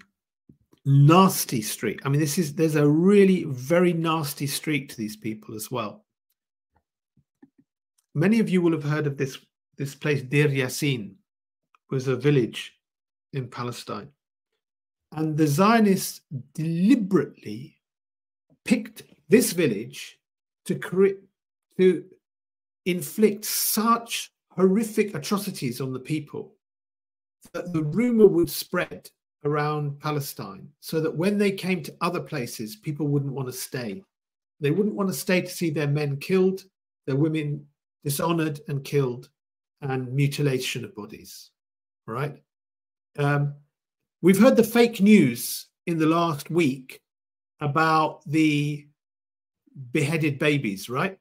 [0.85, 2.05] nasty streak.
[2.05, 6.05] I mean, this is there's a really very nasty streak to these people as well.
[8.15, 9.37] Many of you will have heard of this
[9.77, 11.15] this place Deir Yassin,
[11.89, 12.73] was a village
[13.33, 14.09] in Palestine.
[15.13, 16.21] And the Zionists
[16.53, 17.77] deliberately
[18.65, 20.19] picked this village
[20.65, 21.17] to
[21.77, 22.03] to
[22.85, 26.55] inflict such horrific atrocities on the people
[27.53, 29.09] that the rumor would spread
[29.45, 34.03] around Palestine so that when they came to other places, people wouldn't want to stay.
[34.59, 36.65] They wouldn't want to stay to see their men killed,
[37.07, 37.65] their women
[38.03, 39.29] dishonored and killed,
[39.81, 41.51] and mutilation of bodies
[42.09, 42.35] right?
[43.17, 43.53] Um,
[44.21, 47.01] we've heard the fake news in the last week
[47.61, 48.87] about the
[49.91, 51.17] beheaded babies, right?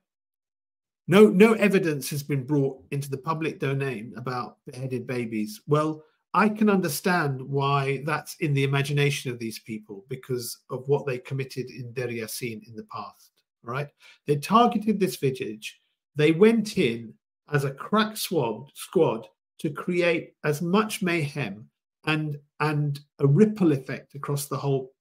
[1.07, 5.61] No, no evidence has been brought into the public domain about beheaded babies.
[5.67, 11.07] Well, I can understand why that's in the imagination of these people because of what
[11.07, 13.31] they committed in Deir Yassin in the past.
[13.63, 13.89] Right?
[14.27, 15.81] They targeted this village.
[16.19, 17.15] They went in
[17.53, 19.29] as a crack squad, squad
[19.61, 21.71] to create as much mayhem
[22.07, 24.93] and and a ripple effect across the whole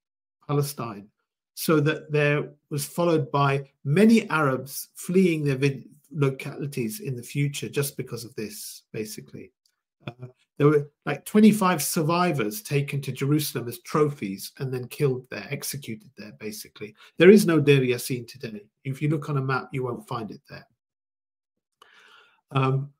[0.47, 1.07] Palestine,
[1.55, 5.57] so that there was followed by many Arabs fleeing their
[6.11, 9.51] localities in the future just because of this, basically.
[10.07, 10.27] Uh,
[10.59, 16.11] there were like 25 survivors taken to Jerusalem as trophies and then killed there, executed
[16.15, 16.95] there, basically.
[17.17, 18.61] There is no Deir Yassin today.
[18.83, 20.65] If you look on a map, you won't find it there.
[22.51, 22.91] Um,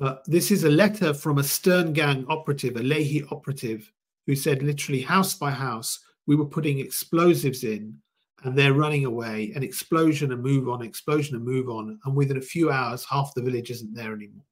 [0.00, 3.90] uh, this is a letter from a Stern Gang operative, a Lehi operative,
[4.26, 7.96] who said literally house by house, we were putting explosives in
[8.44, 11.98] and they're running away, an explosion and move on, explosion and move on.
[12.04, 14.44] And within a few hours, half the village isn't there anymore.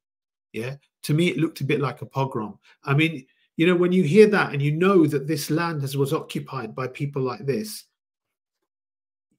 [0.52, 0.76] Yeah.
[1.04, 2.58] To me, it looked a bit like a pogrom.
[2.84, 5.96] I mean, you know, when you hear that and you know that this land has,
[5.96, 7.84] was occupied by people like this,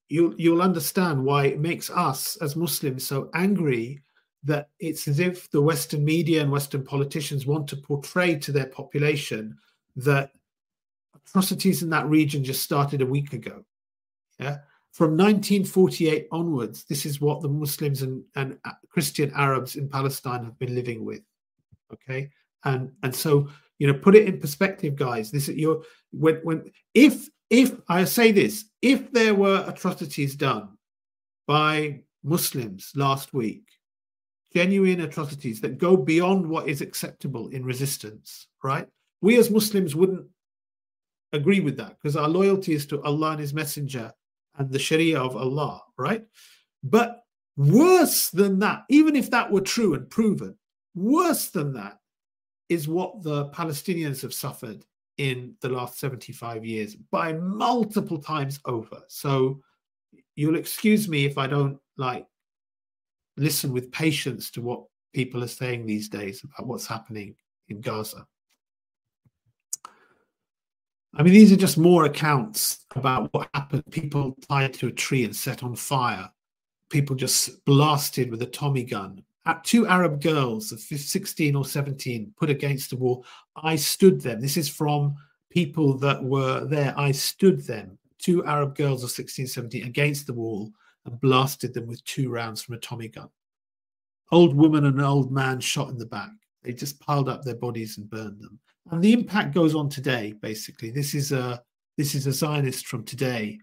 [0.10, 4.02] you'll you'll understand why it makes us as Muslims so angry
[4.44, 8.68] that it's as if the Western media and Western politicians want to portray to their
[8.68, 9.58] population
[9.96, 10.32] that
[11.16, 13.64] atrocities in that region just started a week ago.
[14.40, 14.58] Yeah.
[14.94, 20.44] From 1948 onwards, this is what the Muslims and, and uh, Christian Arabs in Palestine
[20.44, 21.22] have been living with.
[21.94, 22.32] Okay.
[22.64, 23.50] And and so,
[23.80, 25.30] you know, put it in perspective, guys.
[25.30, 30.78] This is your when when if if I say this, if there were atrocities done
[31.46, 33.64] by Muslims last week,
[34.58, 38.88] genuine atrocities that go beyond what is acceptable in resistance, right?
[39.22, 40.26] We as Muslims wouldn't
[41.32, 44.12] agree with that because our loyalty is to Allah and His Messenger
[44.58, 46.26] and the Sharia of Allah, right?
[46.82, 47.22] But
[47.56, 50.58] worse than that, even if that were true and proven,
[50.96, 52.00] worse than that
[52.68, 54.84] is what the Palestinians have suffered
[55.20, 59.04] in the last 75 years by multiple times over.
[59.08, 59.62] So
[60.36, 62.26] you'll excuse me if I don't like
[63.38, 64.84] listen with patience to what
[65.14, 67.36] people are saying these days about what's happening
[67.70, 68.26] in Gaza.
[71.16, 73.84] I mean, these are just more accounts about what happened.
[73.90, 76.30] People tied to a tree and set on fire.
[76.90, 79.24] People just blasted with a Tommy gun.
[79.46, 83.26] At two Arab girls of 16 or 17 put against the wall.
[83.56, 84.42] I stood them.
[84.42, 85.16] This is from
[85.50, 86.94] people that were there.
[86.98, 90.72] I stood them, two Arab girls of 16, 17, against the wall
[91.08, 93.30] and blasted them with two rounds from a Tommy gun.
[94.32, 96.30] Old woman and an old man shot in the back.
[96.64, 98.60] They just piled up their bodies and burned them
[98.92, 100.34] and the impact goes on today.
[100.42, 101.62] Basically, this is a
[101.98, 103.60] this is a Zionist from today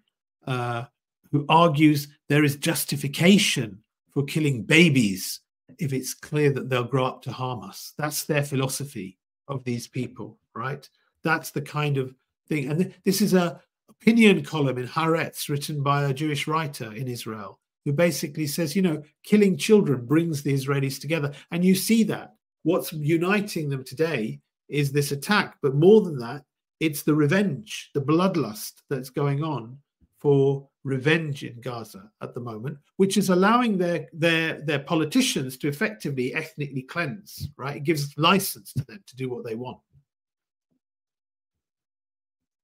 [0.46, 0.84] uh,
[1.30, 3.78] who argues there is justification
[4.10, 5.40] for killing babies
[5.78, 7.94] if it's clear that they'll grow up to harm us.
[7.96, 9.18] That's their philosophy
[9.48, 10.88] of these people, right?
[11.22, 12.14] That's the kind of
[12.48, 12.68] thing.
[12.70, 13.60] And th- this is a
[14.04, 18.82] opinion column in Haaretz written by a Jewish writer in Israel who basically says, you
[18.82, 21.32] know, killing children brings the Israelis together.
[21.50, 22.34] And you see that.
[22.64, 25.56] What's uniting them today is this attack.
[25.62, 26.44] But more than that,
[26.80, 29.78] it's the revenge, the bloodlust that's going on
[30.18, 35.68] for revenge in Gaza at the moment, which is allowing their their their politicians to
[35.68, 37.48] effectively ethnically cleanse.
[37.56, 39.78] Right, it gives license to them to do what they want.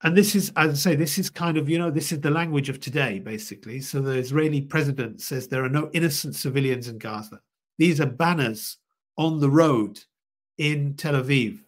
[0.02, 2.30] And this is, as I say, this is kind of, you know, this is the
[2.30, 3.80] language of today, basically.
[3.80, 7.40] So the Israeli president says there are no innocent civilians in Gaza.
[7.76, 8.78] These are banners
[9.18, 10.00] on the road
[10.56, 11.60] in Tel Aviv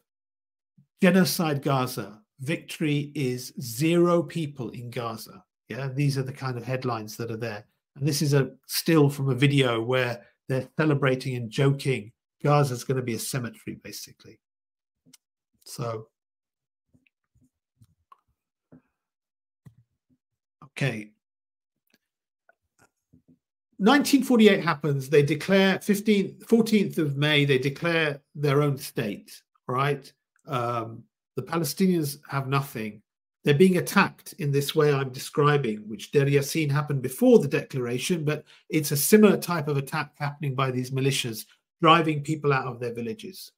[1.02, 2.20] genocide Gaza.
[2.38, 5.42] Victory is zero people in Gaza.
[5.68, 7.66] Yeah, these are the kind of headlines that are there.
[7.96, 12.12] And this is a still from a video where they're celebrating and joking.
[12.40, 14.38] Gaza's going to be a cemetery, basically.
[15.64, 16.06] So,
[20.76, 21.10] okay.
[23.78, 25.08] 1948 happens.
[25.08, 27.44] They declare 15th, 14th of May.
[27.44, 29.42] They declare their own state.
[29.66, 30.12] Right
[30.46, 31.04] um,
[31.36, 33.02] the Palestinians have nothing.
[33.44, 38.24] They're being attacked in this way I'm describing, which Deir Yassin happened before the declaration,
[38.24, 41.46] but it's a similar type of attack happening by these militias,
[41.80, 43.50] driving people out of their villages.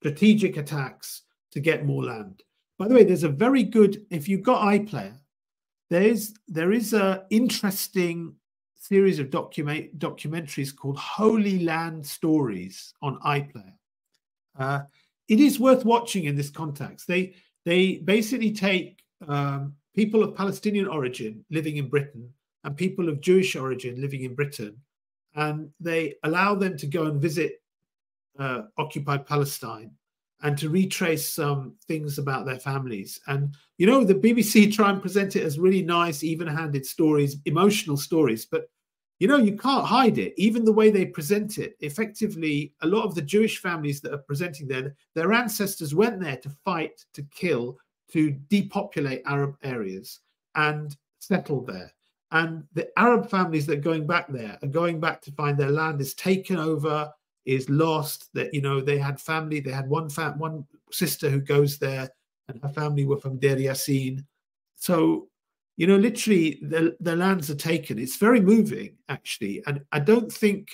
[0.00, 1.22] Strategic attacks
[1.52, 2.42] to get more land.
[2.78, 5.16] By the way, there's a very good, if you've got iPlayer,
[5.92, 8.34] there is there is a interesting
[8.76, 13.74] series of document documentaries called Holy Land Stories on iPlayer.
[14.58, 14.80] Uh,
[15.28, 17.06] it is worth watching in this context.
[17.06, 22.32] They they basically take um, people of Palestinian origin living in Britain
[22.64, 24.76] and people of Jewish origin living in Britain,
[25.34, 27.62] and they allow them to go and visit
[28.38, 29.90] uh, occupied Palestine
[30.42, 33.20] and to retrace some things about their families.
[33.26, 37.96] And you know, the BBC try and present it as really nice, even-handed stories, emotional
[37.96, 38.68] stories, but
[39.18, 40.34] you know, you can't hide it.
[40.36, 44.18] Even the way they present it, effectively, a lot of the Jewish families that are
[44.18, 47.78] presenting there, their ancestors went there to fight, to kill,
[48.10, 50.20] to depopulate Arab areas.
[50.56, 51.92] And settled there.
[52.32, 55.70] And the Arab families that are going back there are going back to find their
[55.70, 57.10] land is taken over,
[57.44, 58.28] is lost.
[58.34, 59.60] That you know they had family.
[59.60, 62.08] They had one fam- one sister who goes there,
[62.48, 64.24] and her family were from Deir Yassin.
[64.76, 65.28] So
[65.76, 67.98] you know, literally, the the lands are taken.
[67.98, 70.68] It's very moving, actually, and I don't think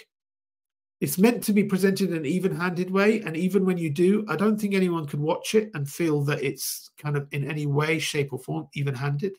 [1.00, 3.20] it's meant to be presented in an even-handed way.
[3.20, 6.42] And even when you do, I don't think anyone could watch it and feel that
[6.42, 9.36] it's kind of in any way, shape, or form even-handed.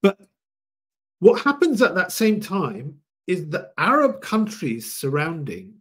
[0.00, 0.18] But
[1.18, 5.74] what happens at that same time is the Arab countries surrounding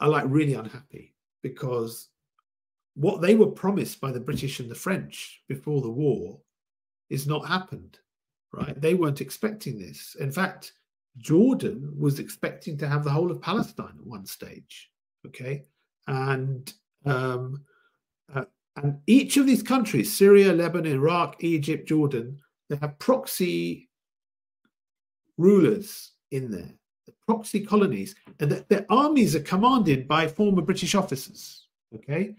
[0.00, 2.08] are like really unhappy because
[2.94, 6.40] what they were promised by the British and the French before the war
[7.08, 7.98] is not happened,
[8.52, 8.80] right?
[8.80, 10.16] They weren't expecting this.
[10.20, 10.72] In fact,
[11.18, 14.90] Jordan was expecting to have the whole of Palestine at one stage,
[15.26, 15.64] okay?
[16.06, 16.72] And
[17.04, 17.64] um,
[18.32, 18.44] uh,
[18.76, 22.38] and each of these countries, Syria, Lebanon, Iraq, Egypt, Jordan,
[22.68, 23.88] they have proxy
[25.36, 26.74] rulers in there,
[27.06, 31.66] the proxy colonies, and the, their armies are commanded by former British officers.
[31.94, 32.34] Okay,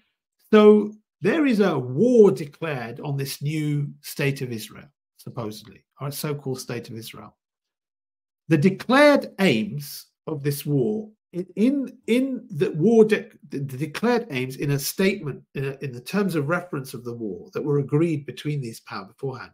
[0.51, 4.87] so there is a war declared on this new state of Israel,
[5.17, 7.35] supposedly, or so-called state of Israel.
[8.47, 11.09] The declared aims of this war
[11.55, 16.01] in in the war de- the declared aims in a statement in, a, in, the
[16.01, 19.51] terms of reference of the war that were agreed between these powers beforehand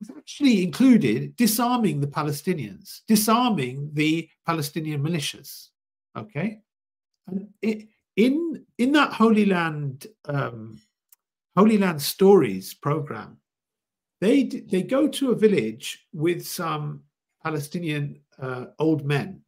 [0.00, 5.68] was actually included disarming the Palestinians, disarming the Palestinian militias.
[6.16, 6.60] Okay,
[7.26, 7.48] and
[8.16, 10.80] in in that Holy Land um,
[11.56, 13.38] Holy Land Stories program,
[14.20, 17.02] they they go to a village with some
[17.44, 19.40] Palestinian uh, old men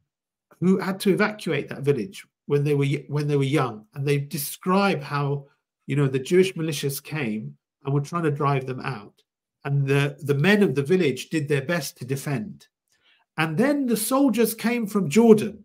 [0.60, 4.18] who had to evacuate that village when they were when they were young, and they
[4.18, 5.46] describe how
[5.86, 9.22] you know the Jewish militias came and were trying to drive them out
[9.64, 12.66] and the, the men of the village did their best to defend.
[13.36, 15.64] And then the soldiers came from Jordan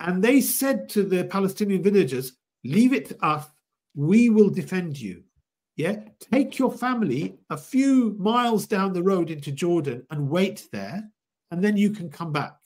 [0.00, 2.32] and they said to the Palestinian villagers,
[2.64, 3.46] Leave it to us,
[3.94, 5.22] we will defend you.
[5.76, 11.08] Yeah, take your family a few miles down the road into Jordan and wait there,
[11.52, 12.56] and then you can come back.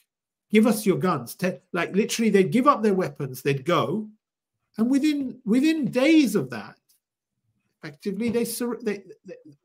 [0.51, 1.37] Give us your guns.
[1.73, 4.09] like literally, they'd give up their weapons, they'd go,
[4.79, 6.77] and within within days of that,
[7.83, 8.45] effectively they,
[8.83, 9.03] they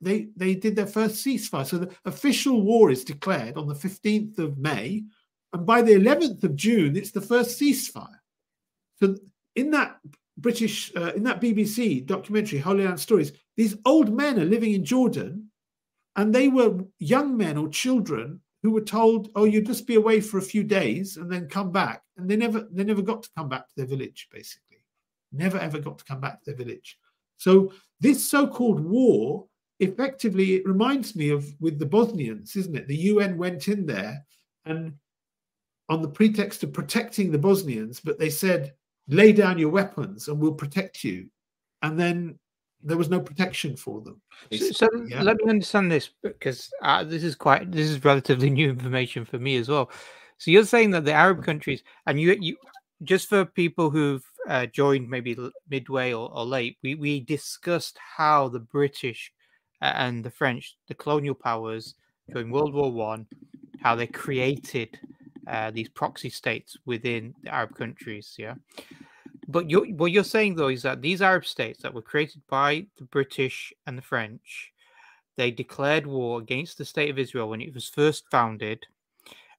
[0.01, 1.65] they they did their first ceasefire.
[1.65, 5.03] So the official war is declared on the 15th of may
[5.53, 8.19] and by the 11th of june it's the first ceasefire.
[8.99, 9.15] So
[9.55, 9.97] in that
[10.39, 14.85] british uh, in that bbc documentary holy land stories these old men are living in
[14.85, 15.49] jordan
[16.15, 20.19] and they were young men or children who were told oh you just be away
[20.19, 22.03] for a few days and then come back.
[22.17, 24.79] And they never they never got to come back to their village basically.
[25.31, 26.97] Never ever got to come back to their village
[27.37, 29.45] so this so-called war,
[29.79, 32.87] effectively, it reminds me of with the Bosnians, isn't it?
[32.87, 34.25] The UN went in there
[34.65, 34.93] and
[35.89, 38.73] on the pretext of protecting the Bosnians, but they said,
[39.07, 41.29] lay down your weapons and we'll protect you.
[41.81, 42.37] And then
[42.83, 44.21] there was no protection for them.
[44.51, 45.21] So, so yeah?
[45.21, 49.39] let me understand this because uh, this is quite this is relatively new information for
[49.39, 49.89] me as well.
[50.37, 52.57] So you're saying that the Arab countries, and you you
[53.03, 55.37] just for people who've uh, joined maybe
[55.69, 59.31] midway or, or, late, we, we discussed how the British
[59.81, 61.95] and the French, the colonial powers
[62.31, 63.27] during World War One,
[63.79, 64.97] how they created
[65.47, 68.35] uh, these proxy states within the Arab countries.
[68.37, 68.55] Yeah,
[69.47, 72.87] but you're, what you're saying though is that these Arab states that were created by
[72.97, 74.71] the British and the French,
[75.35, 78.85] they declared war against the state of Israel when it was first founded.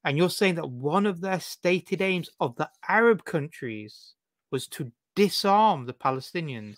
[0.04, 4.14] And you're saying that one of their stated aims of the Arab countries
[4.50, 6.76] was to disarm the Palestinians.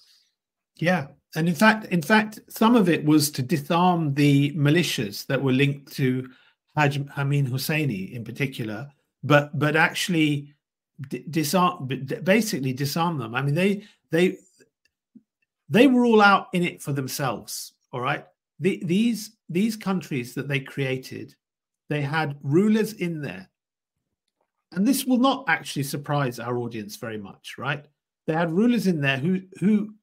[0.77, 5.43] Yeah, and in fact, in fact, some of it was to disarm the militias that
[5.43, 6.29] were linked to
[6.77, 8.91] Haj Amin Husseini in particular,
[9.23, 10.55] but but actually
[11.31, 11.87] disarm,
[12.25, 13.35] basically disarm them.
[13.35, 14.39] I mean, they they
[15.69, 17.73] they were all out in it for themselves.
[17.93, 18.25] All right,
[18.59, 21.35] the, these these countries that they created,
[21.89, 23.51] they had rulers in there
[24.73, 27.85] and this will not actually surprise our audience very much, right?
[28.27, 29.95] They had rulers in there who who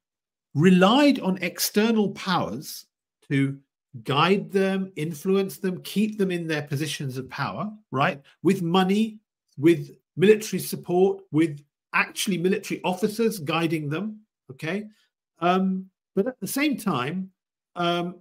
[0.54, 2.86] relied on external powers
[3.30, 3.58] to
[4.04, 8.20] guide them, influence them, keep them in their positions of power, right?
[8.42, 9.20] With money,
[9.56, 11.60] with military support, with
[11.94, 14.20] actually military officers guiding them,
[14.50, 14.86] okay?
[15.40, 17.30] Um, but at the same time,
[17.76, 18.16] um,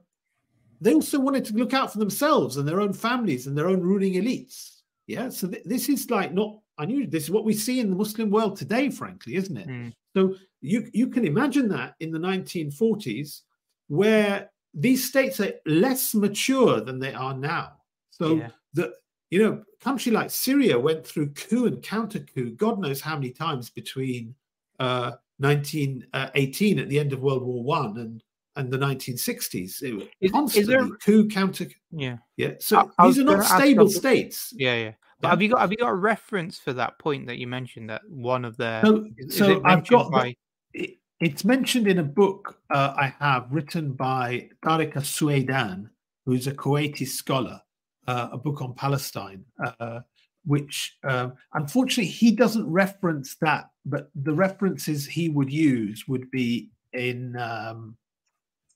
[0.79, 3.81] they also wanted to look out for themselves and their own families and their own
[3.81, 4.76] ruling elites
[5.07, 7.09] yeah, so th- this is like not unusual.
[7.09, 9.67] This is what we see in the Muslim world today, frankly, isn't it?
[9.67, 9.93] Mm.
[10.15, 13.41] So you you can imagine that in the 1940s,
[13.87, 17.77] where these states are less mature than they are now.
[18.11, 18.49] So Yeah.
[18.73, 18.93] the
[19.29, 23.31] you know, country like Syria went through coup and counter coup, God knows how many
[23.31, 24.35] times between
[24.79, 28.23] uh, 1918 at the end of World War One and
[28.57, 29.81] and the 1960s.
[29.81, 31.67] It was Is- is constantly there- coup counter.
[31.91, 32.17] Yeah.
[32.35, 34.53] Yeah, so I- I these are not stable states.
[34.57, 34.93] Yeah, yeah.
[35.21, 35.29] But Yeah.
[35.31, 38.07] have you got have you got a reference for that point that you mentioned that
[38.09, 40.35] one of the So, is, is so I've got by
[40.73, 45.89] it, it's mentioned in a book uh, I have written by Tariq Suwaidan,
[46.25, 47.59] who's a Kuwaiti scholar,
[48.07, 50.01] uh, a book on Palestine, uh,
[50.45, 56.69] which um, unfortunately he doesn't reference that, but the references he would use would be
[56.93, 57.97] in um,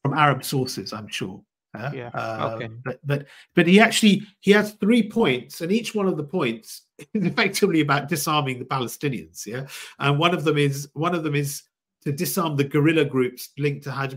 [0.01, 1.41] from Arab sources, I'm sure.
[1.73, 2.09] uh, Yeah,
[2.53, 2.65] okay.
[2.65, 6.23] um, But but but he actually he has three points, and each one of the
[6.23, 6.83] points
[7.13, 9.45] is effectively about disarming the Palestinians.
[9.45, 9.67] Yeah,
[9.99, 11.63] and one of them is one of them is
[12.03, 14.13] to disarm the guerrilla groups linked to Hajj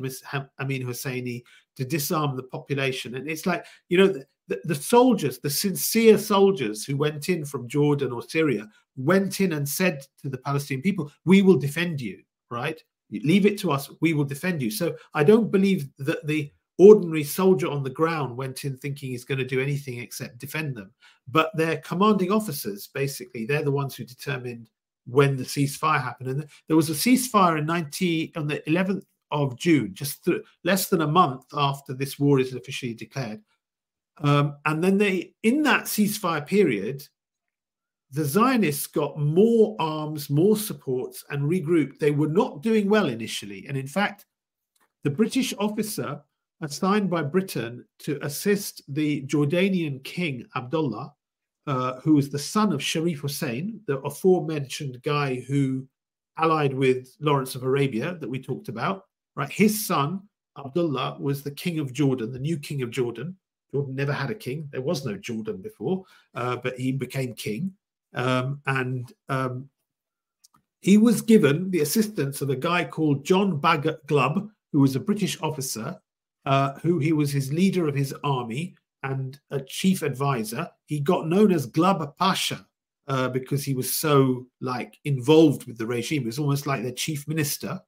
[0.59, 1.43] Amin Husseini,
[1.77, 3.15] to disarm the population.
[3.16, 7.44] And it's like, you know, the, the, the soldiers, the sincere soldiers who went in
[7.44, 12.01] from Jordan or Syria, went in and said to the Palestinian people, We will defend
[12.01, 12.82] you, right?
[13.20, 14.70] Leave it to us, we will defend you.
[14.70, 19.24] So I don't believe that the ordinary soldier on the ground went in thinking he's
[19.24, 20.93] going to do anything except defend them.
[21.28, 24.70] But their commanding officers, basically, they're the ones who determined
[25.07, 26.31] when the ceasefire happened.
[26.31, 30.89] And there was a ceasefire in 90 on the 11th of June, just th- less
[30.89, 33.41] than a month after this war is officially declared.
[34.19, 37.07] Um, and then they, in that ceasefire period,
[38.15, 41.99] the Zionists got more arms, more supports, and regrouped.
[41.99, 43.66] They were not doing well initially.
[43.69, 44.27] And in fact,
[45.03, 46.23] the British officer
[46.61, 51.12] assigned by Britain to assist the Jordanian king Abdullah,
[51.66, 55.85] uh, who was the son of Sharif Hussein, the aforementioned guy who
[56.39, 59.51] allied with Lawrence of Arabia that we talked about, right?
[59.51, 60.20] His son,
[60.57, 63.36] Abdullah, was the king of Jordan, the new king of Jordan.
[63.73, 64.69] Jordan never had a king.
[64.70, 66.05] There was no Jordan before,
[66.36, 67.73] uh, but he became king.
[68.15, 69.69] Um, and um,
[70.81, 75.01] he was given the assistance of a guy called John Bagot Glubb, who was a
[75.01, 75.97] British officer,
[76.45, 80.69] uh, who he was his leader of his army and a chief advisor.
[80.86, 82.66] He got known as Glubb Pasha
[83.09, 86.23] uh, because he was so like involved with the regime.
[86.23, 87.81] He was almost like their chief minister.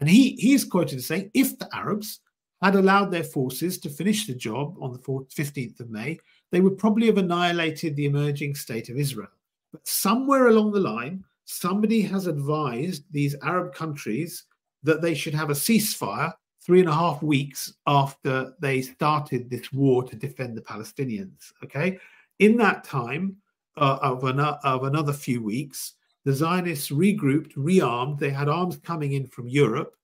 [0.00, 2.20] And he he is quoted as saying, if the Arabs
[2.62, 6.18] had allowed their forces to finish the job on the 15th of May,
[6.50, 9.28] they would probably have annihilated the emerging state of Israel.
[9.74, 14.44] But somewhere along the line, somebody has advised these Arab countries
[14.84, 16.32] that they should have a ceasefire
[16.62, 21.52] three and a half weeks after they started this war to defend the Palestinians.
[21.64, 21.98] Okay.
[22.38, 23.36] In that time
[23.76, 25.94] uh, of, an, of another few weeks,
[26.24, 28.20] the Zionists regrouped, rearmed.
[28.20, 29.96] They had arms coming in from Europe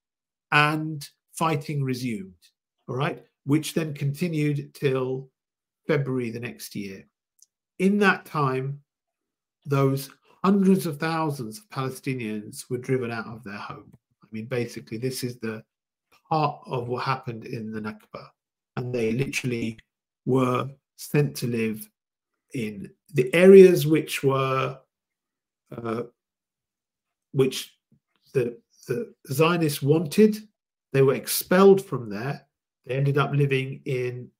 [0.50, 2.34] and fighting resumed.
[2.88, 3.24] All right.
[3.44, 5.30] Which then continued till
[5.86, 7.04] February the next year.
[7.78, 8.80] In that time,
[9.66, 10.10] those
[10.44, 13.92] hundreds of thousands of Palestinians were driven out of their home.
[14.22, 15.62] I mean, basically, this is the
[16.28, 18.28] part of what happened in the Nakba.
[18.76, 19.78] And they literally
[20.24, 21.88] were sent to live
[22.54, 24.78] in the areas which were,
[25.76, 26.02] uh,
[27.32, 27.76] which
[28.32, 28.56] the,
[28.86, 30.38] the Zionists wanted.
[30.92, 32.46] They were expelled from there.
[32.86, 34.30] They ended up living in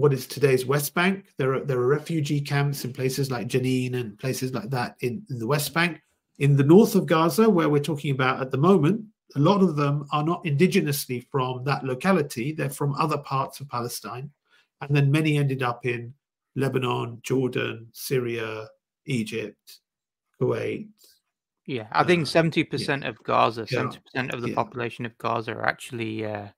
[0.00, 1.26] what is today's West Bank.
[1.36, 5.22] There are there are refugee camps in places like Jenin and places like that in,
[5.30, 6.00] in the West Bank.
[6.38, 9.04] In the north of Gaza, where we're talking about at the moment,
[9.36, 12.52] a lot of them are not indigenously from that locality.
[12.52, 14.30] They're from other parts of Palestine.
[14.80, 16.14] And then many ended up in
[16.56, 18.68] Lebanon, Jordan, Syria,
[19.04, 19.80] Egypt,
[20.40, 20.88] Kuwait.
[21.66, 23.78] Yeah, I think Uh, seventy percent of Gaza, Yeah.
[23.78, 24.54] seventy percent of the Yeah.
[24.54, 26.48] population of Gaza are actually uh,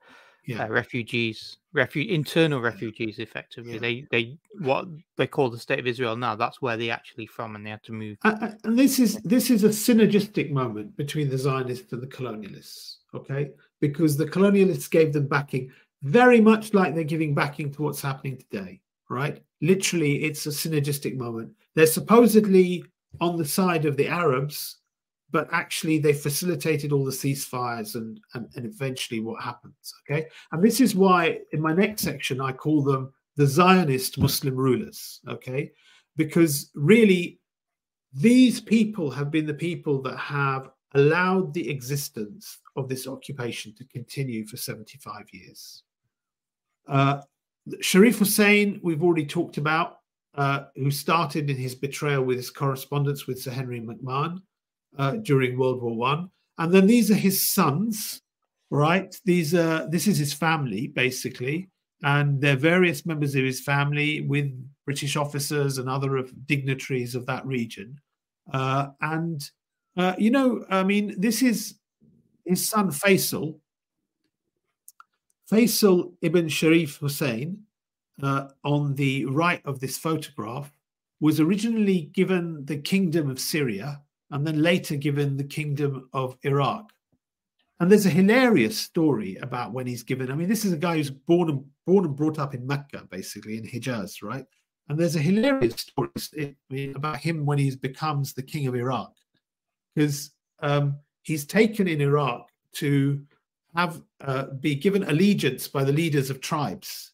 [0.45, 0.65] Yeah.
[0.65, 3.19] uh, refugees, refu- internal refugees.
[3.21, 3.79] Effectively, Yeah.
[3.81, 6.35] they they what they call the state of Israel now.
[6.35, 8.19] That's where they actually from, and they had to move.
[8.25, 12.97] A- and this is this is a synergistic moment between the Zionists and the colonialists,
[13.15, 13.51] okay?
[13.81, 15.71] Because the colonialists gave them backing,
[16.03, 19.41] very much like they're giving backing to what's happening today, right?
[19.61, 21.53] Literally, it's a synergistic moment.
[21.77, 22.85] They're supposedly
[23.21, 24.79] on the side of the Arabs,
[25.33, 30.27] but actually they facilitated all the ceasefires and, and and eventually what happens, okay?
[30.53, 35.21] And this is why in my next section I call them the Zionist Muslim rulers,
[35.27, 35.73] okay?
[36.17, 37.41] Because really
[38.13, 43.85] these people have been the people that have allowed the existence of this occupation to
[43.87, 45.83] continue for 75 years.
[46.87, 47.23] Uh,
[47.81, 50.01] Sharif Hussein, we've already talked about,
[50.35, 54.43] uh, who started in his betrayal with his correspondence with Sir Henry McMahon
[54.99, 58.23] uh, during World War One, and then these are his sons,
[58.71, 59.15] right?
[59.25, 61.69] These are this is his family basically,
[62.03, 64.51] and they're various members of his family with
[64.85, 67.99] British officers and other dignitaries of that region.
[68.53, 69.51] Uh, and
[69.97, 71.75] uh, you know, I mean, this is
[72.45, 73.59] his son Faisal.
[75.51, 77.65] Faisal ibn Sharif Hussein,
[78.23, 80.73] uh, on the right of this photograph,
[81.21, 84.03] was originally given the kingdom of Syria
[84.33, 86.91] and then later given the kingdom of Iraq.
[87.79, 90.31] And there's a hilarious story about when he's given.
[90.31, 93.07] I mean, this is a guy who's born and born and brought up in Mecca,
[93.11, 94.45] basically in Hijaz, right?
[94.89, 96.57] And there's a hilarious story
[96.95, 99.13] about him when he becomes the king of Iraq,
[99.95, 100.31] because
[100.61, 103.23] um, he's taken in Iraq to
[103.75, 107.13] have uh, be given allegiance by the leaders of tribes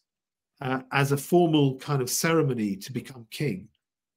[0.61, 3.67] uh, as a formal kind of ceremony to become king.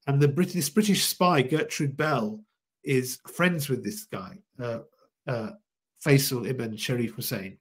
[0.06, 2.40] And the British British spy Gertrude Bell
[2.84, 4.80] is friends with this guy, uh,
[5.26, 5.50] uh
[6.04, 7.58] Faisal ibn Sharif Hussein.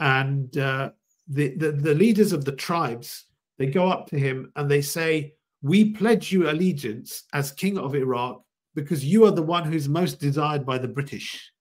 [0.00, 0.90] And uh,
[1.28, 3.24] the, the, the leaders of the tribes,
[3.58, 7.94] they go up to him and they say, We pledge you allegiance as king of
[7.94, 8.42] Iraq
[8.74, 11.52] because you are the one who's most desired by the British.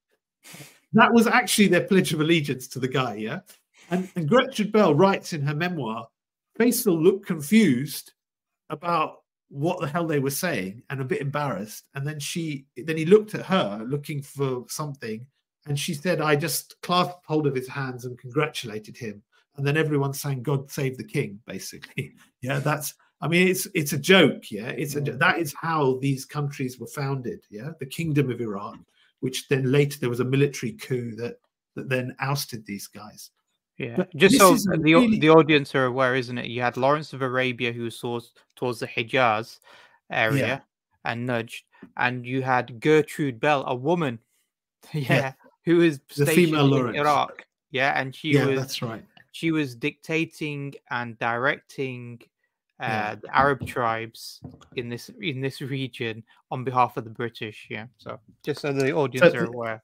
[0.93, 3.39] That was actually their pledge of allegiance to the guy, yeah?
[3.89, 6.07] And, and Gertrude Bell writes in her memoir,
[6.59, 8.13] Faisal looked confused
[8.69, 9.20] about
[9.51, 11.85] what the hell they were saying and a bit embarrassed.
[11.93, 15.25] And then she, then he looked at her looking for something
[15.67, 19.21] and she said, I just clasped hold of his hands and congratulated him.
[19.57, 22.13] And then everyone sang God Save the King, basically.
[22.41, 24.69] yeah, that's I mean, it's it's a joke, yeah.
[24.69, 27.71] It's a that is how these countries were founded, yeah.
[27.79, 28.83] The Kingdom of Iran,
[29.19, 31.35] which then later there was a military coup that
[31.75, 33.29] that then ousted these guys.
[33.81, 35.17] Yeah, but just so the really...
[35.17, 36.45] the audience are aware, isn't it?
[36.45, 38.19] You had Lawrence of Arabia who saw
[38.55, 39.59] towards the Hijaz
[40.11, 40.59] area yeah.
[41.03, 41.65] and nudged,
[41.97, 44.19] and you had Gertrude Bell, a woman,
[44.93, 45.33] yeah, yeah
[45.65, 47.45] who was the stationed in Iraq.
[47.71, 49.03] Yeah, and she yeah, was that's right.
[49.31, 52.21] She was dictating and directing
[52.79, 54.41] uh, the Arab tribes
[54.75, 57.67] in this in this region on behalf of the British.
[57.69, 59.83] Yeah, so just so the audience so are aware.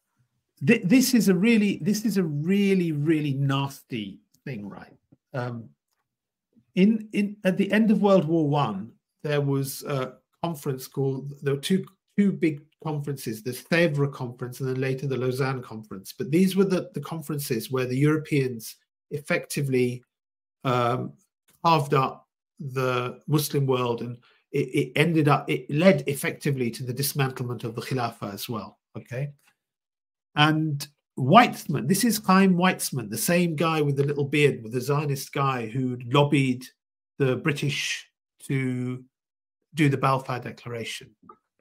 [0.66, 4.98] Th- this is a really this is a really really nasty thing, right?
[5.34, 5.70] Um,
[6.76, 8.92] in in at the end of World War One,
[9.24, 10.14] there was a
[10.44, 11.86] conference called there were two
[12.18, 16.14] two big conferences, the Sèvres conference and then later the Lausanne conference.
[16.18, 18.76] But these were the, the conferences where the Europeans
[19.12, 20.04] effectively
[20.64, 21.14] um,
[21.64, 22.28] carved up
[22.60, 24.18] the Muslim world and
[24.52, 28.80] it, it, ended up, it led effectively to the dismantlement of the Khilafah as well.
[28.98, 29.30] Okay.
[30.38, 30.88] And
[31.18, 35.34] Weizmann, this is Chaim Weizmann, the same guy with the little beard, with the Zionist
[35.34, 36.66] guy who lobbied
[37.18, 38.08] the British
[38.44, 39.04] to
[39.74, 41.10] do the Balfour Declaration.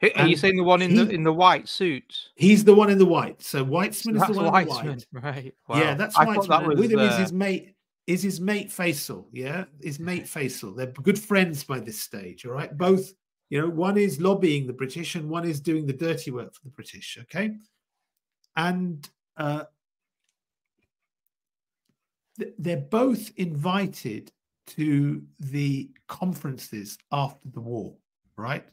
[0.03, 2.15] Are and you saying the one in he, the in the white suit?
[2.35, 3.43] He's the one in the white.
[3.43, 5.25] So Weizmann so is the one Weizmann, in the white.
[5.25, 5.55] Right.
[5.69, 5.79] Wow.
[5.79, 6.49] Yeah, that's I Weizmann.
[6.49, 7.05] That was, with him uh...
[7.05, 7.73] is his mate.
[8.07, 9.25] Is his mate Faisal?
[9.33, 10.77] Yeah, his mate Faisal.
[10.77, 12.45] They're good friends by this stage.
[12.45, 13.11] All right, both.
[13.49, 16.61] You know, one is lobbying the British, and one is doing the dirty work for
[16.63, 17.17] the British.
[17.23, 17.57] Okay,
[18.57, 19.65] and uh,
[22.59, 24.33] they're both invited
[24.69, 27.95] to the conferences after the war,
[28.37, 28.65] right?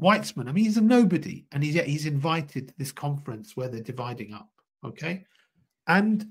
[0.00, 3.80] Weizmann, I mean, he's a nobody, and he's he's invited to this conference where they're
[3.80, 4.50] dividing up.
[4.84, 5.24] Okay,
[5.86, 6.26] and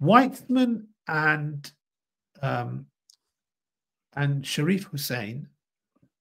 [0.00, 1.70] Weizmann and
[2.40, 2.86] um,
[4.14, 5.48] and Sharif Hussein,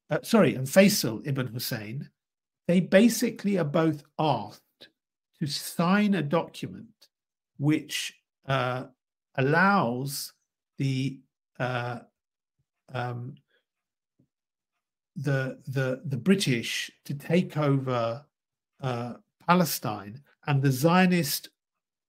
[0.09, 2.09] uh, sorry, and Faisal ibn Hussein,
[2.67, 4.61] they basically are both asked
[5.39, 6.87] to sign a document
[7.57, 8.13] which
[8.47, 8.85] uh,
[9.35, 10.33] allows
[10.77, 11.19] the
[11.59, 11.99] uh,
[12.93, 13.35] um,
[15.15, 18.25] the the the British to take over
[18.81, 19.13] uh,
[19.45, 21.49] Palestine, and the Zionist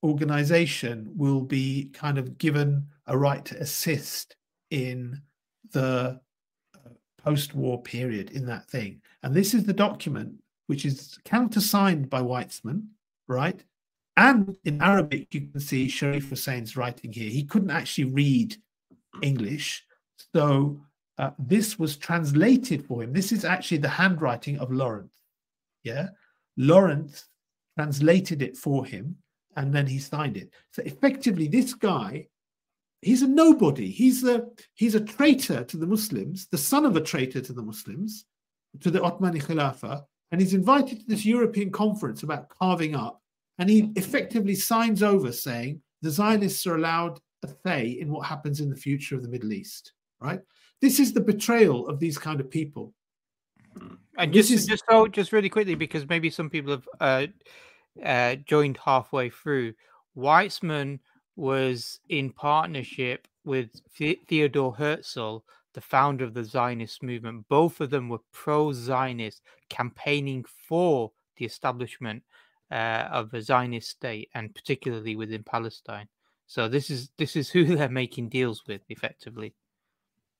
[0.03, 4.35] organization will be kind of given a right to assist
[4.71, 5.21] in
[5.71, 6.19] the
[6.75, 9.01] uh, post-war period in that thing.
[9.21, 10.33] And this is the document
[10.67, 12.87] which is countersigned by Weizmann,
[13.31, 13.63] right?
[14.17, 17.29] And in Arabic, you can see Sharif Hussein's writing here.
[17.29, 18.55] He couldn't actually read
[19.21, 19.83] English,
[20.35, 20.79] so
[21.17, 23.13] uh, this was translated for him.
[23.13, 25.11] This is actually the handwriting of Lawrence.
[25.83, 26.09] Yeah.
[26.57, 27.27] Lawrence
[27.77, 29.17] translated it for him
[29.55, 30.51] and then he signed it.
[30.71, 32.27] So effectively, this guy,
[33.01, 33.89] he's a nobody.
[33.89, 37.61] He's a he's a traitor to the Muslims, the son of a traitor to the
[37.61, 38.25] Muslims,
[38.79, 43.20] to the Ottoman Khilafah, and he's invited to this European conference about carving up,
[43.61, 48.59] and he effectively signs over saying the Zionists are allowed a say in what happens
[48.59, 49.93] in the future of the Middle East.
[50.19, 50.41] Right?
[50.81, 52.91] This is the betrayal of these kind of people.
[54.17, 54.65] And just is...
[54.65, 57.27] just so just really quickly, because maybe some people have uh,
[58.03, 59.75] uh, joined halfway through.
[60.17, 60.97] Weizmann
[61.35, 63.69] was in partnership with
[63.99, 65.43] the- Theodore Herzl,
[65.75, 67.45] the founder of the Zionist movement.
[67.47, 72.23] Both of them were pro-Zionist, campaigning for the establishment
[72.71, 76.07] uh, of a Zionist state, and particularly within Palestine.
[76.51, 79.53] So this is this is who they're making deals with, effectively.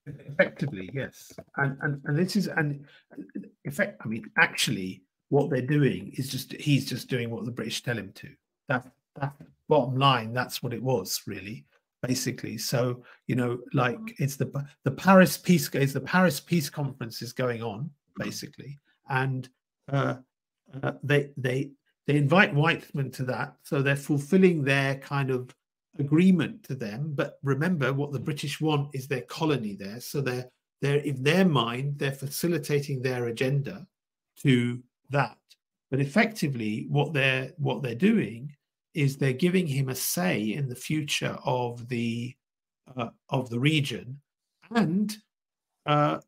[0.06, 1.32] effectively yes.
[1.58, 2.86] And and, and this is and
[3.66, 7.82] effect i mean actually what they're doing is just he's just doing what the british
[7.82, 8.30] tell him to.
[8.68, 9.34] That that
[9.70, 11.66] bottom line that's what it was really
[12.02, 12.58] basically.
[12.58, 14.52] So you know like it's the
[14.84, 18.78] the paris peace is the paris peace conference is going on basically.
[19.10, 19.48] And
[19.92, 20.16] uh,
[20.84, 21.72] uh they they
[22.08, 25.54] they invite Weizmann to that so they're fulfilling their kind of
[26.00, 27.14] agreement to them.
[27.14, 30.00] But remember, what the British want is their colony there.
[30.00, 30.50] So they're
[30.82, 33.86] they're in their mind, they're facilitating their agenda
[34.40, 35.38] to that.
[35.92, 38.56] But effectively, what they're what they're doing
[38.94, 42.36] is they're giving him a say in the future of the
[42.98, 44.20] uh, of the region,
[44.72, 45.16] and
[45.86, 46.20] uh,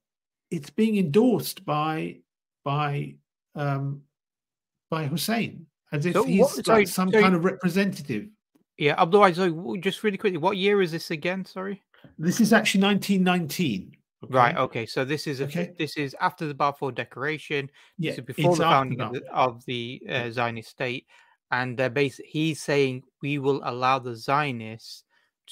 [0.52, 2.18] it's being endorsed by
[2.64, 3.16] by
[3.56, 4.02] um,
[4.94, 7.24] by Hussein as if So he's what- like sorry, some sorry.
[7.24, 8.28] kind of representative.
[8.78, 11.46] Yeah, Abdullah, so w- just really quickly, what year is this again?
[11.46, 11.82] Sorry.
[12.18, 13.96] This is actually 1919.
[14.24, 14.34] okay?
[14.34, 14.56] Right.
[14.66, 14.86] Okay.
[14.86, 15.74] So this is a, Okay.
[15.78, 17.70] this is after the Balfour Declaration.
[17.98, 21.06] Yeah, This is before the founding of the, of the uh, Zionist state,
[21.52, 25.04] and they're bas- he's saying we will allow the Zionists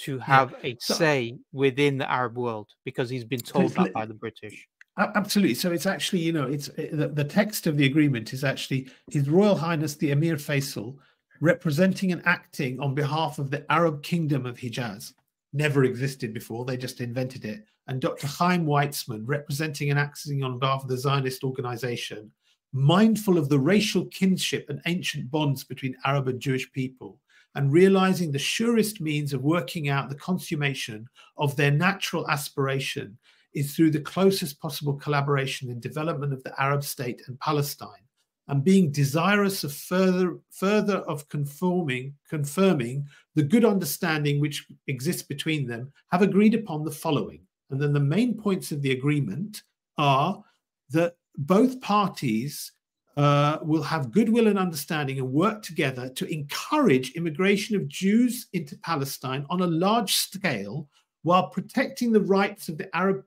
[0.05, 4.05] to have a so- say within the Arab world because he's been told that by
[4.05, 4.67] the British.
[5.01, 5.55] Absolutely.
[5.55, 8.89] So it's actually, you know, it's uh, the, the text of the agreement is actually
[9.11, 10.97] His Royal Highness the Emir Faisal
[11.39, 15.13] representing and acting on behalf of the Arab Kingdom of Hijaz.
[15.53, 17.65] Never existed before, they just invented it.
[17.87, 18.27] And Dr.
[18.27, 22.31] Chaim Weizmann representing and acting on behalf of the Zionist organization,
[22.71, 27.19] mindful of the racial kinship and ancient bonds between Arab and Jewish people,
[27.55, 31.07] and realizing the surest means of working out the consummation
[31.37, 33.17] of their natural aspiration
[33.53, 38.05] is through the closest possible collaboration in development of the Arab state and Palestine,
[38.47, 43.05] and being desirous of further further of conforming confirming
[43.35, 47.41] the good understanding which exists between them, have agreed upon the following.
[47.69, 49.63] And then the main points of the agreement
[49.97, 50.43] are
[50.89, 52.73] that both parties
[53.17, 58.77] uh, will have goodwill and understanding and work together to encourage immigration of Jews into
[58.79, 60.87] Palestine on a large scale
[61.23, 63.23] while protecting the rights of the Arab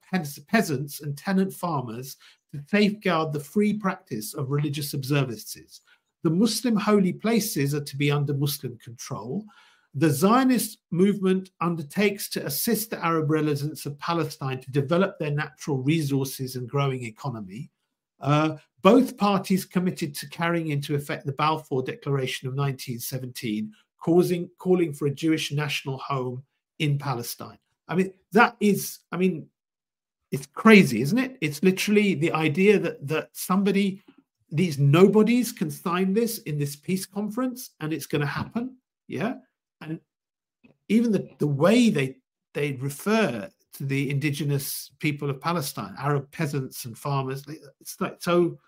[0.48, 2.16] peasants and tenant farmers
[2.52, 5.80] to safeguard the free practice of religious observances.
[6.22, 9.44] The Muslim holy places are to be under Muslim control.
[9.94, 15.78] The Zionist movement undertakes to assist the Arab residents of Palestine to develop their natural
[15.78, 17.70] resources and growing economy.
[18.20, 23.72] Uh, both parties committed to carrying into effect the Balfour Declaration of 1917,
[24.02, 26.42] causing, calling for a Jewish national home
[26.78, 27.58] in Palestine.
[27.88, 29.48] I mean, that is, I mean,
[30.30, 31.38] it's crazy, isn't it?
[31.40, 34.02] It's literally the idea that that somebody,
[34.50, 38.76] these nobodies can sign this in this peace conference and it's going to happen.
[39.06, 39.34] Yeah.
[39.80, 40.00] And
[40.88, 42.16] even the, the way they
[42.52, 47.44] they refer to the indigenous people of Palestine, Arab peasants and farmers,
[47.80, 48.58] it's like so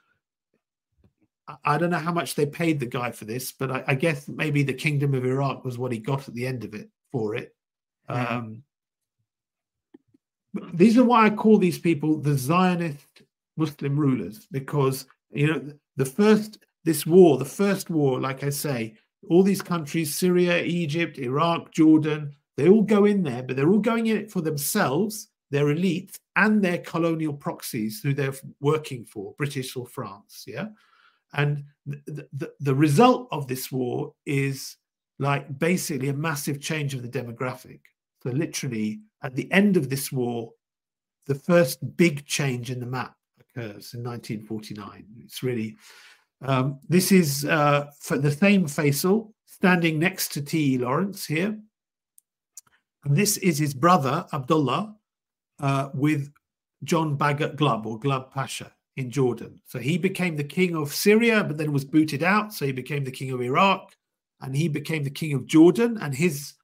[1.64, 4.28] I- don't know how much they paid the guy for this, but I, I guess
[4.28, 7.34] maybe the Kingdom of Iraq was what he got at the end of it for
[7.34, 7.55] it.
[8.09, 8.62] Um,
[10.73, 13.23] these are why I call these people the Zionist
[13.57, 18.95] Muslim rulers, because you know the first this war, the first war, like I say,
[19.28, 23.81] all these countries, Syria, Egypt, Iraq, Jordan, they all go in there, but they're all
[23.81, 29.35] going in it for themselves, their elites, and their colonial proxies who they're working for,
[29.37, 30.45] British or France.
[30.47, 30.69] Yeah.
[31.33, 34.77] And the, the, the result of this war is
[35.19, 37.81] like basically a massive change of the demographic.
[38.27, 40.51] So, literally, at the end of this war,
[41.28, 45.07] the first big change in the map occurs in 1949.
[45.20, 45.77] It's really,
[46.43, 50.78] um, this is uh, for the same Faisal standing next to T.E.
[50.78, 51.57] Lawrence here.
[53.05, 54.97] And this is his brother, Abdullah,
[55.61, 56.32] uh, with
[56.82, 59.61] John Bagot Glubb or Glubb Pasha in Jordan.
[59.66, 62.53] So he became the king of Syria, but then was booted out.
[62.53, 63.94] So he became the king of Iraq
[64.40, 65.97] and he became the king of Jordan.
[66.01, 66.55] And his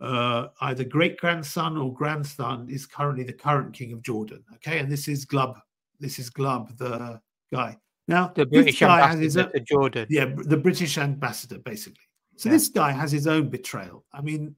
[0.00, 4.44] uh, either great grandson or grandson is currently the current king of Jordan.
[4.54, 4.78] Okay.
[4.78, 5.58] And this is Glubb.
[6.00, 7.20] This is Glubb, the
[7.52, 7.76] guy.
[8.06, 10.06] Now, The British guy has his ambassador own- to Jordan.
[10.08, 12.04] yeah, the British ambassador, basically.
[12.36, 12.54] So Yeah.
[12.54, 14.04] this guy has his own betrayal.
[14.12, 14.54] I mean,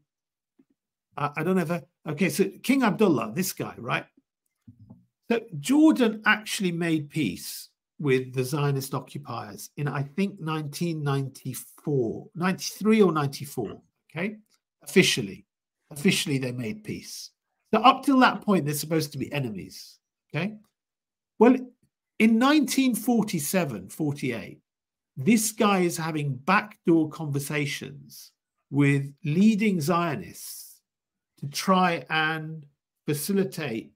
[1.17, 2.29] I, I don't know if okay.
[2.29, 4.05] So King Abdullah, this guy, right?
[5.31, 13.12] So Jordan actually made peace with the Zionist occupiers in I think 1994, 93 or
[13.12, 13.81] 94.
[14.11, 14.37] Okay,
[14.82, 15.47] officially.
[15.90, 17.31] officially they made peace.
[17.73, 19.98] So up till that point, they're supposed to be enemies.
[20.35, 20.55] Okay.
[21.39, 21.55] Well,
[22.19, 24.61] in 1947, 48,
[25.16, 28.32] this guy is having backdoor conversations
[28.70, 30.81] with leading Zionists
[31.40, 32.65] to try and
[33.07, 33.93] facilitate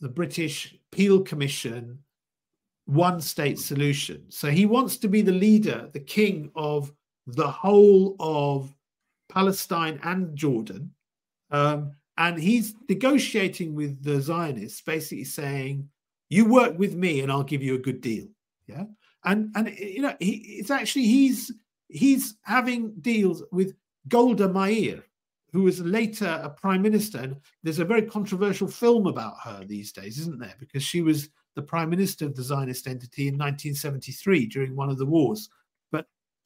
[0.00, 1.98] the British Peel Commission
[2.86, 4.24] one state solution.
[4.30, 6.90] So he wants to be the leader, the king of
[7.26, 8.74] the whole of
[9.28, 10.92] Palestine and Jordan.
[11.50, 15.88] Um, and he's negotiating with the Zionists, basically saying,
[16.28, 18.26] "You work with me, and I'll give you a good deal."
[18.66, 18.84] Yeah,
[19.24, 21.52] and and you know, he, it's actually he's
[21.88, 23.74] he's having deals with
[24.08, 25.04] Golda Meir,
[25.52, 27.18] who was later a prime minister.
[27.18, 30.54] And there's a very controversial film about her these days, isn't there?
[30.58, 34.98] Because she was the prime minister of the Zionist entity in 1973 during one of
[34.98, 35.48] the wars.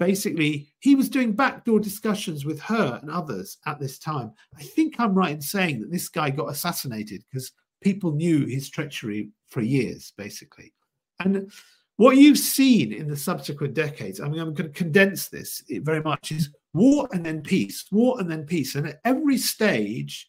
[0.04, 4.32] Basically, he was doing backdoor discussions with her and others at this time.
[4.58, 7.52] I think I'm right in saying that this guy got assassinated because
[7.84, 10.72] people knew his treachery for years, basically.
[11.20, 11.52] And
[11.98, 16.02] what you've seen in the subsequent decades, I mean, I'm going to condense this very
[16.02, 18.74] much, is war and then peace, war and then peace.
[18.74, 20.28] And at every stage,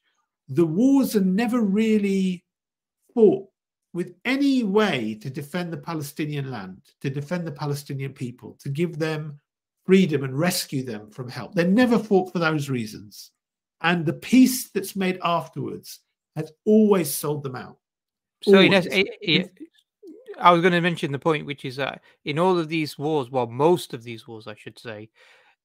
[0.49, 2.45] the wars are never really
[3.15, 3.49] fought
[3.91, 8.99] with any way to defend the Palestinian land, to defend the Palestinian people, to give
[8.99, 9.39] them
[9.85, 11.53] freedom and rescue them from help.
[11.53, 13.31] They never fought for those reasons.
[13.81, 15.99] And the peace that's made afterwards
[16.35, 17.77] has always sold them out.
[18.43, 19.51] So, Ines, it, it,
[20.39, 23.29] I was going to mention the point, which is that in all of these wars,
[23.29, 25.09] well, most of these wars, I should say,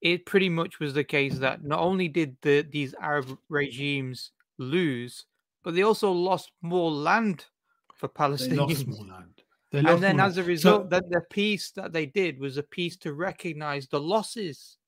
[0.01, 5.24] it pretty much was the case that not only did the, these Arab regimes lose,
[5.65, 7.47] but they also lost more land
[7.95, 8.86] for Palestinians.
[9.70, 10.03] They lost more land.
[10.03, 12.62] They and then, as a result, so, that the peace that they did was a
[12.62, 14.78] peace to recognize the losses,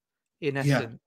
[0.40, 0.98] in essence.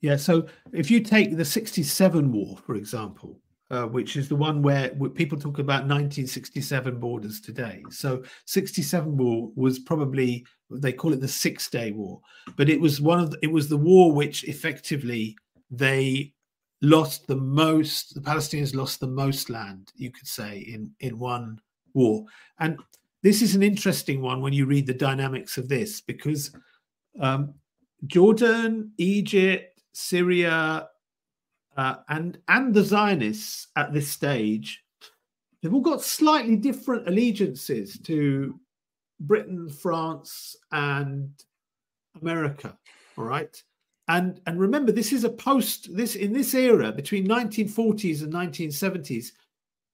[0.00, 0.12] Yeah.
[0.12, 0.16] yeah.
[0.16, 4.88] So, if you take the '67 war, for example, uh, which is the one where,
[4.98, 7.82] where people talk about 1967 borders today.
[7.90, 12.20] So, 67 war was probably they call it the Six Day War,
[12.56, 15.36] but it was one of the, it was the war which effectively
[15.70, 16.34] they
[16.82, 21.56] lost the most the palestinians lost the most land you could say in in one
[21.94, 22.24] war.
[22.58, 22.78] And
[23.22, 26.50] this is an interesting one when you read the dynamics of this because
[27.20, 27.54] um,
[28.06, 30.88] jordan egypt syria
[31.76, 34.82] uh, and and the zionists at this stage
[35.62, 38.58] they've all got slightly different allegiances to
[39.20, 41.30] britain france and
[42.20, 42.76] america
[43.16, 43.62] all right?
[44.08, 49.28] And and remember this is a post this in this era between 1940s and 1970s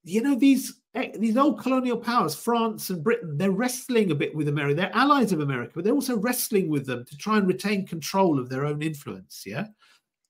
[0.05, 0.78] you know these
[1.19, 5.33] these old colonial powers france and britain they're wrestling a bit with america they're allies
[5.33, 8.65] of america but they're also wrestling with them to try and retain control of their
[8.65, 9.67] own influence yeah?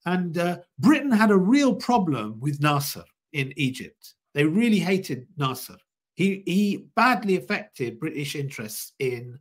[0.07, 4.15] And uh, britain had a real problem with nasser in egypt.
[4.35, 5.77] They really hated nasser.
[6.15, 9.39] He he badly affected british interests in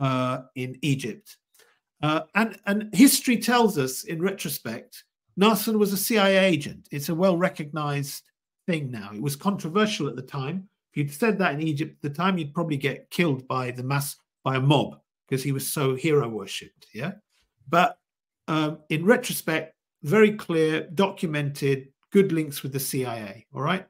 [0.00, 1.36] uh, in egypt.
[2.02, 5.04] Uh, and, and history tells us, in retrospect,
[5.36, 6.88] Nasser was a CIA agent.
[6.90, 8.29] It's a well recognized
[8.70, 9.10] thing now.
[9.12, 10.68] It was controversial at the time.
[10.92, 13.82] If you'd said that in Egypt at the time, you'd probably get killed by the
[13.82, 16.86] mass, by a mob, because he was so hero worshipped.
[16.94, 17.12] Yeah.
[17.68, 17.98] But
[18.46, 23.46] um, in retrospect, very clear, documented, good links with the CIA.
[23.54, 23.86] All right.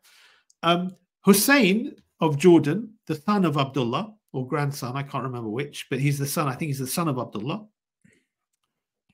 [0.62, 6.01] Um, Hussein of Jordan, the son of Abdullah, or grandson, I can't remember which, but
[6.01, 7.66] he's the son, I think he's the son of Abdullah.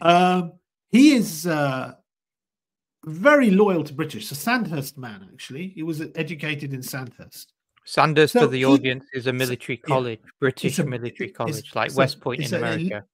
[0.00, 0.52] Um,
[0.90, 1.94] he is uh,
[3.06, 4.30] very loyal to British.
[4.30, 5.68] A Sandhurst man, actually.
[5.68, 7.52] He was educated in Sandhurst.
[7.84, 11.72] Sandhurst, so for the he, audience, is a military college, yeah, British a, military college,
[11.74, 13.04] like West Point in America.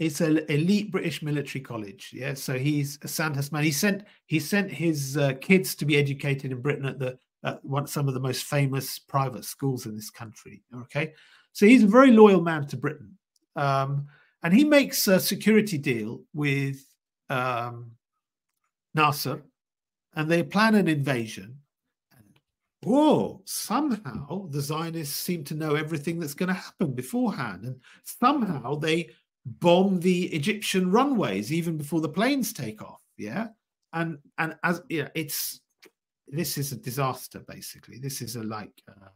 [0.00, 2.10] it's an elite British military college.
[2.12, 3.62] Yeah, so he's a Sandhurst man.
[3.62, 7.64] He sent he sent his uh, kids to be educated in Britain at the at
[7.64, 10.64] one some of the most famous private schools in this country.
[10.74, 11.12] Okay,
[11.52, 13.16] so he's a very loyal man to Britain.
[13.54, 14.08] Um,
[14.42, 16.84] and he makes a security deal with
[17.30, 17.92] um,
[18.96, 19.42] Nasser,
[20.14, 21.58] and they plan an invasion.
[22.82, 28.74] Whoa, somehow the Zionists seem to know everything that's going to happen beforehand, and somehow
[28.74, 29.10] they
[29.44, 33.02] bomb the Egyptian runways even before the planes take off.
[33.16, 33.48] Yeah,
[33.92, 35.60] and and as yeah, it's
[36.28, 37.98] this is a disaster basically.
[37.98, 38.82] This is a like.
[38.88, 39.08] Uh,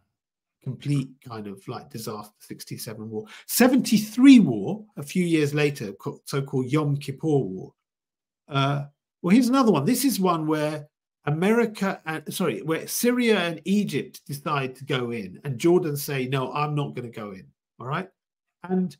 [0.62, 5.94] complete kind of like disaster 67 war 73 war a few years later
[6.27, 7.73] so-called yom kippur war
[8.47, 8.85] uh,
[9.22, 9.84] well here's another one.
[9.84, 10.86] This is one where
[11.26, 16.51] america and sorry where syria and egypt decide to go in and jordan say no
[16.55, 17.47] i'm not going to go in
[17.80, 18.09] all right?
[18.62, 18.97] And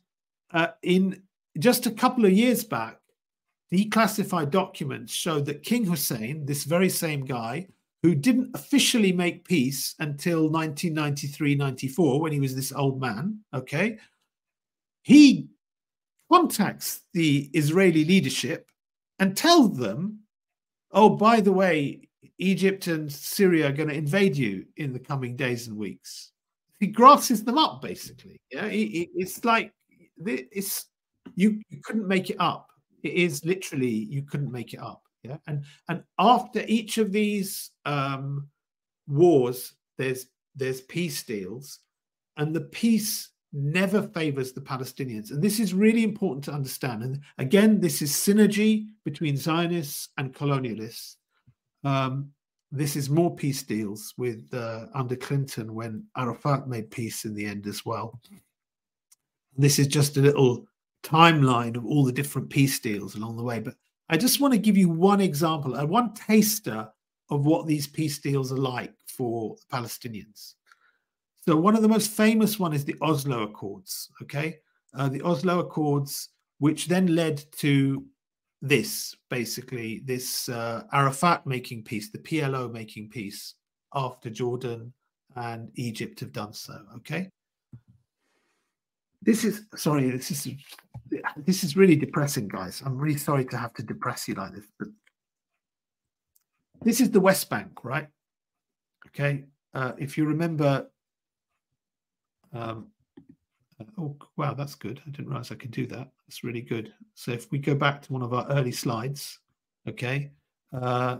[0.51, 1.21] uh, in
[1.59, 2.97] just a couple of years back
[3.71, 7.67] declassified documents showed that King Hussein, this very same guy,
[8.03, 13.97] who didn't officially make peace until 1993 94, when he was this old man, okay,
[15.03, 15.47] he
[16.29, 18.70] contacts the Israeli leadership
[19.21, 20.19] and tell them,
[20.91, 25.35] oh, by the way, Egypt and Syria are going to invade you in the coming
[25.35, 26.31] days and weeks.
[26.79, 28.41] He grasses them up, basically.
[28.51, 29.71] Yeah, it's like
[30.25, 30.87] it's
[31.35, 32.67] you, you couldn't make it up.
[33.03, 35.03] It is literally you couldn't make it up.
[35.21, 38.47] Yeah, and and after each of these um,
[39.07, 40.25] wars, there's
[40.55, 41.77] there's peace deals,
[42.37, 45.31] and the peace never favors the Palestinians.
[45.31, 47.03] And this is really important to understand.
[47.03, 51.15] And again, this is synergy between Zionists and colonialists.
[51.83, 52.31] Um,
[52.71, 57.45] this is more peace deals with uh, under Clinton when Arafat made peace in the
[57.45, 58.19] end as well.
[59.57, 60.65] This is just a little
[61.03, 63.59] timeline of all the different peace deals along the way.
[63.59, 63.75] But
[64.09, 66.87] I just want to give you one example, and uh, one taster
[67.29, 70.55] of what these peace deals are like for the Palestinians.
[71.41, 74.09] So one of the most famous one is the Oslo Accords.
[74.21, 74.59] Okay,
[74.93, 78.05] uh, the Oslo Accords, which then led to
[78.61, 83.55] this basically this uh, Arafat making peace, the PLO making peace
[83.93, 84.93] after Jordan
[85.35, 86.77] and Egypt have done so.
[86.97, 87.29] Okay,
[89.21, 90.11] this is sorry.
[90.11, 90.47] This is
[91.37, 92.83] this is really depressing, guys.
[92.85, 94.89] I'm really sorry to have to depress you like this, but
[96.83, 98.07] this is the West Bank, right?
[99.07, 100.87] Okay, uh, if you remember
[102.53, 102.87] um,
[103.97, 105.01] oh, wow, that's good.
[105.05, 106.09] I didn't realize I could do that.
[106.27, 106.93] That's really good.
[107.15, 109.39] So if we go back to one of our early slides,
[109.87, 110.31] okay,
[110.73, 111.17] uh,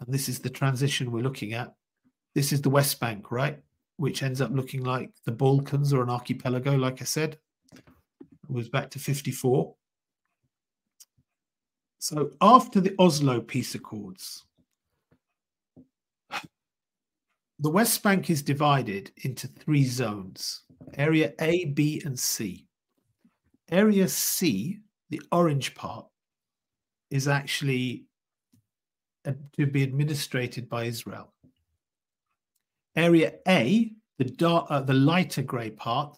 [0.00, 1.74] and this is the transition we're looking at.
[2.34, 3.58] This is the West Bank, right?
[3.96, 7.38] Which ends up looking like the Balkans or an archipelago, like I said.
[7.74, 7.82] It
[8.48, 9.74] was back to 54.
[11.98, 14.44] So after the Oslo peace accords,
[17.60, 20.62] the West Bank is divided into three zones
[20.94, 22.66] Area A, B, and C.
[23.70, 24.80] Area C,
[25.10, 26.06] the orange part,
[27.10, 28.06] is actually
[29.24, 31.34] to be administrated by Israel.
[32.96, 36.16] Area A, the dark, uh, the lighter grey part,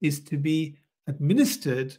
[0.00, 1.96] is to be administered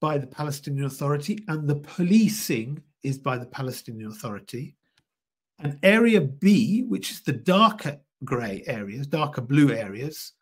[0.00, 4.76] by the Palestinian Authority, and the policing is by the Palestinian Authority.
[5.58, 10.32] And Area B, which is the darker grey areas, darker blue areas,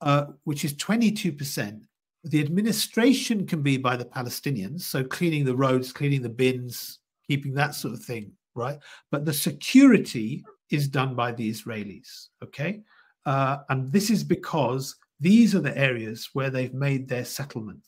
[0.00, 1.80] uh, which is 22%.
[2.24, 7.54] The administration can be by the Palestinians, so cleaning the roads, cleaning the bins, keeping
[7.54, 8.78] that sort of thing, right?
[9.10, 12.82] But the security is done by the Israelis, okay?
[13.24, 17.84] Uh, and this is because these are the areas where they've made their settlement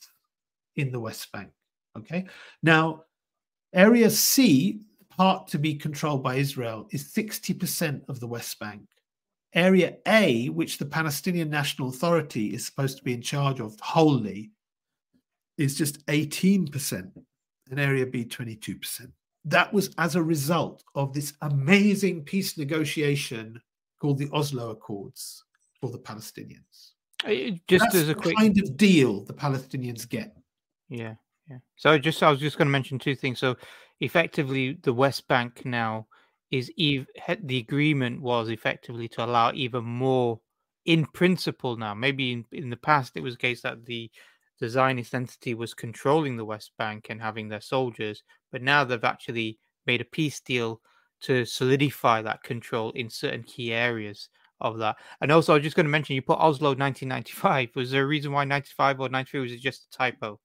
[0.77, 1.51] in the West Bank,
[1.97, 2.27] okay?
[2.63, 3.05] Now,
[3.73, 8.83] Area C, part to be controlled by Israel, is 60% of the West Bank.
[9.55, 14.53] Area A, which the Palestinian National Authority is supposed to be in charge of wholly,
[15.59, 17.11] is just 18%,
[17.71, 19.11] and Area B, 22%.
[19.45, 23.61] That was as a result of this amazing peace negotiation
[24.01, 25.45] called the Oslo Accords
[25.81, 26.91] for the Palestinians.
[27.25, 30.35] Uh, just That's as a quick kind of deal the Palestinians get.
[30.89, 31.15] Yeah,
[31.49, 31.59] yeah.
[31.77, 33.39] So just I was just going to mention two things.
[33.39, 33.57] So
[34.01, 36.07] effectively, the West Bank now
[36.51, 40.41] is the agreement was effectively to allow even more
[40.85, 41.95] in principle now.
[41.95, 44.11] Maybe in, in the past it was a case that the
[44.61, 48.23] the zionist entity was controlling the west bank and having their soldiers
[48.53, 50.81] but now they've actually made a peace deal
[51.21, 54.29] to solidify that control in certain key areas
[54.61, 54.97] of that.
[55.21, 58.07] And also i was just going to mention you put oslo 1995 was there a
[58.07, 60.39] reason why 95 or 93 was it just a typo?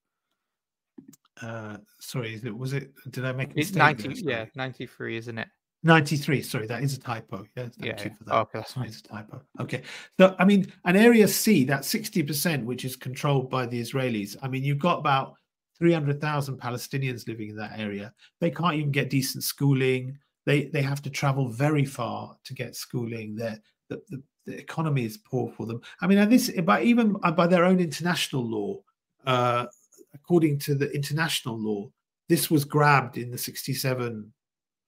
[1.42, 5.48] Uh sorry was it did i make a it's 90 yeah 93 isn't it
[5.86, 7.46] 93 sorry that is a typo.
[7.56, 8.34] Yeah thank yeah, you for that.
[8.34, 8.58] Okay.
[8.58, 9.42] That's fine it's a typo.
[9.60, 9.82] Okay.
[10.18, 14.48] So i mean an area c that 60% which is controlled by the israelis i
[14.48, 15.34] mean you've got about
[15.78, 18.12] 300000 palestinians living in that area.
[18.40, 20.18] They can't even get decent schooling.
[20.44, 23.36] They they have to travel very far to get schooling.
[23.36, 23.58] There
[23.88, 25.80] the, the, the economy is poor for them.
[26.00, 28.80] I mean and this but even by their own international law
[29.26, 29.66] uh
[30.14, 31.90] according to the international law
[32.28, 34.32] this was grabbed in the 67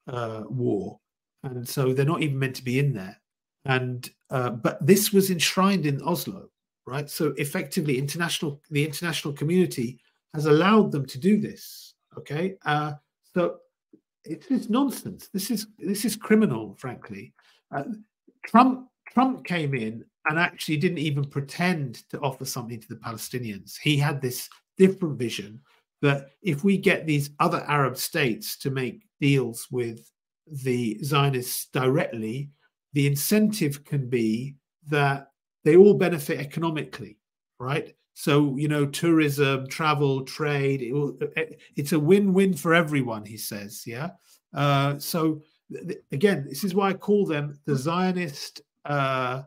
[0.08, 0.98] uh, war,
[1.42, 3.20] and so they're not even meant to be in there.
[3.64, 6.48] And uh, but this was enshrined in Oslo,
[6.86, 7.08] right?
[7.08, 10.00] So effectively, international the international community
[10.34, 11.94] has allowed them to do this.
[12.16, 12.94] Okay, uh,
[13.34, 13.58] so
[14.24, 15.28] it is nonsense.
[15.32, 17.32] This is this is criminal, frankly.
[17.74, 17.84] Uh,
[18.46, 23.78] Trump Trump came in and actually didn't even pretend to offer something to the Palestinians.
[23.78, 25.60] He had this different vision
[26.02, 30.10] that if we get these other Arab states to make deals with
[30.46, 32.50] the Zionists directly,
[32.92, 34.56] the incentive can be
[34.88, 35.30] that
[35.64, 37.18] they all benefit economically,
[37.58, 37.94] right?
[38.14, 41.16] So, you know, tourism, travel, trade, it will,
[41.76, 43.84] it's a win win for everyone, he says.
[43.86, 44.10] Yeah.
[44.54, 49.42] Uh, so, th- again, this is why I call them the Zionist uh,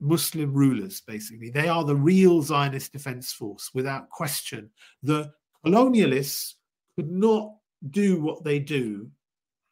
[0.00, 1.50] Muslim rulers, basically.
[1.50, 4.70] They are the real Zionist defense force, without question.
[5.02, 5.32] The
[5.64, 6.54] colonialists
[6.96, 7.54] could not
[7.90, 9.10] do what they do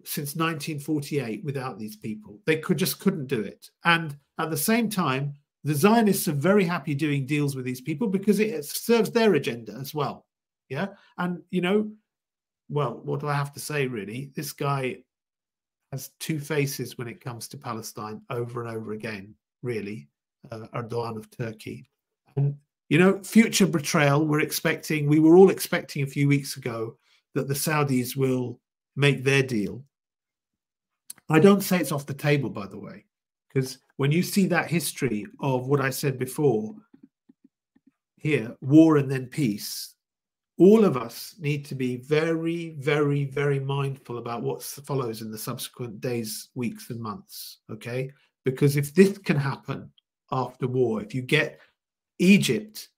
[0.05, 2.41] since 1948 without these people.
[2.47, 3.71] They could just couldn't do it.
[3.85, 8.09] And at the same time, the Zionists are very happy doing deals with these people
[8.09, 10.27] because it serves their agenda as well.
[10.69, 10.89] Yeah.
[11.19, 11.91] And, you know,
[12.69, 14.33] well, what do I have to say, really?
[14.35, 14.99] This guy
[15.93, 20.09] has two faces when it comes to Palestine over and over again, really.
[20.51, 21.89] Uh, Erdogan of Turkey.
[22.37, 22.57] And,
[22.93, 26.99] you know, future betrayal, we're expecting, we were all expecting a few weeks ago
[27.35, 28.61] that the Saudis will
[28.97, 29.83] make their deal.
[31.31, 33.07] I don't say it's off the table, by the way,
[33.49, 36.75] because when you see that history of what I said before
[38.19, 39.95] here, war and then peace,
[40.59, 45.39] all of us need to be very, very, very mindful about what follows in the
[45.39, 47.61] subsequent days, weeks, and months.
[47.73, 48.11] Okay.
[48.45, 49.91] Because if this can happen
[50.31, 51.59] after war, if you get
[52.19, 52.89] Egypt,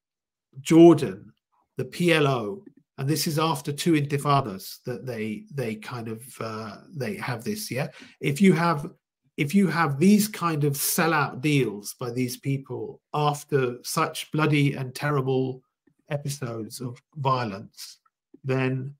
[0.60, 1.32] Jordan,
[1.76, 2.62] the PLO,
[2.98, 7.70] and this is after two intifadas that they they kind of uh, they have this
[7.70, 7.88] yeah?
[8.20, 8.90] If you have
[9.36, 14.94] if you have these kind of sellout deals by these people after such bloody and
[14.94, 15.62] terrible
[16.10, 17.98] episodes of violence
[18.44, 18.94] then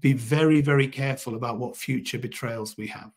[0.00, 3.10] be very very careful about what future betrayals we have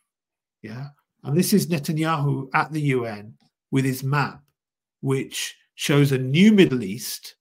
[0.62, 0.88] yeah?
[1.24, 3.36] And this is netanyahu at the un
[3.72, 4.42] with his map
[5.02, 7.36] which shows a new middle east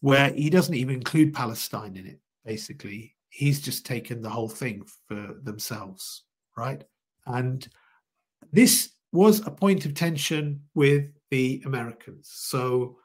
[0.00, 3.14] where he doesn't even include Palestine in it, basically.
[3.28, 6.22] He's just taken the whole thing for themselves,
[6.56, 6.84] right?
[7.26, 7.66] And
[8.52, 12.30] this was a point of tension with the Americans.
[12.32, 12.98] So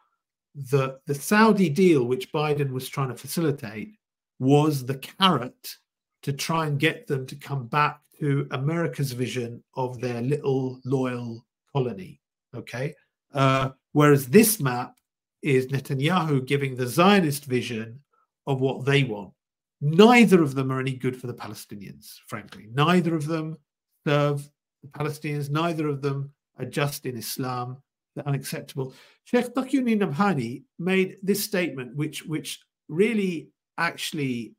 [0.54, 3.96] the the Saudi deal, which Biden was trying to facilitate,
[4.38, 5.76] was the carrot
[6.22, 11.44] to try and get them to come back to America's vision of their little loyal
[11.74, 12.22] colony.
[12.56, 12.94] Okay.
[13.34, 14.96] Uh, whereas this map
[15.42, 18.00] is Netanyahu giving the Zionist vision
[18.48, 19.34] of what they want.
[19.82, 22.68] Neither of them are any good for the Palestinians, frankly.
[22.74, 23.58] Neither of them
[24.06, 24.48] serve
[24.84, 25.50] the Palestinians.
[25.50, 27.78] Neither of them are just in Islam.
[28.16, 28.94] They're unacceptable.
[29.24, 32.60] Sheikh Taqiyuddin Nabhani made this statement, which, which
[32.90, 34.54] really actually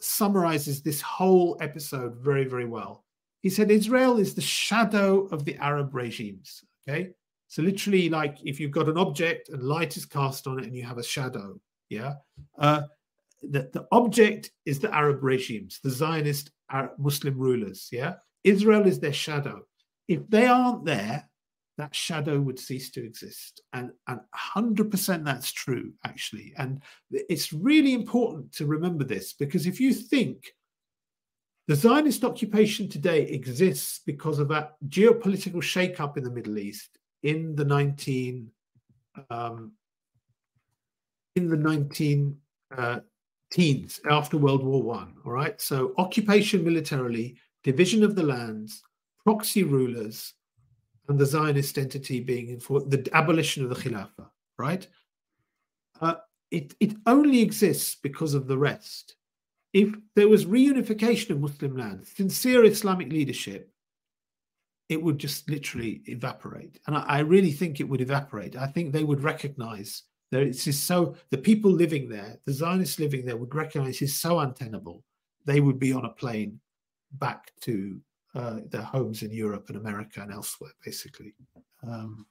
[0.00, 3.04] summarizes this whole episode very, very well.
[3.40, 6.64] He said Israel is the shadow of the Arab regimes.
[6.86, 7.10] Okay.
[7.48, 10.76] So literally, like if you've got an object and light is cast on it and
[10.76, 11.58] you have a shadow,
[11.88, 12.14] yeah,
[12.58, 12.82] uh,
[13.42, 18.14] the, the object is the Arab regimes, the Zionist Arab Muslim rulers, yeah.
[18.44, 19.62] Israel is their shadow.
[20.06, 21.28] If they aren't there,
[21.78, 26.52] that shadow would cease to exist, and and hundred percent that's true actually.
[26.58, 30.52] And it's really important to remember this because if you think
[31.68, 37.54] the Zionist occupation today exists because of that geopolitical shakeup in the Middle East in
[37.54, 38.50] the 19
[39.30, 39.72] um,
[41.34, 42.36] in the 19
[42.76, 43.00] uh,
[43.50, 45.14] teens after World War One.
[45.24, 48.82] All right, so occupation militarily, division of the lands,
[49.24, 50.34] proxy rulers,
[51.08, 54.28] and the Zionist entity being for the abolition of the Khilafah.
[54.58, 54.86] Right,
[56.00, 56.16] uh,
[56.50, 59.14] it it only exists because of the rest.
[59.72, 63.70] If there was reunification of Muslim lands, sincere Islamic leadership,
[64.88, 66.78] it would just literally evaporate.
[66.86, 68.56] And I, I, really think it would evaporate.
[68.56, 72.98] I think they would recognize that it's just so the people living there, the Zionists
[72.98, 75.04] living there, would recognize it's so untenable.
[75.44, 76.60] They would be on a plane
[77.12, 78.00] back to
[78.34, 81.34] uh, their homes in Europe and America and elsewhere, basically.
[81.86, 82.26] Um,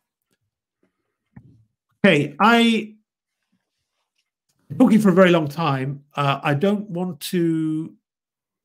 [2.06, 2.96] okay, I
[4.78, 6.04] talking for a very long time.
[6.16, 7.94] Uh, I don't want to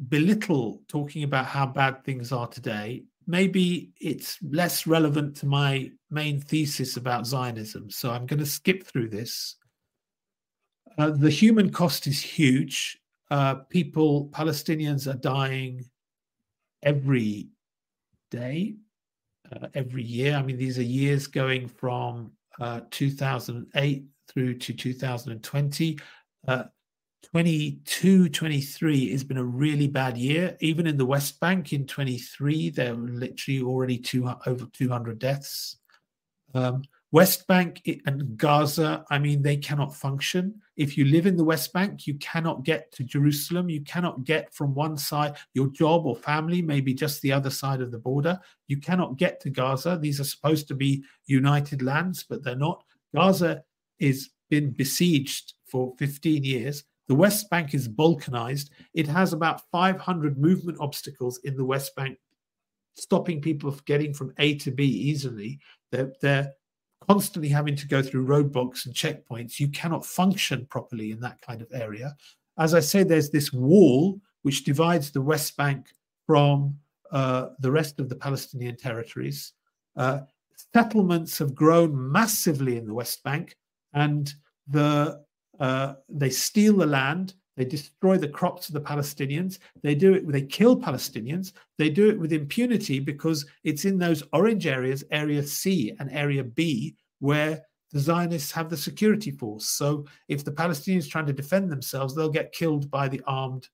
[0.08, 6.40] belittle talking about how bad things are today maybe it's less relevant to my main
[6.40, 7.90] thesis about Zionism.
[7.90, 9.56] So I'm going to skip through this.
[10.98, 12.98] Uh, the human cost is huge.
[13.30, 15.84] Uh, people, Palestinians, are dying
[16.82, 17.48] every
[18.30, 18.76] day,
[19.50, 20.36] uh, every year.
[20.36, 25.98] I mean, these are years going from uh, 2008 through to 2020.
[27.22, 32.70] 22 23 has been a really bad year even in the west bank in 23
[32.70, 35.76] there were literally already two, over 200 deaths
[36.54, 36.82] um,
[37.12, 40.60] West Bank and Gaza, I mean, they cannot function.
[40.76, 43.68] If you live in the West Bank, you cannot get to Jerusalem.
[43.68, 47.82] You cannot get from one side, your job or family maybe just the other side
[47.82, 48.40] of the border.
[48.66, 49.98] You cannot get to Gaza.
[50.00, 52.82] These are supposed to be united lands, but they're not.
[53.14, 53.62] Gaza
[53.98, 56.84] is been besieged for 15 years.
[57.08, 58.70] The West Bank is balkanized.
[58.94, 62.18] It has about 500 movement obstacles in the West Bank,
[62.94, 65.58] stopping people from getting from A to B easily.
[65.90, 66.52] They're, they're
[67.08, 71.62] constantly having to go through roadblocks and checkpoints, you cannot function properly in that kind
[71.62, 72.14] of area.
[72.58, 75.86] As I say, there's this wall which divides the West Bank
[76.26, 76.76] from
[77.10, 79.52] uh, the rest of the Palestinian territories.
[79.96, 80.20] Uh,
[80.72, 83.56] settlements have grown massively in the West Bank,
[83.94, 84.32] and
[84.68, 85.22] the
[85.60, 87.34] uh, they steal the land.
[87.56, 89.58] They destroy the crops of the Palestinians.
[89.82, 90.26] They do it.
[90.30, 91.52] They kill Palestinians.
[91.78, 96.42] They do it with impunity because it's in those orange areas, Area C and Area
[96.42, 97.62] B, where
[97.92, 99.66] the Zionists have the security force.
[99.66, 103.68] So if the Palestinians trying to defend themselves, they'll get killed by the armed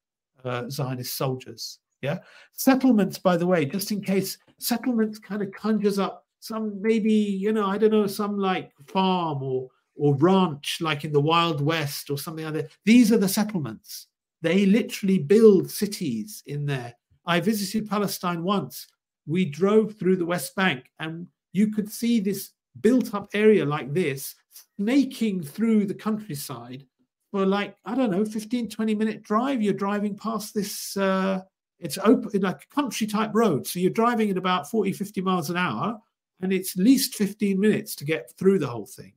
[0.45, 1.79] uh, Zionist soldiers.
[2.03, 2.19] Yeah.
[2.53, 7.53] Settlements, by the way, just in case settlements kind of conjures up some maybe you
[7.53, 9.69] know I don't know some like farm or
[9.99, 12.71] or ranch like in the Wild West or something like that.
[12.85, 14.07] These are the settlements.
[14.41, 16.95] They literally build cities in there.
[17.27, 18.87] I visited Palestine once.
[19.27, 23.93] We drove through the West Bank and you could see this built up area like
[23.93, 24.35] this
[24.77, 26.87] snaking through the countryside
[27.31, 29.61] for like, I don't know, 15, 20 minute drive.
[29.61, 31.43] You're driving past this, uh,
[31.79, 33.67] it's open, like a country type road.
[33.67, 35.99] So you're driving at about 40, 50 miles an hour
[36.41, 39.13] and it's least 15 minutes to get through the whole thing.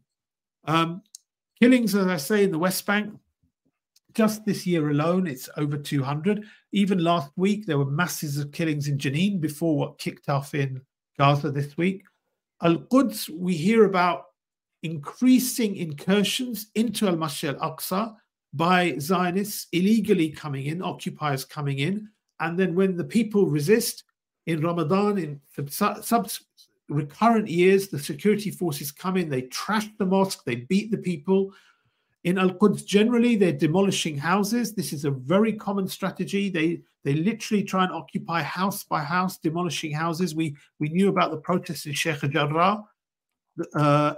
[0.65, 1.01] Um,
[1.59, 3.13] killings, as I say, in the West Bank,
[4.13, 6.43] just this year alone, it's over 200.
[6.73, 10.81] Even last week, there were masses of killings in Jenin before what kicked off in
[11.17, 12.03] Gaza this week.
[12.61, 14.25] Al Quds, we hear about
[14.83, 18.15] increasing incursions into Al Masjid al Aqsa
[18.53, 22.09] by Zionists illegally coming in, occupiers coming in.
[22.39, 24.03] And then when the people resist
[24.47, 26.29] in Ramadan, in sub-
[26.91, 31.53] recurrent years, the security forces come in, they trash the mosque, they beat the people.
[32.23, 34.73] In Al Quds, generally, they're demolishing houses.
[34.73, 36.49] This is a very common strategy.
[36.49, 40.35] They they literally try and occupy house by house, demolishing houses.
[40.35, 42.83] We we knew about the protests in Sheikh Jarrah.
[43.73, 44.13] Uh,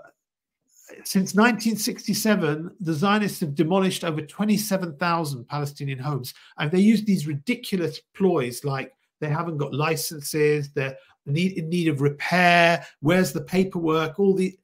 [1.06, 8.00] since 1967, the Zionists have demolished over 27,000 Palestinian homes, and they use these ridiculous
[8.14, 8.94] ploys like
[9.24, 12.86] they haven't got licenses, they're need, in need of repair.
[13.00, 14.20] Where's the paperwork?
[14.20, 14.58] All the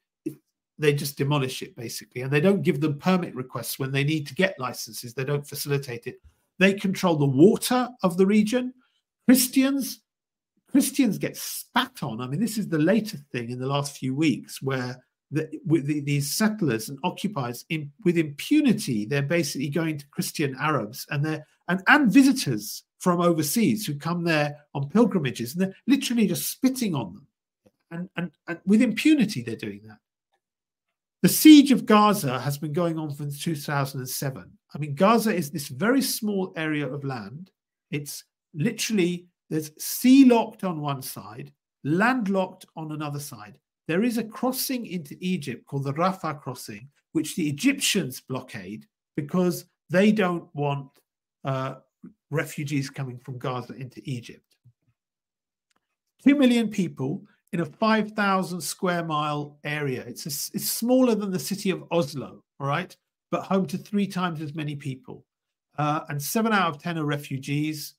[0.77, 4.25] they just demolish it basically, and they don't give them permit requests when they need
[4.27, 5.13] to get licenses.
[5.13, 6.21] They don't facilitate it.
[6.57, 8.73] They control the water of the region.
[9.27, 10.01] Christians,
[10.71, 12.21] Christians get spat on.
[12.21, 15.99] I mean, this is the latest thing in the last few weeks where the, the,
[15.99, 21.45] these settlers and occupiers, in, with impunity, they're basically going to Christian Arabs and they're
[21.67, 26.93] and, and visitors from overseas who come there on pilgrimages and they're literally just spitting
[26.93, 27.27] on them.
[27.91, 29.97] And, and, and with impunity, they're doing that.
[31.21, 34.51] The siege of Gaza has been going on since 2007.
[34.73, 37.51] I mean, Gaza is this very small area of land.
[37.91, 38.23] It's
[38.53, 41.51] literally, there's sea locked on one side,
[41.83, 43.57] landlocked on another side.
[43.87, 48.85] There is a crossing into Egypt called the Rafah crossing, which the Egyptians blockade
[49.15, 50.89] because they don't want
[51.43, 51.75] uh,
[52.31, 54.55] refugees coming from Gaza into Egypt.
[56.23, 60.03] Two million people in a 5,000 square mile area.
[60.05, 62.95] It's, a, it's smaller than the city of Oslo, all right,
[63.31, 65.25] but home to three times as many people.
[65.77, 67.95] Uh, and seven out of 10 are refugees.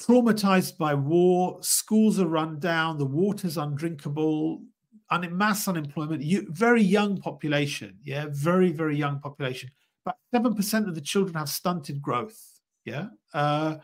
[0.00, 4.62] Traumatized by war, schools are run down, the water's undrinkable,
[5.10, 9.70] un- mass unemployment, you, very young population, yeah, very, very young population.
[10.04, 12.49] But 7% of the children have stunted growth.
[12.90, 13.06] Yeah.
[13.32, 13.76] Uh,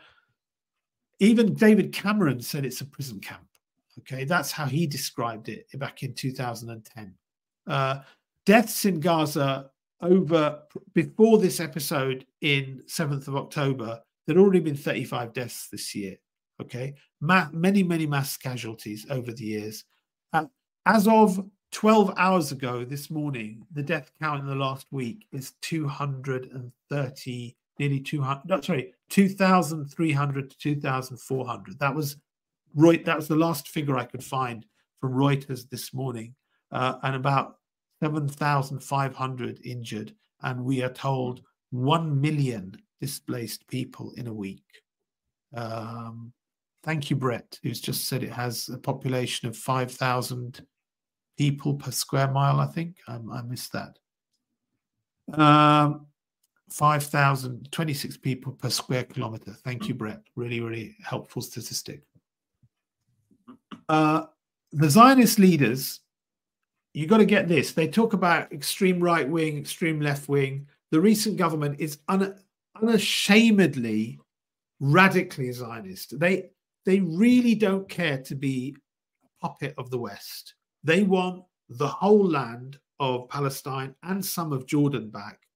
[1.19, 3.47] even David Cameron said it's a prison camp.
[3.99, 4.25] Okay.
[4.25, 7.15] That's how he described it back in 2010.
[7.65, 8.01] Uh,
[8.45, 9.71] deaths in Gaza
[10.01, 10.61] over
[10.93, 16.17] before this episode in 7th of October, there'd already been 35 deaths this year.
[16.61, 16.95] Okay.
[17.21, 19.85] Ma- many, many mass casualties over the years.
[20.33, 20.45] Uh,
[20.85, 25.53] as of 12 hours ago this morning, the death count in the last week is
[25.61, 32.17] 230 nearly 200 no, sorry 2300 to 2400 that was
[32.75, 34.65] right that was the last figure i could find
[34.99, 36.33] from reuters this morning
[36.71, 37.57] uh, and about
[38.03, 40.13] 7500 injured
[40.43, 41.41] and we are told
[41.71, 44.63] 1 million displaced people in a week
[45.55, 46.33] um,
[46.83, 50.65] thank you brett who's just said it has a population of 5000
[51.37, 52.97] people per square mile, I think.
[53.07, 53.97] Um, I missed that.
[55.39, 56.06] Um,
[56.69, 59.51] 5,000, 26 people per square kilometer.
[59.63, 60.21] Thank you, Brett.
[60.35, 62.01] Really, really helpful statistic.
[63.87, 64.23] Uh,
[64.71, 66.01] the Zionist leaders,
[66.93, 67.71] you got to get this.
[67.71, 70.67] They talk about extreme right wing, extreme left wing.
[70.91, 72.35] The recent government is un-
[72.81, 74.19] unashamedly
[74.79, 76.19] radically Zionist.
[76.19, 76.49] They
[76.85, 78.75] they really don't care to be
[79.23, 80.55] a puppet of the West.
[80.83, 85.46] They want the whole land of Palestine and some of Jordan back.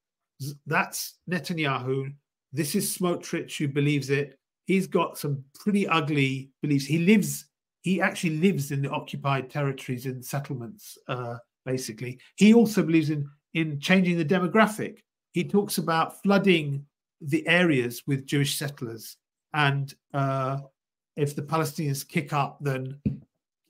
[0.65, 2.13] That's Netanyahu.
[2.53, 4.37] This is Smotrich who believes it.
[4.65, 6.85] He's got some pretty ugly beliefs.
[6.85, 7.45] He lives,
[7.81, 12.19] he actually lives in the occupied territories and settlements, uh, basically.
[12.35, 14.99] He also believes in, in changing the demographic.
[15.33, 16.85] He talks about flooding
[17.21, 19.17] the areas with Jewish settlers.
[19.53, 20.59] And uh,
[21.15, 22.99] if the Palestinians kick up, then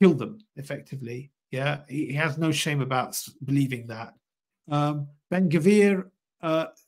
[0.00, 1.30] kill them effectively.
[1.50, 4.14] Yeah, he, he has no shame about believing that.
[4.70, 6.10] Um, ben Gvir,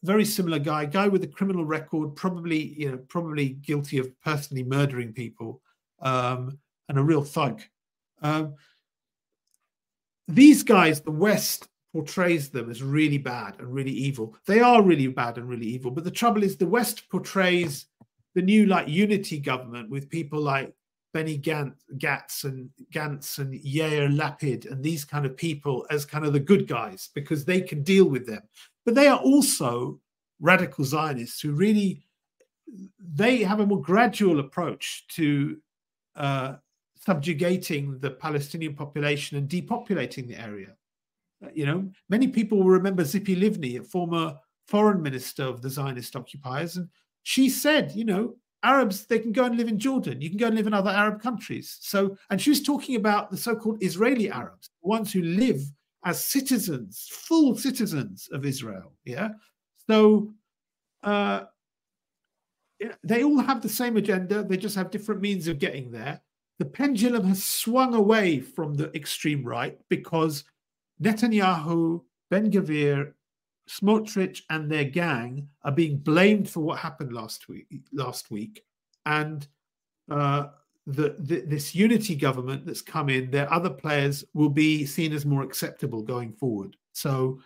[0.02, 4.64] very similar guy, guy with a criminal record, probably you know probably guilty of personally
[4.64, 5.62] murdering people,
[6.00, 6.58] um,
[6.88, 7.62] and a real thug.
[8.22, 8.54] Um,
[10.26, 14.36] these guys, the West portrays them as really bad and really evil.
[14.46, 15.92] They are really bad and really evil.
[15.92, 17.86] But the trouble is, the West portrays
[18.34, 20.74] the new like unity government with people like
[21.12, 26.32] Benny Gantz and Gantz and Yair Lapid and these kind of people as kind of
[26.32, 28.42] the good guys because they can deal with them.
[28.84, 30.00] But they are also
[30.40, 32.04] radical Zionists who really
[32.98, 35.58] they have a more gradual approach to
[36.16, 36.54] uh,
[36.96, 40.74] subjugating the Palestinian population and depopulating the area.
[41.44, 44.34] Uh, you know, many people will remember Tzipi Livni, a former
[44.66, 46.88] foreign minister of the Zionist occupiers, and
[47.22, 50.22] she said, you know, Arabs, they can go and live in Jordan.
[50.22, 51.76] You can go and live in other Arab countries.
[51.82, 55.60] So, and she was talking about the so called Israeli Arabs, the ones who live
[56.04, 58.92] as citizens, full citizens of Israel.
[59.04, 59.30] Yeah.
[59.88, 60.32] So,
[61.02, 61.44] uh,
[63.02, 64.42] they all have the same agenda.
[64.42, 66.20] They just have different means of getting there.
[66.58, 70.44] The pendulum has swung away from the extreme right because
[71.02, 73.12] Netanyahu, Ben Gvir,
[73.68, 77.66] Smotrich and their gang are being blamed for what happened last week.
[77.92, 78.62] Last week,
[79.06, 79.46] and
[80.10, 80.48] uh,
[80.86, 81.16] the,
[81.46, 86.02] this unity government that's come in, their other players will be seen as more acceptable
[86.02, 86.76] going forward.
[86.92, 87.40] So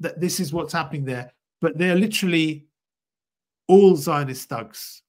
[0.00, 1.32] that this is what's happening there.
[1.60, 2.66] But they're literally
[3.68, 5.02] all Zionist thugs.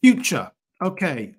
[0.00, 1.34] Future, okay.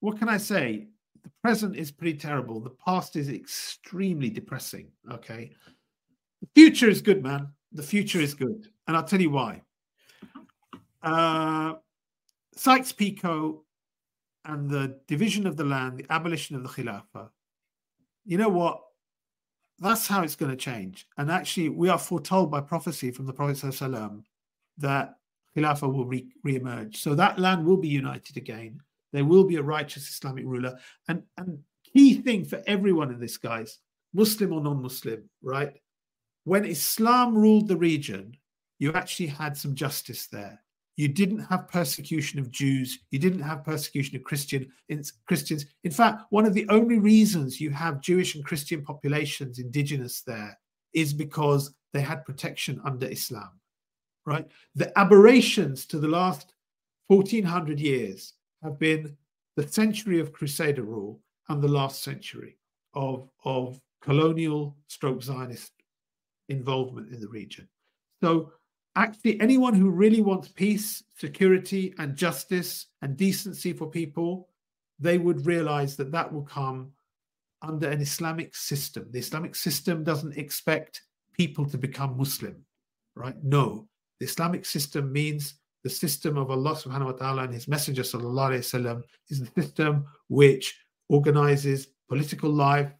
[0.00, 0.88] What can I say?
[1.22, 2.60] the present is pretty terrible.
[2.60, 4.88] The past is extremely depressing.
[5.10, 5.52] Okay.
[6.40, 7.48] The future is good, man.
[7.72, 8.68] The future is good.
[8.86, 9.62] And I'll tell you why.
[11.02, 11.74] Uh,
[12.54, 13.56] Sykes-Picot
[14.44, 17.28] and the division of the land, the abolition of the Khilafah,
[18.24, 18.80] you know what?
[19.78, 21.08] That's how it's going to change.
[21.16, 23.74] And actually, we are foretold by prophecy from the Prophet
[24.78, 25.14] that
[25.56, 28.80] Khilafah will re- emerge So that land will be united again.
[29.12, 30.78] There will be a righteous Islamic ruler.
[31.08, 31.58] And, and
[31.92, 33.78] key thing for everyone in this, guys,
[34.14, 35.72] Muslim or non Muslim, right?
[36.44, 38.36] When Islam ruled the region,
[38.78, 40.60] you actually had some justice there.
[40.96, 42.98] You didn't have persecution of Jews.
[43.10, 45.64] You didn't have persecution of Christian in, Christians.
[45.84, 50.58] In fact, one of the only reasons you have Jewish and Christian populations indigenous there
[50.92, 53.50] is because they had protection under Islam,
[54.26, 54.46] right?
[54.74, 56.52] The aberrations to the last
[57.08, 59.16] 1400 years have been
[59.56, 62.58] the century of Crusader rule and the last century
[62.94, 65.72] of, of colonial stroke Zionist
[66.48, 67.68] involvement in the region.
[68.22, 68.52] So,
[68.96, 74.48] actually, anyone who really wants peace, security, and justice and decency for people,
[74.98, 76.92] they would realize that that will come
[77.62, 79.06] under an Islamic system.
[79.10, 81.02] The Islamic system doesn't expect
[81.32, 82.64] people to become Muslim,
[83.14, 83.36] right?
[83.42, 83.88] No.
[84.20, 88.58] The Islamic system means the system of Allah subhanahu wa ta'ala and His Messenger sallallahu
[88.58, 90.78] wasallam is the system which
[91.08, 92.92] organizes political life,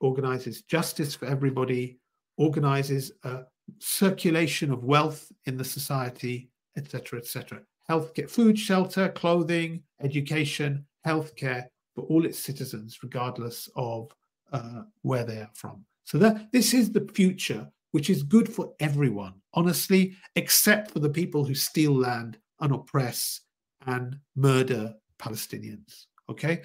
[0.00, 2.00] organizes justice for everybody,
[2.36, 3.42] organizes a
[3.78, 7.60] circulation of wealth in the society, etc., etc.
[7.88, 11.64] Healthcare, food, shelter, clothing, education, healthcare
[11.94, 14.10] for all its citizens, regardless of
[14.52, 15.84] uh, where they are from.
[16.04, 21.10] So that this is the future which is good for everyone, honestly, except for the
[21.10, 23.40] people who steal land and oppress
[23.86, 26.06] and murder Palestinians.
[26.30, 26.62] Okay.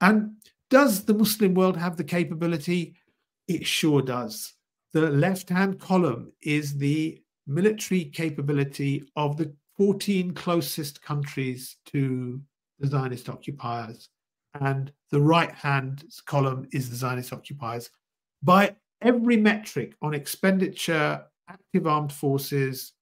[0.00, 0.36] And
[0.70, 2.94] does the Muslim world have the capability?
[3.48, 4.54] It sure does.
[4.92, 12.40] The left hand column is the military capability of the 14 closest countries to
[12.78, 14.08] the Zionist occupiers.
[14.54, 17.88] and the right hand column is the Zionist occupiers.
[18.42, 22.92] By every metric on expenditure, active armed forces,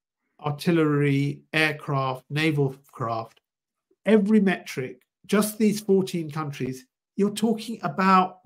[0.44, 3.40] artillery, aircraft, naval craft,
[4.04, 6.86] every metric, just these 14 countries,
[7.16, 8.37] you're talking about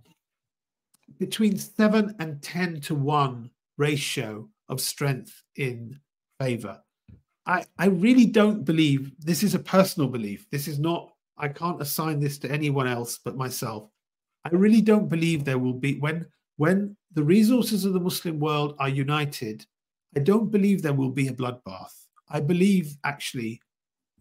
[1.23, 6.01] between 7 and 10 to 1 ratio of strength in
[6.41, 6.83] favor.
[7.47, 10.49] I, I really don't believe this is a personal belief.
[10.51, 13.89] This is not, I can't assign this to anyone else but myself.
[14.45, 16.27] I really don't believe there will be, when,
[16.57, 19.65] when the resources of the Muslim world are united,
[20.17, 21.95] I don't believe there will be a bloodbath.
[22.29, 23.61] I believe actually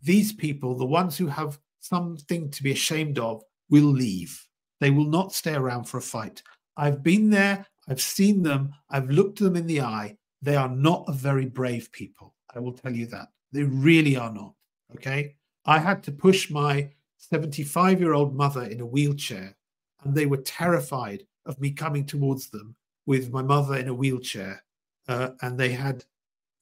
[0.04, 3.42] these people, the ones who have something to be ashamed of,
[3.72, 4.40] will leave.
[4.80, 6.44] They will not stay around for a fight.
[6.82, 10.18] I've been there, I've seen them, I've looked them in the eye.
[10.42, 12.34] They are not a very brave people.
[12.56, 13.28] I will tell you that.
[13.52, 14.56] They really are not.
[14.96, 15.36] Okay.
[15.64, 19.56] I had to push my 75 year old mother in a wheelchair,
[20.04, 22.76] and they were terrified of me coming towards them
[23.06, 24.64] with my mother in a wheelchair.
[25.08, 26.04] Uh, and they had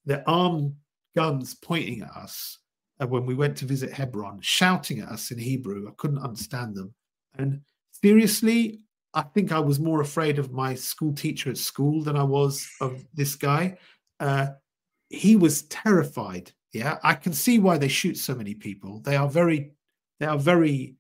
[0.05, 0.75] their arm
[1.15, 2.57] guns pointing at us
[2.99, 5.87] uh, when we went to visit Hebron, shouting at us in Hebrew.
[5.87, 6.93] I couldn't understand them.
[7.37, 8.81] And seriously,
[9.13, 12.69] I think I was more afraid of my school teacher at school than I was
[12.79, 13.77] of this guy.
[14.19, 14.47] Uh,
[15.09, 16.51] he was terrified.
[16.73, 18.99] Yeah, I can see why they shoot so many people.
[18.99, 19.71] They are very,
[20.19, 20.95] they are very,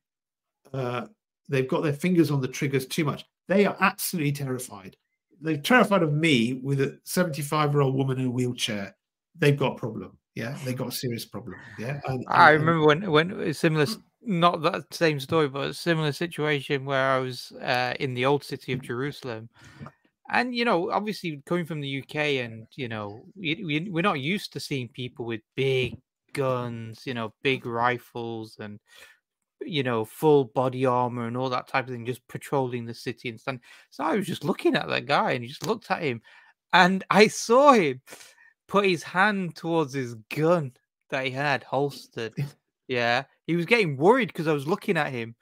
[0.73, 1.05] uh,
[1.47, 3.25] they've got their fingers on the triggers too much.
[3.47, 4.97] They are absolutely terrified.
[5.41, 8.95] They're terrified of me with a 75 year old woman in a wheelchair.
[9.37, 10.17] They've got a problem.
[10.35, 11.55] Yeah, they've got a serious problem.
[11.77, 13.85] Yeah, and, and, I remember when when similar,
[14.21, 18.43] not that same story, but a similar situation where I was uh, in the old
[18.43, 19.49] city of Jerusalem,
[20.31, 24.19] and you know, obviously coming from the UK, and you know, we, we we're not
[24.19, 25.97] used to seeing people with big
[26.33, 28.79] guns, you know, big rifles, and
[29.61, 33.29] you know, full body armor and all that type of thing, just patrolling the city
[33.29, 33.57] and stuff.
[33.89, 36.21] So I was just looking at that guy, and he just looked at him,
[36.73, 38.01] and I saw him
[38.67, 40.73] put his hand towards his gun
[41.09, 42.33] that he had holstered.
[42.89, 45.33] Yeah, he was getting worried because I was looking at him,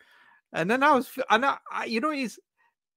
[0.54, 2.40] and then I was, and I, I you know, he's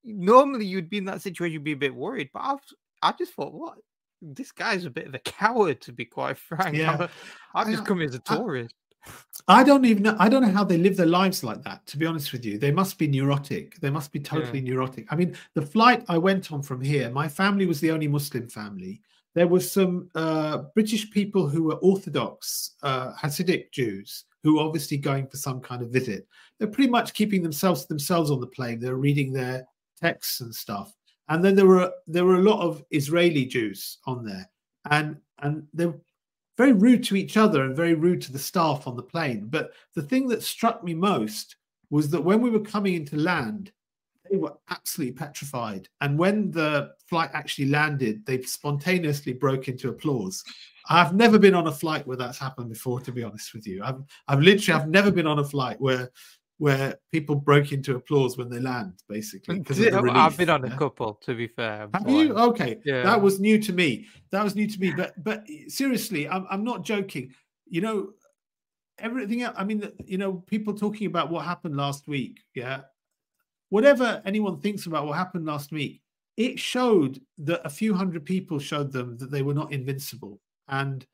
[0.05, 2.59] normally you'd be in that situation, you'd be a bit worried, but I've,
[3.03, 3.75] I just thought, what?
[4.23, 6.77] This guy's a bit of a coward, to be quite frank.
[6.77, 7.09] Yeah.
[7.57, 8.73] I've just come as a tourist.
[9.49, 10.17] I, I don't even know.
[10.21, 11.85] I don't know how they live their lives like that.
[11.87, 13.81] To be honest with you, they must be neurotic.
[13.81, 14.75] They must be totally yeah.
[14.75, 15.09] neurotic.
[15.11, 18.49] I mean, the flight I went on from here, my family was the only Muslim
[18.49, 19.01] family.
[19.35, 24.97] There were some uh, British people who were Orthodox uh, Hasidic Jews who were obviously
[24.97, 26.27] going for some kind of visit.
[26.59, 28.81] They're pretty much keeping themselves to themselves on the plane.
[28.81, 29.67] They're reading their
[30.01, 30.95] texts and stuff.
[31.29, 34.51] And then there were there were a lot of Israeli Jews on there,
[34.91, 35.95] and and they're
[36.57, 39.47] very rude to each other and very rude to the staff on the plane.
[39.49, 41.57] But the thing that struck me most
[41.89, 43.73] was that when we were coming into land,
[44.31, 45.89] they were absolutely petrified.
[46.01, 50.45] And when the flight actually landed, they spontaneously broke into applause.
[50.89, 53.83] I've never been on a flight where that's happened before, to be honest with you.
[53.83, 56.11] I've I've literally I've never been on a flight where
[56.61, 59.61] where people broke into applause when they land, basically.
[59.61, 61.89] Mm, I've been on a couple, to be fair.
[61.95, 62.35] Have you?
[62.35, 63.03] Okay, yeah.
[63.03, 64.07] that was new to me.
[64.31, 64.93] That was new to me.
[64.95, 67.33] But but seriously, I'm I'm not joking.
[67.67, 68.11] You know,
[68.99, 69.55] everything else.
[69.57, 72.41] I mean, you know, people talking about what happened last week.
[72.55, 72.83] Yeah,
[73.71, 76.03] whatever anyone thinks about what happened last week,
[76.37, 81.07] it showed that a few hundred people showed them that they were not invincible, and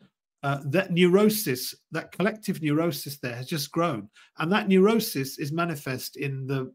[0.43, 4.09] uh, that neurosis, that collective neurosis there has just grown.
[4.39, 6.73] And that neurosis is manifest in the,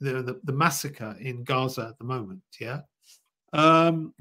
[0.00, 2.40] the, the, the massacre in Gaza at the moment.
[2.58, 2.80] Yeah.
[3.52, 4.14] Um,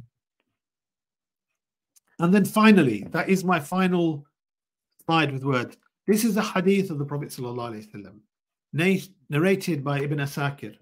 [2.19, 4.25] and then finally, that is my final
[5.05, 5.77] slide with words.
[6.05, 8.19] This is a hadith of the Prophet ﷺ,
[9.29, 10.75] narrated by Ibn Asakir.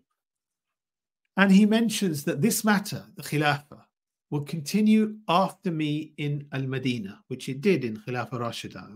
[1.35, 3.83] And he mentions that this matter, the Khilafah,
[4.29, 8.87] will continue after me in Al Madinah, which it did in Khilafah Rashida.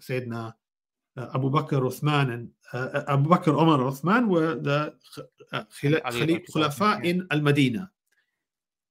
[0.00, 0.54] Sayyidina
[1.16, 4.94] uh, Abu Bakr Uthman and uh, Abu Bakr Umar Uthman were the
[5.52, 7.90] uh, Khulafa in Al Madinah.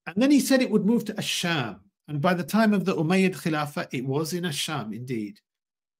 [0.08, 1.80] And then he said it would move to Asham.
[2.08, 5.40] And by the time of the Umayyad Khilafah, it was in Asham indeed.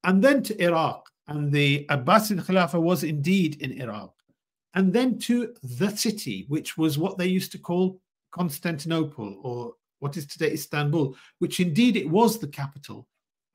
[0.04, 1.08] And then to Iraq.
[1.26, 4.12] And the Abbasid Khilafah was indeed in Iraq.
[4.74, 8.00] And then to the city, which was what they used to call
[8.34, 13.06] Constantinople or what is today Istanbul, which indeed it was the capital,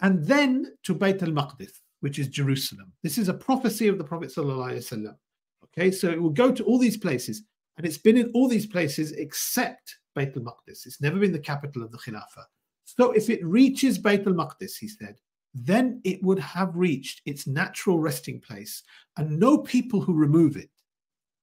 [0.01, 2.93] and then to Beit al Maqdis, which is Jerusalem.
[3.03, 4.31] This is a prophecy of the Prophet.
[4.37, 7.43] Okay, so it will go to all these places,
[7.75, 10.85] and it's been in all these places except Beit al Maqdis.
[10.85, 12.45] It's never been the capital of the Khilafah.
[12.85, 15.15] So if it reaches Beit al Maqdis, he said,
[15.53, 18.81] then it would have reached its natural resting place,
[19.17, 20.69] and no people who remove it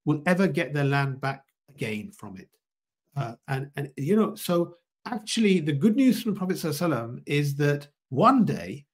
[0.06, 2.48] will ever get their land back again from it.
[3.16, 4.74] Uh, and, and, you know, so
[5.06, 8.84] actually, the good news from the Prophet ﷺ is that one day,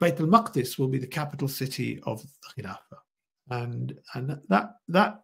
[0.00, 3.00] Bayt al Maqdis will be the capital city of the Khilafah.
[3.50, 5.22] And, and that, that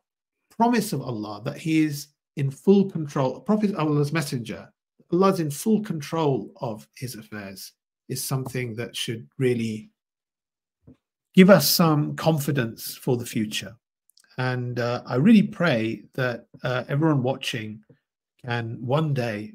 [0.51, 4.69] promise of Allah that He is in full control, Prophet Allah's messenger,
[5.13, 7.73] Allah's in full control of His affairs,
[8.09, 9.91] is something that should really
[11.35, 13.77] give us some confidence for the future.
[14.39, 17.83] And uh, I really pray that uh, everyone watching
[18.45, 19.55] can one day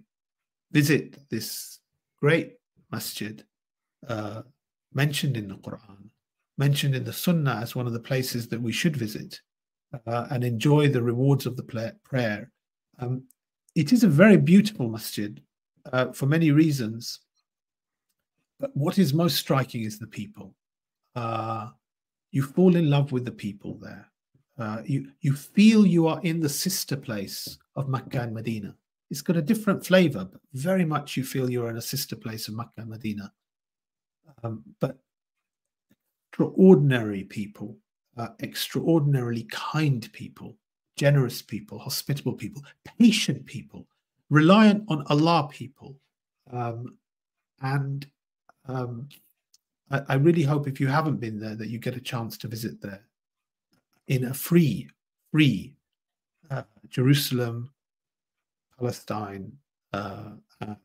[0.72, 1.80] visit this
[2.20, 2.54] great
[2.92, 3.44] masjid
[4.08, 4.44] uh,
[4.94, 6.10] mentioned in the Quran,
[6.58, 9.40] mentioned in the Sunnah as one of the places that we should visit
[10.08, 12.52] uh, and enjoy the rewards of the prayer.
[13.00, 13.24] Um,
[13.76, 15.42] it is a very beautiful masjid
[15.92, 17.20] uh, for many reasons.
[18.60, 20.56] But what is most striking is the people.
[21.16, 21.70] Uh,
[22.32, 24.12] you fall in love with the people there.
[24.60, 28.76] Uh, you you feel you are in the sister place of Makkah and Medina.
[29.10, 32.48] It's got a different flavor, but very much you feel you're in a sister place
[32.48, 33.32] of Makkah and Medina.
[34.44, 34.98] Um, but
[36.30, 37.78] extraordinary people,
[38.18, 40.58] uh, extraordinarily kind people,
[40.98, 42.62] generous people, hospitable people,
[43.00, 43.88] patient people,
[44.30, 45.96] reliant on Allah people,
[46.52, 46.98] um,
[47.62, 48.06] and
[48.66, 49.08] um,
[49.90, 52.50] I, I really hope if you haven't been there that you get a chance to
[52.50, 53.09] visit there
[54.10, 54.90] in a free,
[55.32, 55.76] free
[56.52, 57.72] uh, Jerusalem,
[58.78, 59.54] Palestine,
[59.94, 60.32] uh,
[60.62, 60.76] uh,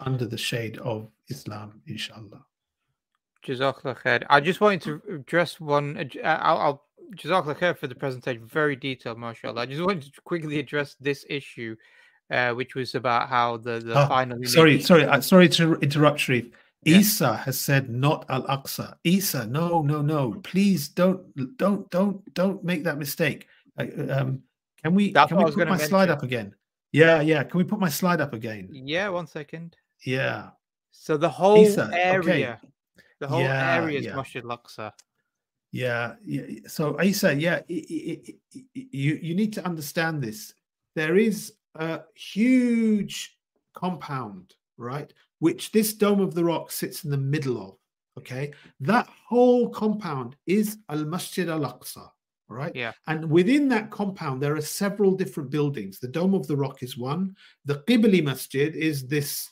[0.00, 2.44] under the shade of Islam, inshallah.
[3.46, 4.26] Jazakallah khair.
[4.28, 6.10] I just wanted to address one.
[6.22, 6.84] Uh, I'll, I'll
[7.16, 9.62] Jazakallah khair for the presentation, very detailed, mashallah.
[9.62, 11.76] I just wanted to quickly address this issue,
[12.30, 14.38] uh, which was about how the, the oh, final.
[14.44, 16.46] Sorry, sorry, uh, sorry to interrupt, Sharif.
[16.84, 18.94] Isa has said not Al Aqsa.
[19.04, 20.40] Isa, no, no, no.
[20.42, 21.22] Please don't,
[21.56, 23.46] don't, don't, don't make that mistake.
[23.78, 24.42] Um,
[24.82, 25.12] can we?
[25.12, 25.88] That's can we put my mention.
[25.88, 26.54] slide up again?
[26.92, 27.42] Yeah, yeah.
[27.44, 28.68] Can we put my slide up again?
[28.72, 29.76] Yeah, one second.
[30.04, 30.50] Yeah.
[30.90, 32.68] So the whole Isa, area, okay.
[33.20, 34.16] the whole yeah, area is yeah.
[34.16, 34.92] Masjid Al-Aqsa.
[35.72, 36.66] Yeah, yeah.
[36.66, 40.54] So Isa, yeah, it, it, it, you you need to understand this.
[40.96, 43.38] There is a huge
[43.74, 45.12] compound, right?
[45.40, 47.76] Which this Dome of the Rock sits in the middle of.
[48.18, 52.08] Okay, that whole compound is Al Masjid Al Aqsa.
[52.48, 52.74] Right.
[52.74, 52.92] Yeah.
[53.06, 56.00] And within that compound, there are several different buildings.
[56.00, 57.36] The Dome of the Rock is one.
[57.64, 59.50] The Qibli Masjid is this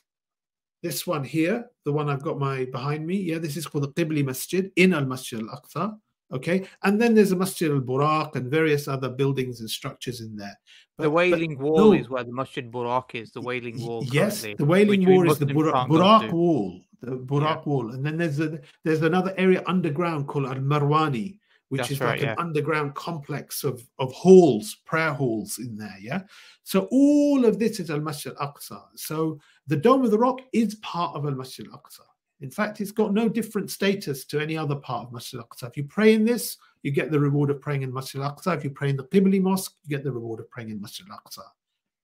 [0.83, 3.17] this one here, the one I've got my behind me.
[3.17, 5.97] Yeah, this is called the Qibli Masjid in Al Masjid Al Aqsa.
[6.31, 10.37] Okay, and then there's a Masjid al Buraq and various other buildings and structures in
[10.37, 10.59] there.
[10.97, 13.33] But, the Wailing but Wall no, is where the Masjid Buraq is.
[13.33, 14.05] The Wailing Wall.
[14.13, 16.81] Yes, the Wailing Wall is the Buraq, Buraq Wall.
[17.01, 17.73] The Buraq yeah.
[17.73, 22.01] Wall, and then there's a there's another area underground called Al Marwani, which That's is
[22.01, 22.33] right, like yeah.
[22.33, 25.97] an underground complex of of halls, prayer halls in there.
[25.99, 26.23] Yeah.
[26.65, 28.83] So all of this is Al Masjid Al Aqsa.
[28.97, 32.03] So the Dome of the Rock is part of Al Masjid Al Aqsa.
[32.41, 35.69] In fact, it's got no different status to any other part of Masjid al-Aqsa.
[35.69, 38.57] If you pray in this, you get the reward of praying in Masjid al-Aqsa.
[38.57, 41.07] If you pray in the Qibli Mosque, you get the reward of praying in Masjid
[41.11, 41.43] al-Aqsa.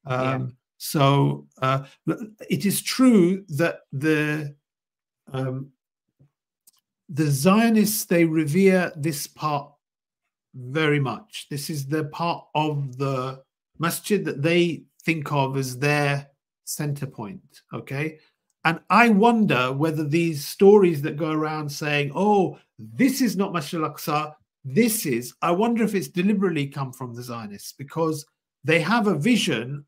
[0.07, 0.47] Um, yeah.
[0.79, 1.85] So uh,
[2.51, 4.55] it is true that the
[5.33, 5.71] um,
[7.09, 9.71] the Zionists they revere this part
[10.55, 11.47] very much.
[11.51, 13.43] This is the part of the
[13.79, 16.29] masjid that they think of as their
[16.65, 17.63] center point.
[17.73, 18.19] Okay,
[18.65, 23.81] and I wonder whether these stories that go around saying, oh, this is not Masjid
[23.83, 24.35] al Aqsa,
[24.65, 28.25] this is, I wonder if it's deliberately come from the Zionists because
[28.65, 29.85] they have a vision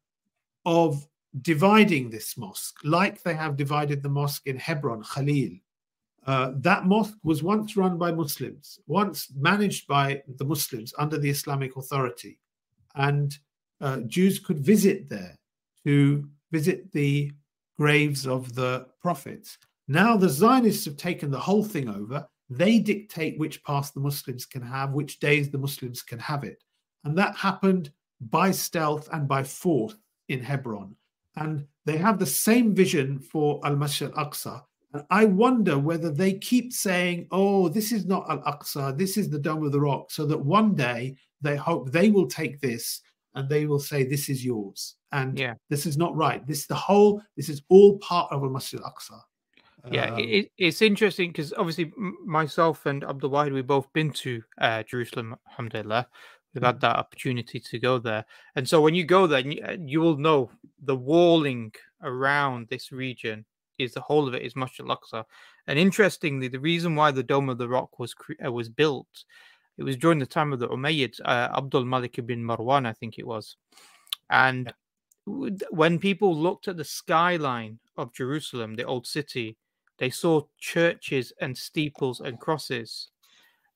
[0.67, 1.07] of
[1.41, 5.53] dividing this mosque, like they have divided the mosque in Hebron, Khalil.
[6.27, 11.31] Uh, that mosque was once run by Muslims, once managed by the Muslims under the
[11.31, 12.39] Islamic Authority.
[12.95, 13.37] And
[13.81, 15.39] uh, Jews could visit there
[15.85, 17.33] to visit the
[17.79, 19.59] graves of the prophets.
[19.89, 22.27] Now the Zionists have taken the whole thing over.
[22.49, 26.63] They dictate which paths the Muslims can have, which days the Muslims can have it.
[27.05, 29.95] And that happened by stealth and by force
[30.29, 30.97] in Hebron.
[31.37, 34.63] And they have the same vision for Al Masjid al Aqsa.
[34.93, 39.29] And I wonder whether they keep saying, oh, this is not Al Aqsa, this is
[39.29, 43.03] the Dome of the Rock, so that one day they hope they will take this
[43.37, 45.55] and they will say, this is yours and yeah.
[45.71, 46.47] this is not right.
[46.47, 47.23] This the whole.
[47.37, 49.21] This is all part of a Masjid Al Aqsa.
[49.91, 51.93] Yeah, um, it, it's interesting because obviously
[52.25, 55.37] myself and Abdul Wahid we've both been to uh, Jerusalem.
[55.51, 56.09] Alhamdulillah,
[56.53, 56.81] we've had mm.
[56.81, 58.25] that opportunity to go there,
[58.57, 60.51] and so when you go there, you, uh, you will know
[60.83, 63.45] the walling around this region
[63.79, 65.25] is the whole of it is Masjid Al Aqsa.
[65.69, 69.25] And interestingly, the reason why the Dome of the Rock was uh, was built
[69.79, 73.19] It was during the time of the Umayyads, uh, Abdul Malik ibn Marwan, I think
[73.19, 73.57] it was.
[74.31, 74.73] And
[75.27, 79.57] when people looked at the skyline of Jerusalem, the old city,
[79.99, 83.09] they saw churches and steeples and crosses.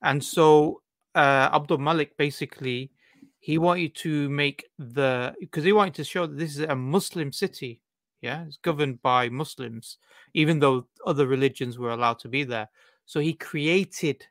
[0.01, 0.81] And so
[1.15, 2.91] uh, Abdul Malik basically
[3.39, 7.31] he wanted to make the because he wanted to show that this is a Muslim
[7.31, 7.81] city.
[8.21, 9.97] Yeah, it's governed by Muslims,
[10.35, 12.69] even though other religions were allowed to be there.
[13.07, 14.23] So he created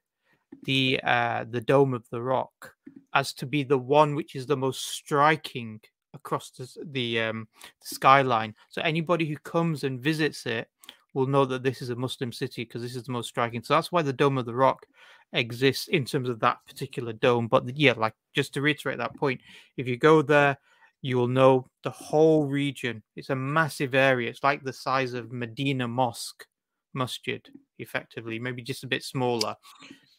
[0.65, 2.75] the uh, the Dome of the Rock
[3.15, 5.81] as to be the one which is the most striking
[6.15, 7.49] across the, the um,
[7.83, 8.55] skyline.
[8.69, 10.69] So anybody who comes and visits it
[11.15, 13.63] will know that this is a Muslim city because this is the most striking.
[13.63, 14.87] So that's why the Dome of the Rock
[15.33, 17.49] exists in terms of that particular dome.
[17.49, 19.41] But yeah, like just to reiterate that point,
[19.77, 20.57] if you go there,
[21.03, 23.03] you will know the whole region.
[23.17, 24.31] It's a massive area.
[24.31, 26.47] It's like the size of Medina Mosque,
[26.93, 27.47] Masjid,
[27.79, 29.57] effectively, maybe just a bit smaller.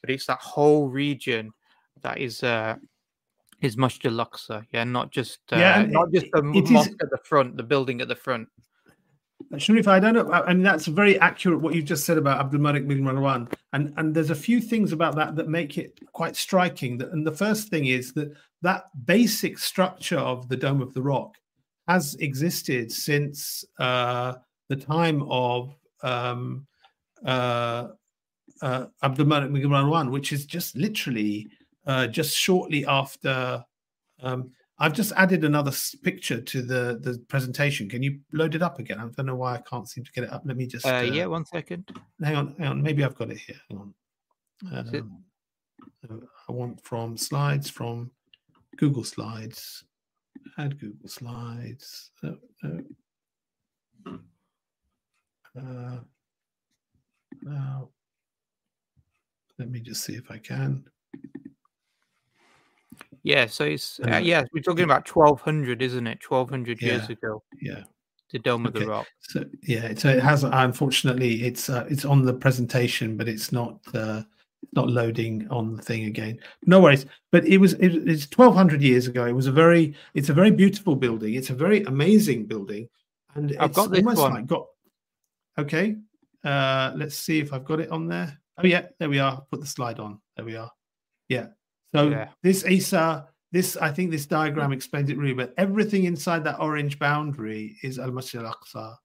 [0.01, 1.51] But it's that whole region
[2.01, 2.75] that is uh
[3.61, 4.65] is Masjid al-Aqsa.
[4.73, 7.57] Yeah, not just uh, Yeah, not it- just the it is- mosque at the front,
[7.57, 8.47] the building at the front.
[9.57, 10.31] Sharif, I don't know.
[10.31, 14.13] I that's very accurate what you've just said about Abdul Malik bin Marwan, and and
[14.15, 16.97] there's a few things about that that make it quite striking.
[16.99, 18.31] That, and the first thing is that
[18.61, 21.35] that basic structure of the Dome of the Rock
[21.87, 24.35] has existed since uh,
[24.69, 26.65] the time of um,
[27.25, 27.87] uh,
[28.61, 31.49] uh, Abdul Malik bin Marwan, which is just literally
[31.85, 33.63] uh, just shortly after.
[34.21, 35.71] Um, I've just added another
[36.03, 37.89] picture to the the presentation.
[37.89, 38.99] Can you load it up again?
[38.99, 40.43] I don't know why I can't seem to get it up.
[40.45, 40.85] Let me just.
[40.85, 41.91] Uh, uh, yeah, one second.
[42.23, 42.81] Hang on, hang on.
[42.81, 43.57] Maybe I've got it here.
[43.69, 43.93] Hang on.
[44.71, 45.23] Um,
[46.09, 46.15] uh,
[46.49, 48.11] I want from slides from
[48.77, 49.83] Google Slides.
[50.57, 52.11] Add Google Slides.
[52.23, 52.37] No.
[55.57, 55.97] Uh,
[57.43, 57.89] now,
[59.61, 60.83] let me just see if I can.
[63.21, 66.19] Yeah, so it's uh, Uh, yeah, we're talking about twelve hundred, isn't it?
[66.19, 67.83] Twelve hundred years ago, Yeah.
[68.31, 69.05] the Dome of the Rock.
[69.19, 70.43] So yeah, so it has.
[70.43, 74.23] Unfortunately, it's uh, it's on the presentation, but it's not uh,
[74.73, 76.39] not loading on the thing again.
[76.65, 77.05] No worries.
[77.31, 79.27] But it was it, it's twelve hundred years ago.
[79.27, 81.35] It was a very it's a very beautiful building.
[81.35, 82.89] It's a very amazing building,
[83.35, 84.33] and I've it's got this almost one.
[84.33, 84.65] like got.
[85.59, 85.97] Okay,
[86.43, 88.40] uh, let's see if I've got it on there.
[88.63, 89.41] Oh yeah, there we are.
[89.51, 90.19] Put the slide on.
[90.35, 90.71] There we are.
[91.29, 91.47] Yeah.
[91.93, 92.29] So Yeah.
[92.43, 95.33] this Isa, this I think this diagram explains it really.
[95.33, 98.95] But everything inside that orange boundary is Al Masjid Al Aqsa,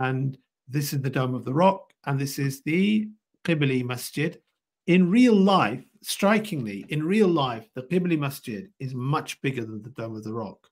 [0.00, 0.36] and
[0.68, 3.08] this is the Dome of the Rock, and this is the
[3.44, 4.40] Qibli Masjid.
[4.86, 9.90] In real life, strikingly, in real life, the Qibli Masjid is much bigger than the
[9.90, 10.68] Dome of the Rock.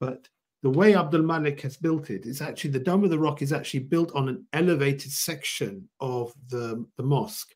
[0.00, 0.28] But
[0.62, 3.52] the way Abdul Malik has built it is actually the Dome of the Rock is
[3.52, 7.54] actually built on an elevated section of the, the mosque.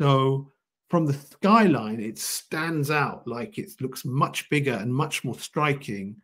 [0.00, 0.50] So
[0.88, 6.16] from the skyline, it stands out like it looks much bigger and much more striking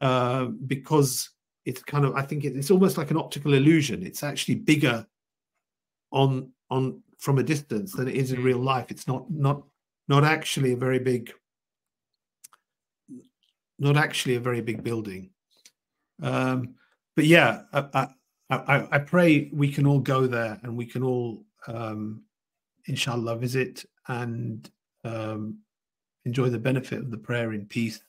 [0.00, 1.30] uh, because
[1.64, 4.06] it's kind of I think it's almost like an optical illusion.
[4.06, 5.04] It's actually bigger
[6.12, 8.44] on on from a distance than it is in Mm.
[8.44, 8.86] real life.
[8.90, 9.64] It's not not
[10.06, 11.32] not actually a very big
[13.80, 15.30] not actually a very big building.
[16.22, 16.76] Um,
[17.16, 18.08] but yeah, I, I,
[18.50, 22.23] I, I pray we can all go there and we can all, um,
[22.86, 24.70] inshallah, visit and
[25.04, 25.58] um,
[26.24, 28.00] enjoy the benefit of the prayer in peace.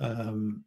[0.00, 0.64] Um,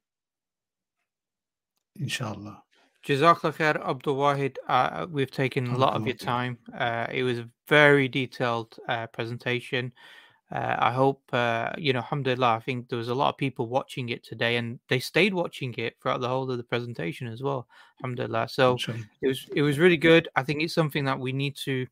[1.96, 2.64] inshallah.
[3.06, 4.58] Jazakallah khair, Abdul Wahid.
[4.68, 6.58] Uh, we've taken a lot of your time.
[6.78, 9.94] Uh, it was a very detailed uh, presentation.
[10.52, 13.68] Uh, I hope, uh, you know, alhamdulillah, I think there was a lot of people
[13.68, 17.44] watching it today and they stayed watching it throughout the whole of the presentation as
[17.44, 17.68] well.
[18.02, 18.50] Alhamdulillah.
[18.50, 18.78] So
[19.22, 20.28] it was it was really good.
[20.36, 21.86] I think it's something that we need to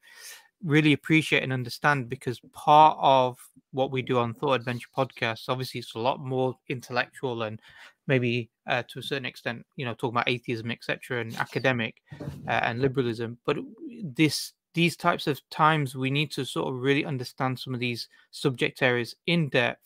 [0.63, 3.37] really appreciate and understand because part of
[3.71, 7.59] what we do on Thought Adventure podcasts, obviously, it's a lot more intellectual and
[8.07, 12.01] maybe uh, to a certain extent, you know, talking about atheism, etc., and academic
[12.47, 13.37] uh, and liberalism.
[13.45, 13.57] But
[14.03, 18.09] this these types of times, we need to sort of really understand some of these
[18.31, 19.81] subject areas in depth,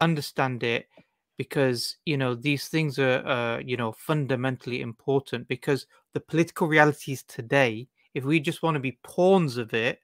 [0.00, 0.88] understand it,
[1.36, 7.22] because you know these things are uh, you know fundamentally important because the political realities
[7.24, 10.00] today if we just want to be pawns of it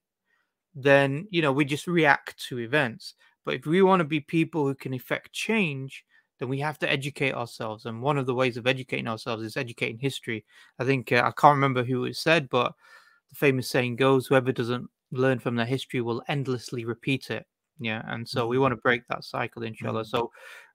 [0.74, 3.14] then you know we just react to events.
[3.44, 6.04] But if we want to be people who can effect change
[6.38, 7.86] then we have to educate ourselves.
[7.86, 10.44] And one of the ways of educating ourselves is educating history.
[10.78, 12.72] I think uh, i can't remember who it said but
[13.30, 17.46] the famous saying goes whoever doesn't learn from their history will endlessly repeat it.
[17.78, 18.60] Yeah and so we Mhm.
[18.62, 20.02] want to break that cycle inshallah.
[20.04, 20.06] Mhm.
[20.14, 20.30] so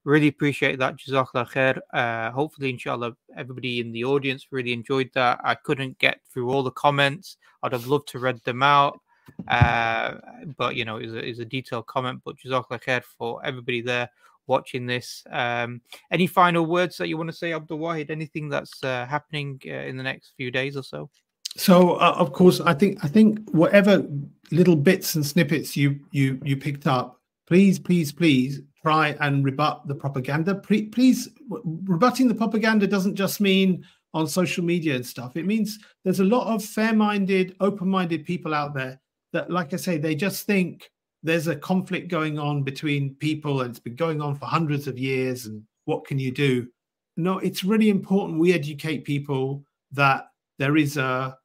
[0.05, 0.95] really appreciate that.
[0.97, 1.79] Jazakallah khair.
[1.93, 5.39] Uh hopefully inshallah everybody in the audience really enjoyed that.
[5.43, 7.37] I couldn't get through all the comments.
[7.63, 8.99] I'd have loved to read them out
[9.47, 10.15] Uh,
[10.57, 12.21] but you know, it's a, it's a detailed comment.
[12.23, 14.09] But Jazakallah khair for everybody there
[14.47, 15.23] watching this.
[15.29, 15.81] Um,
[16.11, 18.09] any final words that you want to say, Abdul Wahid?
[18.09, 21.09] Anything that's uh, happening uh, in the next few days or so?
[21.55, 24.05] So, uh, of course, I think I think whatever
[24.51, 29.87] little bits and snippets you you you picked up, please, please, please try and rebut
[29.87, 30.55] the propaganda.
[30.55, 33.83] please, rebutting the propaganda doesn't just mean
[34.13, 35.35] on social media and stuff.
[35.35, 38.99] It means there's a lot of fair-minded, open-minded people out there
[39.33, 40.89] that, like I say, they just think
[41.23, 44.97] there's a conflict going on between people and it's been going on for hundreds of
[44.97, 46.67] years and what can you do?
[47.15, 50.27] No it's really important we educate people that
[50.59, 51.37] there is a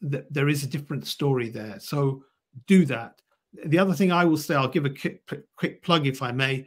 [0.00, 1.80] that there is a different story there.
[1.80, 2.22] So
[2.66, 3.20] do that.
[3.64, 5.22] The other thing i will say i'll give a quick,
[5.56, 6.66] quick plug if i may.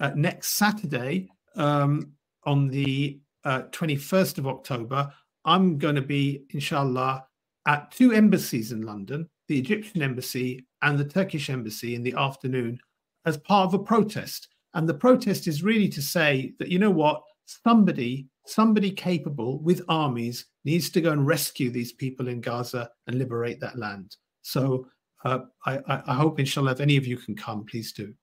[0.00, 2.12] Uh, next saturday um,
[2.44, 5.12] on the uh, 21st of october
[5.44, 7.22] i'm going to be inshallah
[7.66, 12.78] at two embassies in london the Egyptian embassy and the Turkish embassy in the afternoon
[13.26, 14.46] as part of a protest.
[14.74, 19.84] And the protest is really to say that, you know what, somebody, somebody capable with
[19.88, 24.14] armies needs to go and rescue these people in Gaza and liberate that land.
[24.42, 24.86] So
[25.24, 28.14] uh, I, I, hope, inshallah, if any of you can come, please do.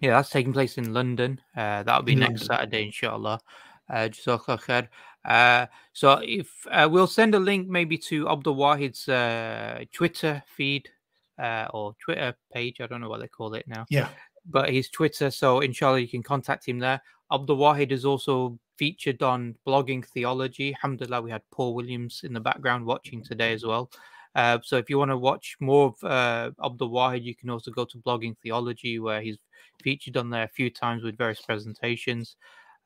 [0.00, 1.40] Yeah, that's taking place in London.
[1.56, 2.56] Uh, that'll be in next London.
[2.56, 3.38] Saturday, inshallah.
[3.88, 4.88] Uh, khair.
[5.24, 10.88] Uh, so if uh, we'll send a link maybe to Abdul Wahid's uh, Twitter feed
[11.38, 12.80] uh, or Twitter page.
[12.80, 13.86] I don't know what they call it now.
[13.90, 14.08] Yeah.
[14.48, 15.30] But his Twitter.
[15.30, 17.00] So inshallah, you can contact him there.
[17.32, 20.74] Abdul Wahid is also featured on blogging theology.
[20.74, 23.90] Alhamdulillah, we had Paul Williams in the background watching today as well.
[24.34, 27.70] Uh, so if you want to watch more of uh, Abdul Wahid, you can also
[27.70, 29.38] go to blogging theology where he's
[29.82, 32.36] featured on there a few times with various presentations.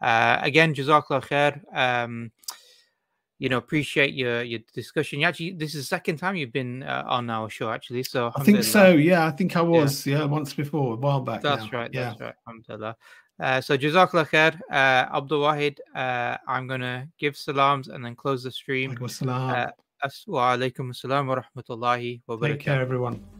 [0.00, 1.76] Uh, again, Jazakallah khair.
[1.76, 2.30] Um,
[3.38, 5.20] you know, appreciate your your discussion.
[5.20, 8.02] You actually, this is the second time you've been uh, on our show, actually.
[8.02, 8.92] So I think so.
[8.92, 10.06] Yeah, I think I was.
[10.06, 11.40] Yeah, yeah once before, a while back.
[11.40, 11.78] That's now.
[11.78, 11.90] right.
[11.92, 12.10] Yeah.
[12.10, 12.34] That's right.
[12.46, 12.96] Alhamdulillah.
[13.40, 15.78] Uh, so Jazakallah khair, uh, Abdul Wahid.
[15.94, 18.96] Uh, I'm gonna give salams and then close the stream.
[19.00, 22.48] Wa alaikum assalam wa rahmatullahi wa barakatuh.
[22.52, 23.39] Take care, everyone.